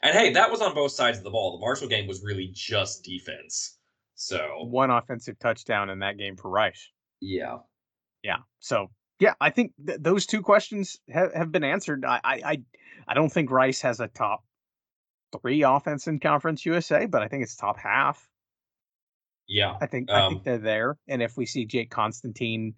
And 0.03 0.15
hey, 0.15 0.35
that 0.35 0.51
was 0.51 0.61
on 0.61 0.75
both 0.75 0.93
sides 0.93 1.17
of 1.17 1.25
the 1.25 1.31
ball. 1.31 1.57
The 1.57 1.65
Marshall 1.65 1.89
game 1.89 2.07
was 2.07 2.23
really 2.23 2.51
just 2.53 3.03
defense. 3.03 3.79
So 4.15 4.39
one 4.65 4.91
offensive 4.91 5.39
touchdown 5.39 5.89
in 5.89 6.01
that 6.01 6.19
game 6.19 6.37
for 6.37 6.51
Rice. 6.51 6.87
Yeah. 7.23 7.57
Yeah. 8.23 8.41
So 8.59 8.91
yeah, 9.21 9.33
I 9.41 9.49
think 9.49 9.73
th- 9.85 10.01
those 10.03 10.27
two 10.27 10.43
questions 10.43 10.99
have, 11.09 11.33
have 11.33 11.51
been 11.51 11.65
answered. 11.65 12.05
I, 12.05 12.21
I 12.23 12.35
I 12.45 12.63
I 13.09 13.15
don't 13.15 13.33
think 13.33 13.51
Rice 13.51 13.81
has 13.81 14.01
a 14.01 14.09
top 14.09 14.45
three 15.41 15.63
offense 15.63 16.07
in 16.07 16.21
Conference 16.21 16.67
USA, 16.67 17.07
but 17.07 17.23
I 17.23 17.29
think 17.29 17.43
it's 17.43 17.57
top 17.57 17.79
half. 17.79 18.29
Yeah. 19.47 19.79
I 19.81 19.87
think 19.87 20.11
um, 20.11 20.15
I 20.15 20.29
think 20.29 20.41
um 20.41 20.43
they're 20.45 20.59
there. 20.59 20.99
And 21.09 21.23
if 21.23 21.39
we 21.39 21.47
see 21.47 21.65
Jake 21.65 21.91
Constantine 21.91 22.75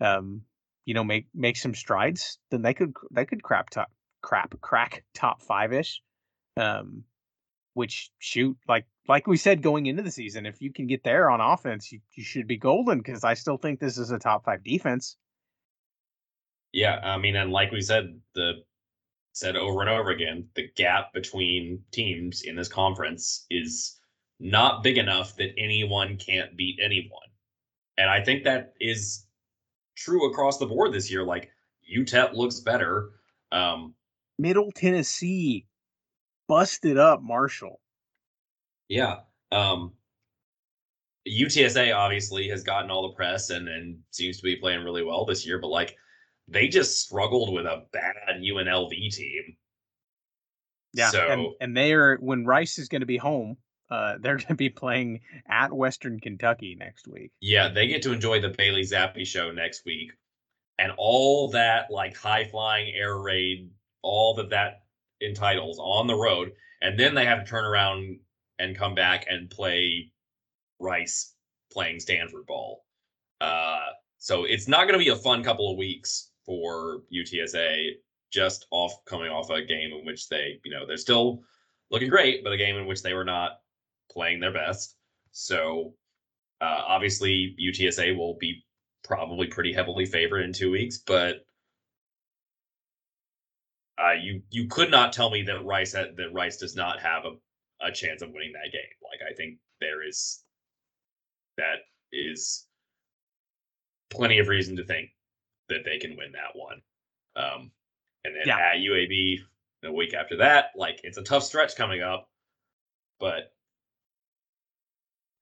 um, 0.00 0.42
you 0.84 0.94
know, 0.94 1.04
make 1.04 1.26
make 1.34 1.56
some 1.56 1.74
strides, 1.74 2.38
then 2.50 2.62
they 2.62 2.74
could 2.74 2.94
they 3.10 3.24
could 3.24 3.42
crap 3.42 3.70
top 3.70 3.90
crap 4.22 4.60
crack 4.60 5.04
top 5.14 5.42
five 5.42 5.72
ish. 5.72 6.00
Um, 6.56 7.04
which 7.74 8.10
shoot 8.18 8.56
like 8.66 8.86
like 9.06 9.26
we 9.26 9.36
said 9.36 9.60
going 9.60 9.84
into 9.84 10.02
the 10.02 10.10
season, 10.10 10.46
if 10.46 10.62
you 10.62 10.72
can 10.72 10.86
get 10.86 11.04
there 11.04 11.28
on 11.28 11.42
offense, 11.42 11.92
you, 11.92 12.00
you 12.14 12.24
should 12.24 12.46
be 12.46 12.56
golden 12.56 12.98
because 12.98 13.22
I 13.22 13.34
still 13.34 13.58
think 13.58 13.78
this 13.78 13.98
is 13.98 14.10
a 14.10 14.18
top 14.18 14.46
five 14.46 14.64
defense. 14.64 15.16
Yeah, 16.72 16.96
I 16.96 17.18
mean, 17.18 17.36
and 17.36 17.52
like 17.52 17.72
we 17.72 17.82
said, 17.82 18.18
the 18.34 18.64
said 19.34 19.56
over 19.56 19.82
and 19.82 19.90
over 19.90 20.10
again, 20.10 20.48
the 20.54 20.68
gap 20.74 21.12
between 21.12 21.82
teams 21.92 22.40
in 22.42 22.56
this 22.56 22.68
conference 22.68 23.44
is 23.50 24.00
not 24.40 24.82
big 24.82 24.96
enough 24.96 25.36
that 25.36 25.54
anyone 25.58 26.16
can't 26.16 26.56
beat 26.56 26.78
anyone. 26.82 27.28
And 27.98 28.08
I 28.08 28.24
think 28.24 28.44
that 28.44 28.72
is 28.80 29.25
true 29.96 30.30
across 30.30 30.58
the 30.58 30.66
board 30.66 30.92
this 30.92 31.10
year. 31.10 31.24
Like 31.24 31.50
UTEP 31.92 32.34
looks 32.34 32.60
better. 32.60 33.10
Um, 33.50 33.94
Middle 34.38 34.70
Tennessee 34.72 35.66
busted 36.48 36.98
up 36.98 37.22
Marshall. 37.22 37.80
Yeah. 38.88 39.20
Um, 39.50 39.92
UTSA 41.26 41.94
obviously 41.94 42.48
has 42.48 42.62
gotten 42.62 42.90
all 42.90 43.08
the 43.08 43.16
press 43.16 43.50
and, 43.50 43.68
and 43.68 43.98
seems 44.10 44.36
to 44.36 44.42
be 44.44 44.56
playing 44.56 44.84
really 44.84 45.02
well 45.02 45.24
this 45.24 45.46
year, 45.46 45.58
but 45.58 45.68
like 45.68 45.96
they 46.48 46.68
just 46.68 47.00
struggled 47.00 47.52
with 47.52 47.66
a 47.66 47.84
bad 47.92 48.14
UNLV 48.40 49.14
team. 49.14 49.56
Yeah, 50.92 51.10
so, 51.10 51.26
and, 51.28 51.46
and 51.60 51.76
they 51.76 51.92
are 51.92 52.16
when 52.16 52.44
Rice 52.44 52.78
is 52.78 52.88
going 52.88 53.00
to 53.00 53.06
be 53.06 53.16
home. 53.16 53.56
Uh, 53.90 54.14
they're 54.20 54.36
going 54.36 54.48
to 54.48 54.54
be 54.54 54.68
playing 54.68 55.20
at 55.48 55.72
Western 55.72 56.20
Kentucky 56.20 56.76
next 56.78 57.08
week. 57.08 57.32
Yeah, 57.40 57.68
they 57.68 57.86
get 57.86 58.02
to 58.02 58.12
enjoy 58.12 58.40
the 58.40 58.50
Bailey 58.50 58.82
Zappe 58.82 59.26
show 59.26 59.50
next 59.50 59.84
week, 59.84 60.12
and 60.78 60.92
all 60.96 61.50
that 61.50 61.90
like 61.90 62.16
high 62.16 62.44
flying 62.44 62.92
air 62.94 63.18
raid, 63.18 63.70
all 64.02 64.34
that 64.34 64.50
that 64.50 64.82
entitles 65.20 65.78
on 65.78 66.06
the 66.06 66.14
road, 66.14 66.52
and 66.82 66.98
then 66.98 67.14
they 67.14 67.24
have 67.24 67.44
to 67.44 67.50
turn 67.50 67.64
around 67.64 68.18
and 68.58 68.76
come 68.76 68.94
back 68.94 69.26
and 69.28 69.50
play 69.50 70.12
Rice 70.78 71.34
playing 71.72 72.00
Stanford 72.00 72.46
ball. 72.46 72.84
Uh, 73.40 73.80
so 74.18 74.44
it's 74.44 74.68
not 74.68 74.88
going 74.88 74.98
to 74.98 75.04
be 75.04 75.10
a 75.10 75.16
fun 75.16 75.42
couple 75.42 75.70
of 75.70 75.76
weeks 75.76 76.30
for 76.44 77.02
UTSA 77.12 77.90
just 78.32 78.66
off 78.70 79.04
coming 79.04 79.28
off 79.28 79.50
a 79.50 79.62
game 79.62 79.92
in 79.92 80.04
which 80.04 80.28
they, 80.28 80.58
you 80.64 80.70
know, 80.70 80.86
they're 80.86 80.96
still 80.96 81.42
looking 81.90 82.08
great, 82.08 82.42
but 82.42 82.52
a 82.52 82.56
game 82.56 82.76
in 82.76 82.86
which 82.86 83.02
they 83.02 83.14
were 83.14 83.24
not 83.24 83.60
playing 84.16 84.40
their 84.40 84.52
best. 84.52 84.96
So 85.32 85.94
uh, 86.60 86.82
obviously 86.88 87.54
UTSA 87.62 88.16
will 88.16 88.36
be 88.40 88.64
probably 89.04 89.46
pretty 89.46 89.72
heavily 89.72 90.06
favored 90.06 90.40
in 90.40 90.52
two 90.52 90.70
weeks, 90.70 90.98
but 91.06 91.36
uh, 93.98 94.14
you 94.20 94.42
you 94.50 94.68
could 94.68 94.90
not 94.90 95.12
tell 95.12 95.30
me 95.30 95.42
that 95.42 95.64
Rice 95.64 95.92
had, 95.92 96.16
that 96.16 96.32
Rice 96.32 96.56
does 96.56 96.74
not 96.74 97.00
have 97.00 97.24
a, 97.24 97.86
a 97.86 97.92
chance 97.92 98.22
of 98.22 98.30
winning 98.30 98.52
that 98.52 98.72
game. 98.72 98.82
Like 99.02 99.20
I 99.30 99.34
think 99.34 99.58
there 99.80 100.06
is 100.06 100.42
that 101.56 101.80
is 102.12 102.66
plenty 104.10 104.38
of 104.38 104.48
reason 104.48 104.76
to 104.76 104.84
think 104.84 105.10
that 105.68 105.84
they 105.84 105.98
can 105.98 106.16
win 106.16 106.32
that 106.32 106.54
one. 106.54 106.80
Um, 107.36 107.70
and 108.24 108.34
then 108.34 108.44
yeah. 108.46 108.58
at 108.58 108.76
UAB 108.76 109.40
the 109.82 109.92
week 109.92 110.14
after 110.14 110.38
that, 110.38 110.66
like 110.76 111.00
it's 111.02 111.18
a 111.18 111.22
tough 111.22 111.42
stretch 111.42 111.76
coming 111.76 112.02
up, 112.02 112.28
but 113.18 113.52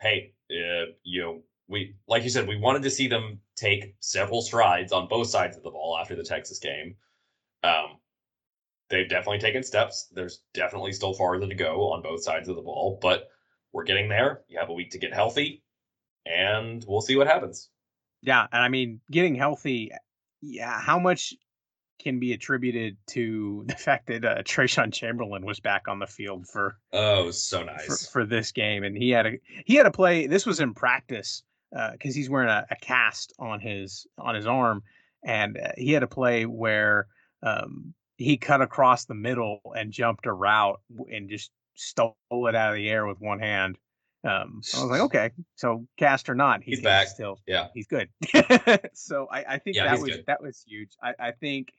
hey, 0.05 0.35
uh, 0.51 0.93
you 1.03 1.23
know, 1.23 1.43
we 1.67 1.97
like 2.07 2.23
you 2.23 2.31
said, 2.31 2.47
we 2.47 2.59
wanted 2.59 2.83
to 2.83 2.91
see 2.91 3.09
them 3.09 3.41
take 3.57 3.95
several 4.01 4.43
strides 4.43 4.93
on 4.93 5.09
both 5.09 5.29
sides 5.29 5.57
of 5.57 5.63
the 5.63 5.71
ball 5.71 5.99
after 6.01 6.15
the 6.15 6.23
Texas 6.23 6.59
game. 6.59 6.95
Um, 7.63 7.97
they've 8.91 9.09
definitely 9.09 9.39
taken 9.39 9.63
steps. 9.63 10.09
There's 10.13 10.43
definitely 10.53 10.93
still 10.93 11.15
farther 11.15 11.49
to 11.49 11.55
go 11.55 11.91
on 11.93 12.03
both 12.03 12.23
sides 12.23 12.49
of 12.49 12.57
the 12.57 12.63
ball, 12.63 12.99
but 13.01 13.29
we're 13.73 13.85
getting 13.85 14.09
there. 14.09 14.43
You 14.49 14.59
have 14.61 14.69
a 14.69 14.75
week 14.75 14.91
to 14.91 14.99
get 14.99 15.15
healthy, 15.15 15.65
and 16.27 16.85
we'll 16.87 17.01
see 17.01 17.17
what 17.17 17.27
happens. 17.27 17.71
Yeah, 18.21 18.47
and 18.53 18.63
I 18.63 18.69
mean, 18.69 19.01
getting 19.11 19.35
healthy. 19.35 19.91
Yeah, 20.43 20.79
how 20.79 20.99
much 20.99 21.33
can 21.99 22.19
be 22.19 22.33
attributed 22.33 22.97
to 23.09 23.65
the 23.67 23.75
fact 23.79 24.07
that 24.09 24.25
uh, 24.25 24.43
Trayshawn 24.43 24.93
Chamberlain 24.93 25.45
was 25.45 25.61
back 25.61 25.89
on 25.89 25.99
the 25.99 26.07
field 26.07 26.47
for 26.47 26.77
oh 26.93 27.31
so 27.31 27.63
nice 27.63 27.87
for, 27.87 28.11
for 28.11 28.27
this 28.27 28.53
game, 28.53 28.85
and 28.85 28.97
he 28.97 29.11
had 29.11 29.27
a 29.27 29.33
he 29.65 29.75
had 29.75 29.87
a 29.87 29.91
play. 29.91 30.27
This 30.27 30.47
was 30.47 30.61
in 30.61 30.75
practice 30.75 31.43
because 31.71 32.15
uh, 32.15 32.17
he's 32.17 32.31
wearing 32.31 32.49
a, 32.49 32.67
a, 32.71 32.77
cast 32.77 33.33
on 33.39 33.61
his 33.61 34.07
on 34.19 34.35
his 34.35 34.47
arm, 34.47 34.83
and 35.25 35.59
uh, 35.59 35.73
he 35.77 35.93
had 35.93 36.03
a 36.03 36.09
play 36.09 36.47
where 36.47 37.07
um, 37.43 37.95
he 38.17 38.37
cut 38.37 38.61
across 38.61 39.05
the 39.05 39.15
middle 39.15 39.61
and 39.77 39.93
jumped 39.93 40.27
a 40.27 40.33
route 40.33 40.81
and 41.11 41.29
just 41.29 41.51
stole 41.75 42.15
it 42.31 42.55
out 42.55 42.71
of 42.71 42.77
the 42.77 42.89
air 42.89 43.07
with 43.07 43.21
one 43.21 43.41
hand. 43.41 43.77
Um, 44.25 44.63
I 44.75 44.81
was 44.81 44.91
like, 44.91 45.01
okay, 45.03 45.31
so 45.55 45.87
cast 45.99 46.31
or 46.31 46.35
not, 46.35 46.63
he's, 46.63 46.79
He's 46.79 46.85
back. 46.85 47.09
Still, 47.09 47.41
Yeah. 47.47 47.69
he's 47.75 47.87
good. 47.87 48.09
so 48.95 49.27
I, 49.31 49.45
I 49.45 49.59
think 49.59 49.77
Yeah, 49.77 49.85
that 49.85 50.01
was 50.01 50.11
good. 50.11 50.25
that 50.27 50.43
was 50.43 50.65
huge. 50.67 50.93
I, 51.03 51.13
I 51.19 51.31
think 51.33 51.73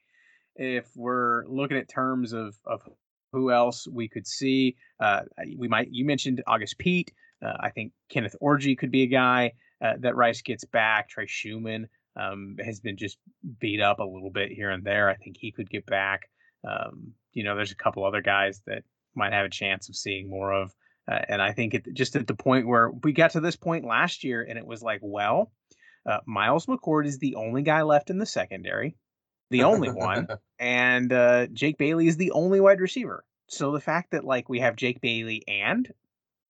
if 0.56 0.86
we're 0.96 1.44
looking 1.46 1.76
at 1.76 1.88
terms 1.88 2.32
of 2.32 2.56
of 2.64 2.82
who 3.32 3.50
else 3.50 3.86
we 3.86 4.08
could 4.08 4.26
see, 4.26 4.76
uh, 5.00 5.22
we 5.56 5.68
might. 5.68 5.88
You 5.90 6.04
mentioned 6.04 6.42
August 6.46 6.78
Pete. 6.78 7.12
Uh, 7.44 7.56
I 7.60 7.70
think 7.70 7.92
Kenneth 8.08 8.36
Orgy 8.40 8.76
could 8.76 8.90
be 8.90 9.02
a 9.02 9.08
guy 9.08 9.52
uh, 9.84 9.94
that 10.00 10.16
Rice 10.16 10.42
gets 10.42 10.64
back. 10.64 11.08
Trey 11.08 11.26
Schumann 11.26 11.88
um, 12.16 12.56
has 12.64 12.80
been 12.80 12.96
just 12.96 13.18
beat 13.60 13.80
up 13.80 13.98
a 13.98 14.04
little 14.04 14.30
bit 14.30 14.50
here 14.50 14.70
and 14.70 14.84
there. 14.84 15.08
I 15.10 15.16
think 15.16 15.36
he 15.38 15.52
could 15.52 15.68
get 15.68 15.86
back. 15.86 16.30
Um, 16.66 17.12
you 17.32 17.44
know, 17.44 17.54
there's 17.54 17.72
a 17.72 17.76
couple 17.76 18.04
other 18.04 18.22
guys 18.22 18.62
that 18.66 18.82
might 19.14 19.32
have 19.32 19.46
a 19.46 19.50
chance 19.50 19.88
of 19.88 19.96
seeing 19.96 20.28
more 20.28 20.52
of. 20.52 20.74
Uh, 21.10 21.20
and 21.28 21.40
I 21.40 21.52
think 21.52 21.74
it, 21.74 21.86
just 21.92 22.16
at 22.16 22.26
the 22.26 22.34
point 22.34 22.66
where 22.66 22.90
we 22.90 23.12
got 23.12 23.32
to 23.32 23.40
this 23.40 23.56
point 23.56 23.84
last 23.84 24.24
year, 24.24 24.42
and 24.42 24.58
it 24.58 24.66
was 24.66 24.82
like, 24.82 25.00
well, 25.02 25.52
uh, 26.04 26.18
Miles 26.26 26.66
McCord 26.66 27.06
is 27.06 27.18
the 27.18 27.36
only 27.36 27.62
guy 27.62 27.82
left 27.82 28.10
in 28.10 28.18
the 28.18 28.26
secondary, 28.26 28.96
the 29.50 29.62
only 29.62 29.90
one, 29.90 30.28
and 30.58 31.12
uh, 31.12 31.46
Jake 31.48 31.78
Bailey 31.78 32.08
is 32.08 32.16
the 32.16 32.32
only 32.32 32.60
wide 32.60 32.80
receiver. 32.80 33.24
So 33.48 33.72
the 33.72 33.80
fact 33.80 34.10
that 34.10 34.24
like 34.24 34.48
we 34.48 34.60
have 34.60 34.76
Jake 34.76 35.00
Bailey 35.00 35.44
and 35.46 35.92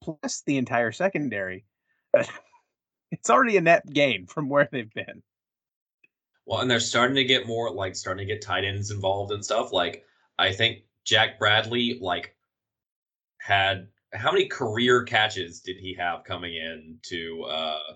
plus 0.02 0.42
the 0.46 0.56
entire 0.56 0.92
secondary, 0.92 1.64
it's 3.10 3.30
already 3.30 3.56
a 3.56 3.60
net 3.60 3.90
gain 3.92 4.26
from 4.26 4.48
where 4.48 4.68
they've 4.70 4.92
been. 4.92 5.22
Well, 6.46 6.60
and 6.60 6.70
they're 6.70 6.80
starting 6.80 7.16
to 7.16 7.24
get 7.24 7.46
more 7.46 7.70
like 7.70 7.96
starting 7.96 8.26
to 8.26 8.32
get 8.32 8.40
tight 8.40 8.64
ends 8.64 8.90
involved 8.90 9.32
and 9.32 9.44
stuff. 9.44 9.72
Like 9.72 10.04
I 10.38 10.52
think 10.52 10.84
Jack 11.04 11.38
Bradley 11.38 11.98
like 12.00 12.34
had 13.38 13.88
how 14.12 14.32
many 14.32 14.46
career 14.46 15.02
catches 15.04 15.60
did 15.60 15.76
he 15.76 15.94
have 15.94 16.24
coming 16.24 16.54
in 16.54 16.98
to 17.02 17.44
uh 17.44 17.94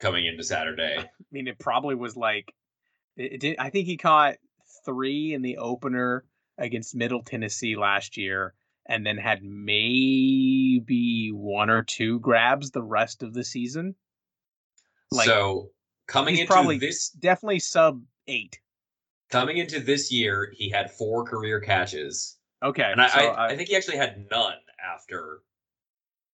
coming 0.00 0.26
into 0.26 0.42
Saturday? 0.42 0.96
I 0.98 1.08
mean, 1.32 1.48
it 1.48 1.58
probably 1.58 1.94
was 1.94 2.16
like 2.16 2.52
it, 3.16 3.40
did. 3.40 3.56
I 3.58 3.70
think 3.70 3.86
he 3.86 3.96
caught 3.96 4.36
three 4.84 5.34
in 5.34 5.42
the 5.42 5.58
opener 5.58 6.24
against 6.58 6.94
Middle 6.94 7.22
Tennessee 7.22 7.76
last 7.76 8.16
year, 8.16 8.54
and 8.86 9.04
then 9.06 9.16
had 9.16 9.42
maybe 9.42 11.30
one 11.32 11.70
or 11.70 11.82
two 11.82 12.20
grabs 12.20 12.70
the 12.70 12.82
rest 12.82 13.22
of 13.22 13.34
the 13.34 13.44
season. 13.44 13.94
Like, 15.10 15.26
so 15.26 15.70
coming 16.06 16.36
into 16.36 16.46
probably- 16.52 16.78
this 16.78 17.10
Definitely 17.10 17.60
sub 17.60 18.02
eight. 18.26 18.60
coming 19.30 19.56
into 19.58 19.80
this 19.80 20.12
year, 20.12 20.52
he 20.56 20.68
had 20.70 20.90
four 20.90 21.24
career 21.24 21.60
catches. 21.60 22.38
Okay, 22.62 22.90
And 22.90 23.00
I, 23.00 23.08
so 23.08 23.18
I, 23.18 23.46
I 23.48 23.56
think 23.56 23.68
he 23.68 23.76
actually 23.76 23.98
had 23.98 24.26
none 24.30 24.54
after, 24.82 25.40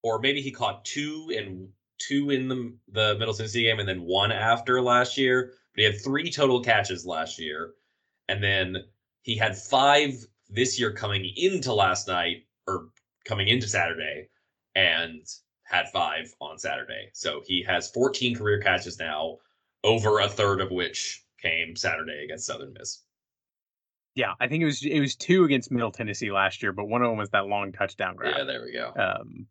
or 0.02 0.20
maybe 0.20 0.40
he 0.40 0.52
caught 0.52 0.84
two 0.84 1.32
and 1.36 1.68
two 1.98 2.30
in 2.30 2.48
the 2.48 2.76
the 2.88 3.16
Middle 3.18 3.34
Tennessee 3.34 3.62
game, 3.64 3.78
and 3.78 3.88
then 3.88 4.02
one 4.02 4.32
after 4.32 4.80
last 4.80 5.16
year. 5.18 5.52
But 5.74 5.80
he 5.80 5.84
had 5.84 6.00
three 6.02 6.30
total 6.30 6.62
catches 6.62 7.06
last 7.06 7.38
year, 7.38 7.72
and 8.28 8.42
then 8.42 8.76
he 9.22 9.36
had 9.36 9.56
five 9.56 10.12
this 10.48 10.78
year 10.78 10.92
coming 10.92 11.30
into 11.36 11.72
last 11.72 12.08
night 12.08 12.44
or 12.66 12.88
coming 13.24 13.48
into 13.48 13.66
Saturday, 13.66 14.28
and 14.74 15.26
had 15.64 15.88
five 15.88 16.34
on 16.40 16.58
Saturday. 16.58 17.08
So 17.14 17.40
he 17.46 17.62
has 17.62 17.90
14 17.90 18.36
career 18.36 18.60
catches 18.60 18.98
now, 18.98 19.38
over 19.84 20.20
a 20.20 20.28
third 20.28 20.60
of 20.60 20.70
which 20.70 21.24
came 21.40 21.74
Saturday 21.74 22.24
against 22.24 22.46
Southern 22.46 22.74
Miss. 22.78 23.02
yeah, 24.14 24.34
I 24.38 24.46
think 24.48 24.62
it 24.62 24.66
was 24.66 24.84
it 24.84 25.00
was 25.00 25.16
two 25.16 25.44
against 25.44 25.70
Middle 25.70 25.90
Tennessee 25.90 26.30
last 26.30 26.62
year, 26.62 26.72
but 26.72 26.84
one 26.84 27.02
of 27.02 27.08
them 27.08 27.18
was 27.18 27.30
that 27.30 27.46
long 27.46 27.72
touchdown 27.72 28.16
grab. 28.16 28.34
Yeah, 28.36 28.44
there 28.44 28.62
we 28.62 28.72
go. 28.72 28.92
um, 28.96 29.46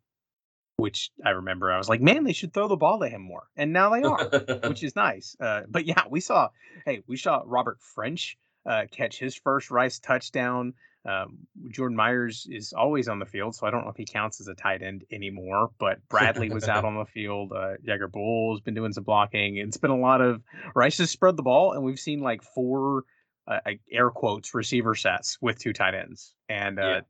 which 0.82 1.12
I 1.26 1.30
remember 1.30 1.72
I 1.72 1.78
was 1.78 1.88
like, 1.90 2.02
man, 2.02 2.24
they 2.24 2.34
should 2.34 2.54
throw 2.54 2.68
the 2.68 2.76
ball 2.76 3.00
to 3.00 3.08
him 3.08 3.22
more, 3.22 3.44
and 3.56 3.72
now 3.72 3.90
they 3.92 4.04
are, 4.04 4.26
which 4.68 4.84
is 4.84 4.96
nice. 4.96 5.36
Uh, 5.40 5.62
but 5.70 5.86
yeah, 5.86 6.04
we 6.10 6.20
saw, 6.20 6.50
hey, 6.86 7.04
we 7.08 7.18
saw 7.18 7.44
Robert 7.46 7.78
French 7.82 8.38
uh, 8.66 8.84
catch 8.92 9.18
his 9.20 9.36
first 9.36 9.72
Rice 9.72 10.00
touchdown. 10.00 10.74
Um, 11.04 11.40
Jordan 11.72 11.98
Myers 11.98 12.46
is 12.50 12.74
always 12.74 13.08
on 13.08 13.18
the 13.18 13.26
field, 13.26 13.56
so 13.56 13.66
I 13.66 13.72
don't 13.72 13.84
know 13.86 13.90
if 13.90 13.98
he 13.98 14.06
counts 14.06 14.40
as 14.40 14.48
a 14.48 14.54
tight 14.54 14.84
end 14.84 15.04
anymore. 15.12 15.72
But 15.80 15.98
Bradley 16.10 16.50
was 16.52 16.68
out 16.68 16.86
on 16.90 16.96
the 16.96 17.06
field. 17.06 17.54
Uh, 17.54 17.74
Jagger 17.84 18.08
Bull 18.08 18.54
has 18.54 18.62
been 18.62 18.76
doing 18.76 18.94
some 18.94 19.04
blocking. 19.04 19.58
It's 19.58 19.78
been 19.78 19.90
a 19.92 19.98
lot 19.98 20.22
of 20.22 20.44
Rice 20.76 21.00
has 21.00 21.10
spread 21.10 21.38
the 21.38 21.44
ball, 21.44 21.74
and 21.74 21.84
we've 21.84 22.00
seen 22.00 22.20
like 22.22 22.44
four 22.44 23.04
uh, 23.48 23.60
air 23.92 24.12
quotes 24.12 24.54
receiver 24.54 24.94
sets 24.94 25.40
with 25.42 25.58
two 25.58 25.74
tight 25.74 25.96
ends, 25.96 26.36
and 26.48 26.80
uh, 26.80 26.84
Yeah. 26.84 27.02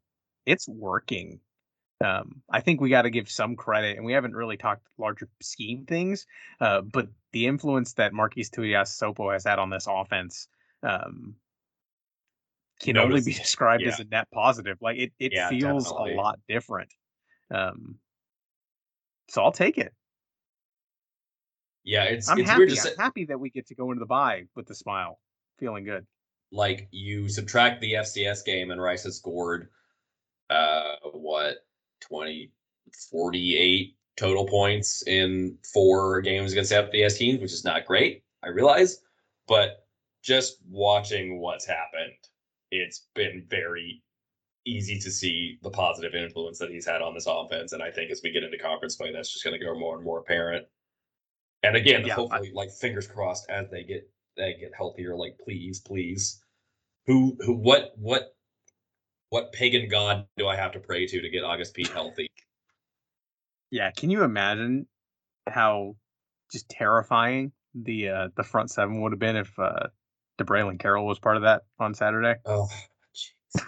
it's 0.46 0.70
working. 0.70 1.40
Um, 2.04 2.42
I 2.50 2.62
think 2.62 2.82
we 2.82 2.90
got 2.90 3.04
to 3.04 3.10
give 3.10 3.30
some 3.30 3.56
credit, 3.56 3.98
and 3.98 4.06
we 4.06 4.14
haven't 4.14 4.36
really 4.36 4.58
talked 4.58 4.86
larger 4.98 5.30
scheme 5.42 5.86
things, 5.86 6.26
uh, 6.60 6.82
but 6.82 7.08
the 7.32 7.46
influence 7.48 7.94
that 7.94 8.12
Marquise 8.14 8.50
Tuias 8.50 8.90
Sopo 9.00 9.32
has 9.32 9.44
had 9.44 9.60
on 9.60 9.70
this 9.70 9.86
offense 9.88 10.48
um, 10.84 11.36
can 12.80 12.98
only 12.98 13.22
be 13.22 13.32
Notice- 13.32 13.40
described 13.40 13.84
as 13.84 14.00
a 14.00 14.06
net 14.06 14.28
positive. 14.34 14.78
Like 14.82 14.98
it, 14.98 15.12
it 15.20 15.32
Yeah, 15.34 15.50
feels 15.50 15.84
definitely. 15.86 16.14
a 16.14 16.18
lot 16.18 16.40
different. 16.48 16.90
Um, 17.52 18.00
so 19.30 19.44
I'll 19.44 19.52
take 19.52 19.78
it. 19.78 19.94
yeah, 21.84 22.04
it's 22.06 22.30
I'm 22.30 22.40
it's 22.40 22.50
happy. 22.50 22.66
weird 22.66 22.78
to 22.78 22.90
I'm 22.92 22.98
happy 22.98 23.26
that 23.26 23.40
we 23.40 23.50
get 23.50 23.68
to 23.68 23.76
go 23.76 23.92
into 23.92 24.00
the 24.00 24.06
bye 24.08 24.44
with 24.56 24.68
the 24.68 24.76
smile, 24.76 25.20
feeling 25.60 25.84
good. 25.84 26.06
like 26.52 26.88
you 26.92 27.30
subtract 27.30 27.82
the 27.82 27.94
FCS 27.94 28.44
game 28.46 28.72
and 28.72 28.82
Rice 28.82 29.04
has 29.04 29.18
scored 29.18 29.70
uh 30.50 30.96
what 31.14 31.58
20 32.02 32.52
48 33.10 33.96
total 34.18 34.46
points 34.46 35.04
in 35.08 35.58
four 35.74 36.22
games 36.22 36.52
against 36.52 36.70
the 36.72 36.76
FBS 36.76 37.18
teams, 37.18 37.40
which 37.40 37.54
is 37.54 37.64
not 37.64 37.86
great, 37.86 38.24
I 38.44 38.50
realize, 38.50 39.00
but 39.48 39.86
just 40.22 40.58
watching 40.70 41.40
what's 41.40 41.66
happened, 41.66 42.14
it's 42.72 43.08
been 43.16 43.46
very 43.50 44.04
easy 44.66 45.00
to 45.00 45.10
see 45.10 45.58
the 45.64 45.70
positive 45.70 46.14
influence 46.14 46.60
that 46.60 46.70
he's 46.70 46.86
had 46.86 47.02
on 47.02 47.16
this 47.16 47.26
offense 47.28 47.72
and 47.74 47.82
I 47.82 47.90
think 47.90 48.12
as 48.12 48.22
we 48.24 48.30
get 48.32 48.44
into 48.44 48.60
conference 48.60 48.96
play 48.96 49.12
that's 49.12 49.32
just 49.34 49.44
going 49.44 49.58
to 49.60 49.66
grow 49.66 49.78
more 49.78 49.96
and 49.96 50.04
more 50.06 50.20
apparent. 50.20 50.68
And 51.64 51.76
again, 51.76 52.06
Yeah, 52.06 52.14
I- 52.14 52.16
hopefully 52.18 52.52
like 52.54 52.70
fingers 52.72 53.08
crossed 53.08 53.50
as 53.50 53.70
they 53.72 53.84
get 53.84 54.08
they 54.38 54.54
get 54.54 54.72
healthier 54.78 55.16
like 55.16 55.40
please 55.44 55.80
please 55.80 56.44
who 57.08 57.36
who 57.44 57.54
what 57.56 57.94
what 57.98 58.36
what 59.32 59.52
pagan 59.54 59.88
god 59.90 60.28
do 60.38 60.46
I 60.48 60.56
have 60.58 60.74
to 60.74 60.80
pray 60.80 61.08
to 61.08 61.22
to 61.22 61.30
get 61.30 61.44
August 61.44 61.74
Pete 61.74 61.88
healthy? 61.88 62.30
Yeah, 63.72 63.90
can 63.92 64.10
you 64.12 64.24
imagine 64.24 64.86
how 65.48 65.96
just 66.52 66.70
terrifying 66.70 67.54
the 67.74 68.10
uh, 68.10 68.28
the 68.36 68.44
front 68.44 68.70
seven 68.70 69.02
would 69.02 69.14
have 69.14 69.20
been 69.20 69.38
if 69.38 69.58
uh, 69.58 69.88
DeBraylon 70.38 70.80
Carroll 70.80 71.08
was 71.08 71.18
part 71.18 71.38
of 71.38 71.44
that 71.44 71.62
on 71.80 71.94
Saturday? 71.96 72.36
Oh, 72.46 72.68
jeez. 73.16 73.64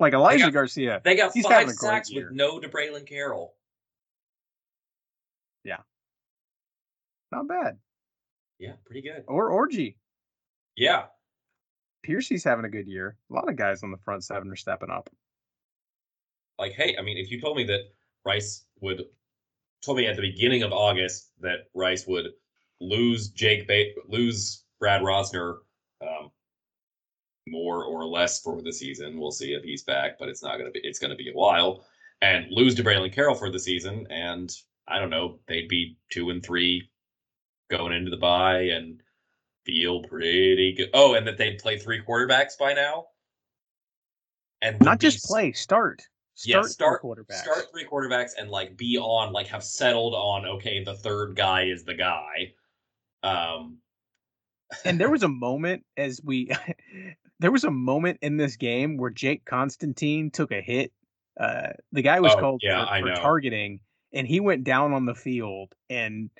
Like 0.00 0.14
Elijah 0.14 0.44
got- 0.44 0.52
Garcia, 0.52 1.00
they 1.04 1.16
got 1.16 1.32
five 1.34 1.70
sacks 1.72 2.12
with 2.14 2.30
no 2.30 2.58
DeBraylon 2.60 3.04
Carroll. 3.06 3.54
Yeah, 5.64 5.78
not 7.32 7.46
bad. 7.48 7.78
Yeah, 8.60 8.72
pretty 8.86 9.02
good. 9.02 9.24
Or 9.28 9.50
Orgy, 9.50 9.98
Yeah, 10.76 11.06
Piercy's 12.02 12.44
having 12.44 12.64
a 12.64 12.70
good 12.70 12.86
year. 12.86 13.16
A 13.30 13.34
lot 13.34 13.48
of 13.48 13.56
guys 13.56 13.82
on 13.82 13.90
the 13.90 13.98
front 13.98 14.24
seven 14.24 14.50
are 14.50 14.56
stepping 14.56 14.90
up. 14.90 15.10
like 16.58 16.72
hey, 16.72 16.96
I 16.98 17.02
mean, 17.02 17.18
if 17.18 17.30
you 17.30 17.40
told 17.40 17.56
me 17.56 17.64
that 17.64 17.82
Rice 18.24 18.64
would 18.80 19.02
told 19.82 19.98
me 19.98 20.06
at 20.06 20.16
the 20.16 20.22
beginning 20.22 20.62
of 20.62 20.72
August 20.72 21.30
that 21.40 21.68
Rice 21.74 22.06
would 22.06 22.26
lose 22.80 23.28
Jake 23.30 23.66
ba- 23.66 23.92
lose 24.08 24.64
Brad 24.80 25.02
Rozner 25.02 25.58
um, 26.00 26.30
more 27.48 27.84
or 27.84 28.04
less 28.04 28.40
for 28.40 28.60
the 28.62 28.72
season. 28.72 29.18
We'll 29.18 29.30
see 29.30 29.52
if 29.52 29.62
he's 29.62 29.82
back, 29.82 30.18
but 30.18 30.28
it's 30.28 30.42
not 30.42 30.58
gonna 30.58 30.70
be. 30.70 30.80
It's 30.82 30.98
gonna 30.98 31.16
be 31.16 31.30
a 31.30 31.34
while. 31.34 31.84
And 32.20 32.46
lose 32.50 32.74
to 32.76 32.82
Braylon 32.82 33.12
Carroll 33.12 33.36
for 33.36 33.50
the 33.50 33.60
season, 33.60 34.06
and 34.10 34.52
I 34.88 34.98
don't 34.98 35.10
know, 35.10 35.38
they'd 35.46 35.68
be 35.68 35.96
two 36.10 36.30
and 36.30 36.42
three 36.42 36.90
going 37.70 37.92
into 37.92 38.10
the 38.10 38.16
bye 38.16 38.62
and 38.62 39.00
feel 39.68 40.02
pretty 40.02 40.74
good. 40.76 40.90
Oh, 40.94 41.14
and 41.14 41.26
that 41.26 41.36
they'd 41.36 41.58
play 41.58 41.78
three 41.78 42.02
quarterbacks 42.02 42.56
by 42.58 42.72
now, 42.72 43.06
and 44.62 44.80
Not 44.80 44.98
be 44.98 45.06
just 45.06 45.24
play, 45.26 45.52
start. 45.52 46.02
yeah, 46.44 46.62
Start, 46.62 46.70
start 46.70 47.02
quarterbacks. 47.02 47.34
start 47.42 47.66
three 47.70 47.84
quarterbacks 47.84 48.30
and 48.38 48.50
like 48.50 48.76
be 48.76 48.96
on 48.98 49.32
like 49.32 49.46
have 49.48 49.62
settled 49.62 50.14
on 50.14 50.46
okay 50.46 50.82
the 50.82 50.94
third 50.94 51.36
guy 51.36 51.64
is 51.64 51.84
the 51.84 51.94
guy. 51.94 52.52
Um, 53.22 53.78
and 54.84 54.98
there 54.98 55.10
was 55.16 55.22
a 55.22 55.28
moment 55.28 55.84
as 55.96 56.20
we 56.24 56.50
there 57.40 57.52
was 57.52 57.64
a 57.64 57.70
moment 57.70 58.18
in 58.22 58.36
this 58.36 58.56
game 58.56 58.96
where 58.96 59.10
Jake 59.10 59.44
Constantine 59.44 60.30
took 60.30 60.50
a 60.50 60.60
hit. 60.62 60.92
Uh, 61.38 61.68
the 61.92 62.02
guy 62.02 62.18
was 62.20 62.32
Oh, 62.34 62.40
called 62.40 62.60
yeah, 62.64 62.84
for, 63.00 63.06
for 63.06 63.14
targeting, 63.14 63.80
and 64.12 64.26
he 64.26 64.40
went 64.40 64.64
down 64.64 64.92
on 64.92 65.04
the 65.06 65.14
field. 65.14 65.72
And 65.88 66.30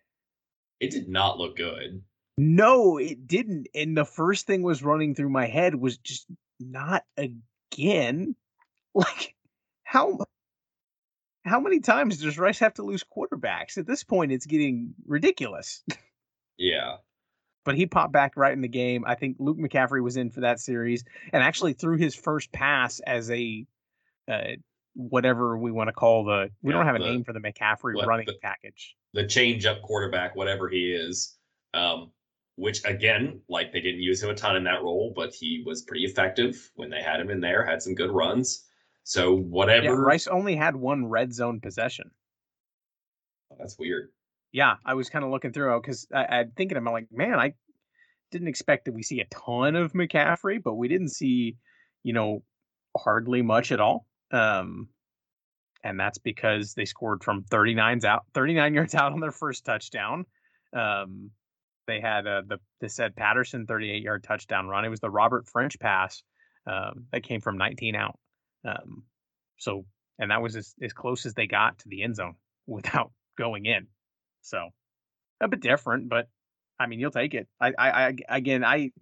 it 0.80 0.90
did 0.90 1.08
not 1.08 1.38
look 1.38 1.56
good. 1.56 2.02
No, 2.38 2.96
it 2.98 3.26
didn't. 3.26 3.68
And 3.74 3.96
the 3.96 4.04
first 4.04 4.46
thing 4.46 4.62
was 4.62 4.82
running 4.82 5.14
through 5.14 5.28
my 5.30 5.46
head 5.46 5.74
was 5.74 5.98
just 5.98 6.26
not 6.60 7.04
again. 7.16 8.34
Like 8.94 9.34
how 9.84 10.18
how 11.44 11.60
many 11.60 11.78
times 11.80 12.18
does 12.20 12.38
Rice 12.38 12.58
have 12.58 12.74
to 12.74 12.82
lose 12.82 13.04
quarterbacks? 13.04 13.78
At 13.78 13.86
this 13.86 14.02
point, 14.02 14.32
it's 14.32 14.46
getting 14.46 14.94
ridiculous. 15.06 15.82
Yeah. 16.56 16.96
but 17.64 17.76
he 17.76 17.86
popped 17.86 18.12
back 18.12 18.32
right 18.36 18.52
in 18.52 18.62
the 18.62 18.66
game. 18.68 19.04
I 19.06 19.14
think 19.14 19.36
Luke 19.38 19.58
McCaffrey 19.58 20.02
was 20.02 20.16
in 20.16 20.30
for 20.30 20.40
that 20.40 20.58
series 20.58 21.04
and 21.32 21.40
actually 21.42 21.74
threw 21.74 21.96
his 21.96 22.16
first 22.16 22.50
pass 22.50 22.98
as 23.06 23.30
a 23.30 23.64
uh, 24.26 24.54
whatever 24.94 25.56
we 25.56 25.70
want 25.70 25.86
to 25.88 25.92
call 25.92 26.24
the. 26.24 26.50
We 26.62 26.72
Yeah, 26.72 26.78
don't 26.78 26.86
have 26.86 26.96
a 26.96 26.98
the- 26.98 27.04
name 27.04 27.22
for 27.24 27.32
the 27.32 27.38
McCaffrey 27.40 27.94
what- 27.94 28.08
running 28.08 28.26
the- 28.26 28.38
package. 28.42 28.96
the 29.14 29.26
change 29.26 29.66
up 29.66 29.82
quarterback, 29.82 30.34
whatever 30.34 30.68
he 30.68 30.90
is. 30.92 31.36
Um, 31.74 32.10
which 32.58 32.84
again, 32.84 33.40
like 33.48 33.72
they 33.72 33.80
didn't 33.80 34.00
use 34.00 34.20
him 34.20 34.30
a 34.30 34.34
ton 34.34 34.56
in 34.56 34.64
that 34.64 34.82
role, 34.82 35.12
but 35.14 35.32
he 35.32 35.62
was 35.64 35.82
pretty 35.82 36.04
effective 36.04 36.70
when 36.74 36.90
they 36.90 37.00
had 37.00 37.20
him 37.20 37.30
in 37.30 37.40
there, 37.40 37.64
had 37.64 37.80
some 37.80 37.94
good 37.94 38.10
runs. 38.10 38.64
So 39.04 39.36
whatever 39.36 39.84
Yeah, 39.84 39.92
Rice 39.92 40.26
only 40.26 40.56
had 40.56 40.74
one 40.74 41.06
red 41.06 41.32
zone 41.32 41.60
possession. 41.60 42.10
that's 43.58 43.78
weird. 43.78 44.08
Yeah, 44.50 44.74
I 44.84 44.94
was 44.94 45.08
kind 45.08 45.24
of 45.24 45.30
looking 45.30 45.52
through 45.52 45.80
because 45.80 46.08
I, 46.12 46.24
I'm 46.24 46.50
thinking, 46.56 46.76
I'm 46.76 46.84
like, 46.84 47.06
man, 47.12 47.38
I 47.38 47.54
didn't 48.32 48.48
expect 48.48 48.86
that 48.86 48.92
we 48.92 49.04
see 49.04 49.20
a 49.20 49.26
ton 49.26 49.76
of 49.76 49.92
McCaffrey, 49.92 50.60
but 50.60 50.74
we 50.74 50.88
didn't 50.88 51.10
see, 51.10 51.56
you 52.02 52.12
know, 52.12 52.42
hardly 52.96 53.40
much 53.40 53.70
at 53.70 53.78
all. 53.80 54.04
Um, 54.32 54.88
and 55.84 55.98
that's 55.98 56.18
because 56.18 56.74
they 56.74 56.84
scored 56.84 57.22
from 57.22 57.44
39s 57.44 58.04
out, 58.04 58.24
39 58.34 58.74
yards 58.74 58.94
out 58.96 59.12
on 59.12 59.20
their 59.20 59.30
first 59.30 59.64
touchdown. 59.64 60.26
Um, 60.72 61.30
they 61.88 62.00
had 62.00 62.26
uh, 62.28 62.42
the 62.46 62.58
the 62.80 62.88
said 62.88 63.16
Patterson 63.16 63.66
38 63.66 64.02
yard 64.02 64.22
touchdown 64.22 64.68
run. 64.68 64.84
It 64.84 64.88
was 64.90 65.00
the 65.00 65.10
Robert 65.10 65.48
French 65.48 65.76
pass 65.80 66.22
um, 66.66 67.06
that 67.10 67.24
came 67.24 67.40
from 67.40 67.58
19 67.58 67.96
out. 67.96 68.16
Um, 68.64 69.02
so, 69.56 69.84
and 70.20 70.30
that 70.30 70.42
was 70.42 70.54
as, 70.54 70.74
as 70.80 70.92
close 70.92 71.26
as 71.26 71.34
they 71.34 71.46
got 71.48 71.78
to 71.80 71.88
the 71.88 72.02
end 72.04 72.14
zone 72.16 72.36
without 72.66 73.10
going 73.36 73.66
in. 73.66 73.88
So, 74.42 74.68
a 75.40 75.48
bit 75.48 75.60
different, 75.60 76.08
but 76.08 76.28
I 76.78 76.86
mean, 76.86 77.00
you'll 77.00 77.10
take 77.10 77.34
it. 77.34 77.48
I, 77.60 77.72
I, 77.76 77.90
I 77.90 78.16
again, 78.28 78.64
I, 78.64 78.92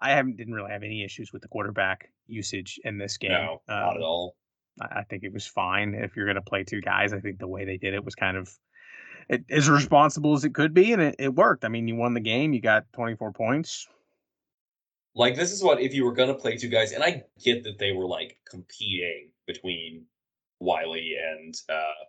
I 0.00 0.10
haven't 0.12 0.36
didn't 0.36 0.54
really 0.54 0.70
have 0.70 0.82
any 0.84 1.04
issues 1.04 1.32
with 1.32 1.42
the 1.42 1.48
quarterback 1.48 2.08
usage 2.26 2.78
in 2.84 2.98
this 2.98 3.16
game. 3.18 3.32
No, 3.32 3.62
not 3.68 3.90
at 3.90 3.96
Um, 3.96 4.02
all. 4.02 4.36
I 4.80 5.00
I 5.00 5.02
think 5.04 5.24
it 5.24 5.32
was 5.32 5.46
fine 5.46 5.94
if 5.94 6.16
you're 6.16 6.26
going 6.26 6.36
to 6.36 6.42
play 6.42 6.64
two 6.64 6.80
guys. 6.80 7.12
I 7.12 7.20
think 7.20 7.38
the 7.38 7.48
way 7.48 7.64
they 7.64 7.76
did 7.76 7.94
it 7.94 8.04
was 8.04 8.14
kind 8.14 8.36
of 8.36 8.48
it, 9.30 9.44
as 9.48 9.70
responsible 9.70 10.34
as 10.34 10.44
it 10.44 10.54
could 10.54 10.74
be, 10.74 10.92
and 10.92 11.00
it, 11.00 11.14
it 11.20 11.34
worked. 11.34 11.64
I 11.64 11.68
mean, 11.68 11.86
you 11.86 11.94
won 11.94 12.14
the 12.14 12.20
game. 12.20 12.52
You 12.52 12.60
got 12.60 12.92
24 12.92 13.32
points. 13.32 13.86
Like 15.14 15.36
this 15.36 15.52
is 15.52 15.62
what 15.62 15.80
if 15.80 15.94
you 15.94 16.04
were 16.04 16.12
gonna 16.12 16.34
play 16.34 16.56
two 16.56 16.68
guys, 16.68 16.92
and 16.92 17.02
I 17.02 17.24
get 17.42 17.62
that 17.64 17.78
they 17.78 17.92
were 17.92 18.06
like 18.06 18.38
competing 18.48 19.30
between 19.46 20.04
Wiley 20.60 21.16
and 21.32 21.54
uh 21.68 22.04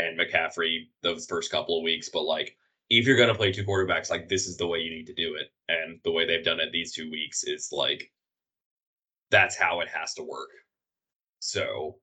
and 0.00 0.18
McCaffrey 0.18 0.88
those 1.02 1.26
first 1.26 1.50
couple 1.50 1.76
of 1.76 1.84
weeks, 1.84 2.08
but 2.08 2.22
like 2.22 2.56
if 2.90 3.06
you're 3.06 3.16
gonna 3.16 3.34
play 3.34 3.52
two 3.52 3.64
quarterbacks, 3.64 4.10
like 4.10 4.28
this 4.28 4.46
is 4.46 4.56
the 4.56 4.66
way 4.66 4.78
you 4.78 4.90
need 4.90 5.06
to 5.06 5.14
do 5.14 5.36
it. 5.36 5.48
And 5.68 5.98
the 6.04 6.12
way 6.12 6.24
they've 6.24 6.44
done 6.44 6.60
it 6.60 6.70
these 6.72 6.92
two 6.92 7.10
weeks 7.10 7.44
is 7.44 7.70
like 7.72 8.12
that's 9.30 9.56
how 9.56 9.80
it 9.80 9.88
has 9.88 10.14
to 10.14 10.22
work. 10.22 10.50
So 11.40 11.98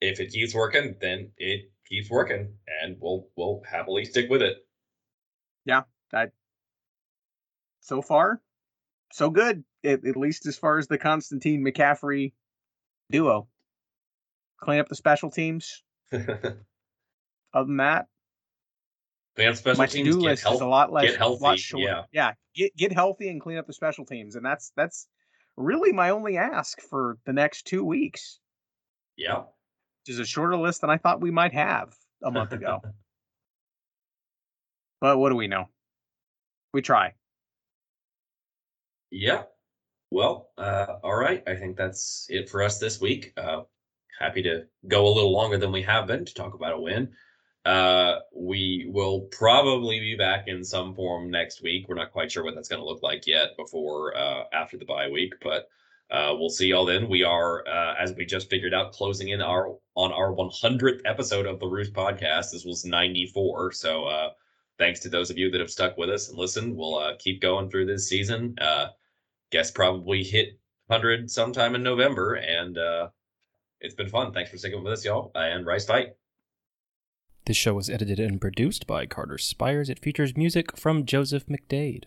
if 0.00 0.20
it 0.20 0.32
keeps 0.32 0.54
working, 0.54 0.96
then 1.00 1.30
it 1.38 1.71
keeps 1.88 2.10
working 2.10 2.54
and 2.82 2.96
we'll 3.00 3.28
we'll 3.36 3.62
happily 3.68 4.04
stick 4.04 4.30
with 4.30 4.42
it. 4.42 4.56
Yeah, 5.64 5.82
that. 6.10 6.32
So 7.80 8.02
far, 8.02 8.40
so 9.12 9.30
good. 9.30 9.64
At, 9.84 10.06
at 10.06 10.16
least 10.16 10.46
as 10.46 10.56
far 10.56 10.78
as 10.78 10.86
the 10.86 10.98
Constantine 10.98 11.64
McCaffrey 11.64 12.32
duo. 13.10 13.48
Clean 14.60 14.78
up 14.78 14.88
the 14.88 14.94
special 14.94 15.30
teams. 15.30 15.82
Other 16.12 16.56
than 17.54 17.78
that, 17.78 18.06
special 19.36 19.76
my 19.76 19.86
to-do 19.86 20.12
get 20.12 20.20
list 20.20 20.42
help. 20.42 20.54
is 20.56 20.60
a 20.60 20.66
lot 20.66 20.92
less, 20.92 21.10
get 21.10 21.18
healthy, 21.18 21.42
lot 21.42 21.58
shorter. 21.58 21.84
yeah. 21.84 22.02
yeah, 22.12 22.32
get 22.54 22.76
get 22.76 22.92
healthy 22.92 23.28
and 23.28 23.40
clean 23.40 23.58
up 23.58 23.66
the 23.66 23.72
special 23.72 24.04
teams, 24.04 24.36
and 24.36 24.44
that's 24.44 24.72
that's 24.76 25.08
really 25.56 25.92
my 25.92 26.10
only 26.10 26.36
ask 26.36 26.80
for 26.80 27.18
the 27.26 27.32
next 27.32 27.66
two 27.66 27.84
weeks. 27.84 28.38
Yeah. 29.16 29.42
Which 30.06 30.14
is 30.14 30.18
a 30.18 30.26
shorter 30.26 30.56
list 30.56 30.80
than 30.80 30.90
I 30.90 30.96
thought 30.96 31.20
we 31.20 31.30
might 31.30 31.52
have 31.52 31.94
a 32.22 32.30
month 32.30 32.52
ago. 32.52 32.80
but 35.00 35.18
what 35.18 35.30
do 35.30 35.36
we 35.36 35.48
know? 35.48 35.68
We 36.72 36.82
try. 36.82 37.14
Yeah. 39.10 39.42
Well, 40.10 40.50
uh, 40.58 40.96
all 41.04 41.14
right. 41.14 41.42
I 41.46 41.54
think 41.54 41.76
that's 41.76 42.26
it 42.28 42.48
for 42.48 42.62
us 42.62 42.78
this 42.78 43.00
week. 43.00 43.32
Uh, 43.36 43.62
happy 44.18 44.42
to 44.42 44.64
go 44.88 45.06
a 45.06 45.14
little 45.14 45.32
longer 45.32 45.58
than 45.58 45.72
we 45.72 45.82
have 45.82 46.06
been 46.06 46.24
to 46.24 46.34
talk 46.34 46.54
about 46.54 46.72
a 46.72 46.80
win. 46.80 47.12
Uh, 47.64 48.16
we 48.34 48.86
will 48.88 49.20
probably 49.30 50.00
be 50.00 50.16
back 50.16 50.48
in 50.48 50.64
some 50.64 50.94
form 50.94 51.30
next 51.30 51.62
week. 51.62 51.86
We're 51.88 51.94
not 51.94 52.12
quite 52.12 52.32
sure 52.32 52.42
what 52.42 52.54
that's 52.54 52.68
going 52.68 52.82
to 52.82 52.88
look 52.88 53.02
like 53.02 53.26
yet 53.26 53.56
before 53.56 54.16
uh, 54.16 54.44
after 54.52 54.76
the 54.76 54.84
bye 54.84 55.08
week, 55.08 55.34
but 55.42 55.68
uh, 56.12 56.34
we'll 56.38 56.50
see 56.50 56.66
y'all 56.66 56.84
then. 56.84 57.08
We 57.08 57.22
are, 57.22 57.66
uh, 57.66 57.94
as 57.98 58.12
we 58.12 58.26
just 58.26 58.50
figured 58.50 58.74
out, 58.74 58.92
closing 58.92 59.30
in 59.30 59.40
our 59.40 59.74
on 59.94 60.12
our 60.12 60.32
100th 60.34 61.00
episode 61.06 61.46
of 61.46 61.58
the 61.58 61.66
Roost 61.66 61.94
podcast. 61.94 62.52
This 62.52 62.66
was 62.66 62.84
94, 62.84 63.72
so 63.72 64.04
uh, 64.04 64.30
thanks 64.78 65.00
to 65.00 65.08
those 65.08 65.30
of 65.30 65.38
you 65.38 65.50
that 65.50 65.60
have 65.60 65.70
stuck 65.70 65.96
with 65.96 66.10
us 66.10 66.28
and 66.28 66.38
listened. 66.38 66.76
We'll 66.76 66.98
uh, 66.98 67.14
keep 67.18 67.40
going 67.40 67.70
through 67.70 67.86
this 67.86 68.08
season. 68.08 68.54
Uh, 68.60 68.88
guess 69.50 69.70
probably 69.70 70.22
hit 70.22 70.58
100 70.88 71.30
sometime 71.30 71.74
in 71.74 71.82
November, 71.82 72.34
and 72.34 72.76
uh, 72.76 73.08
it's 73.80 73.94
been 73.94 74.10
fun. 74.10 74.34
Thanks 74.34 74.50
for 74.50 74.58
sticking 74.58 74.84
with 74.84 74.92
us, 74.92 75.06
y'all, 75.06 75.32
and 75.34 75.64
Rice 75.64 75.86
Fight. 75.86 76.08
This 77.46 77.56
show 77.56 77.72
was 77.72 77.88
edited 77.88 78.20
and 78.20 78.38
produced 78.38 78.86
by 78.86 79.06
Carter 79.06 79.38
Spires. 79.38 79.88
It 79.88 79.98
features 79.98 80.36
music 80.36 80.76
from 80.76 81.06
Joseph 81.06 81.46
McDade. 81.46 82.04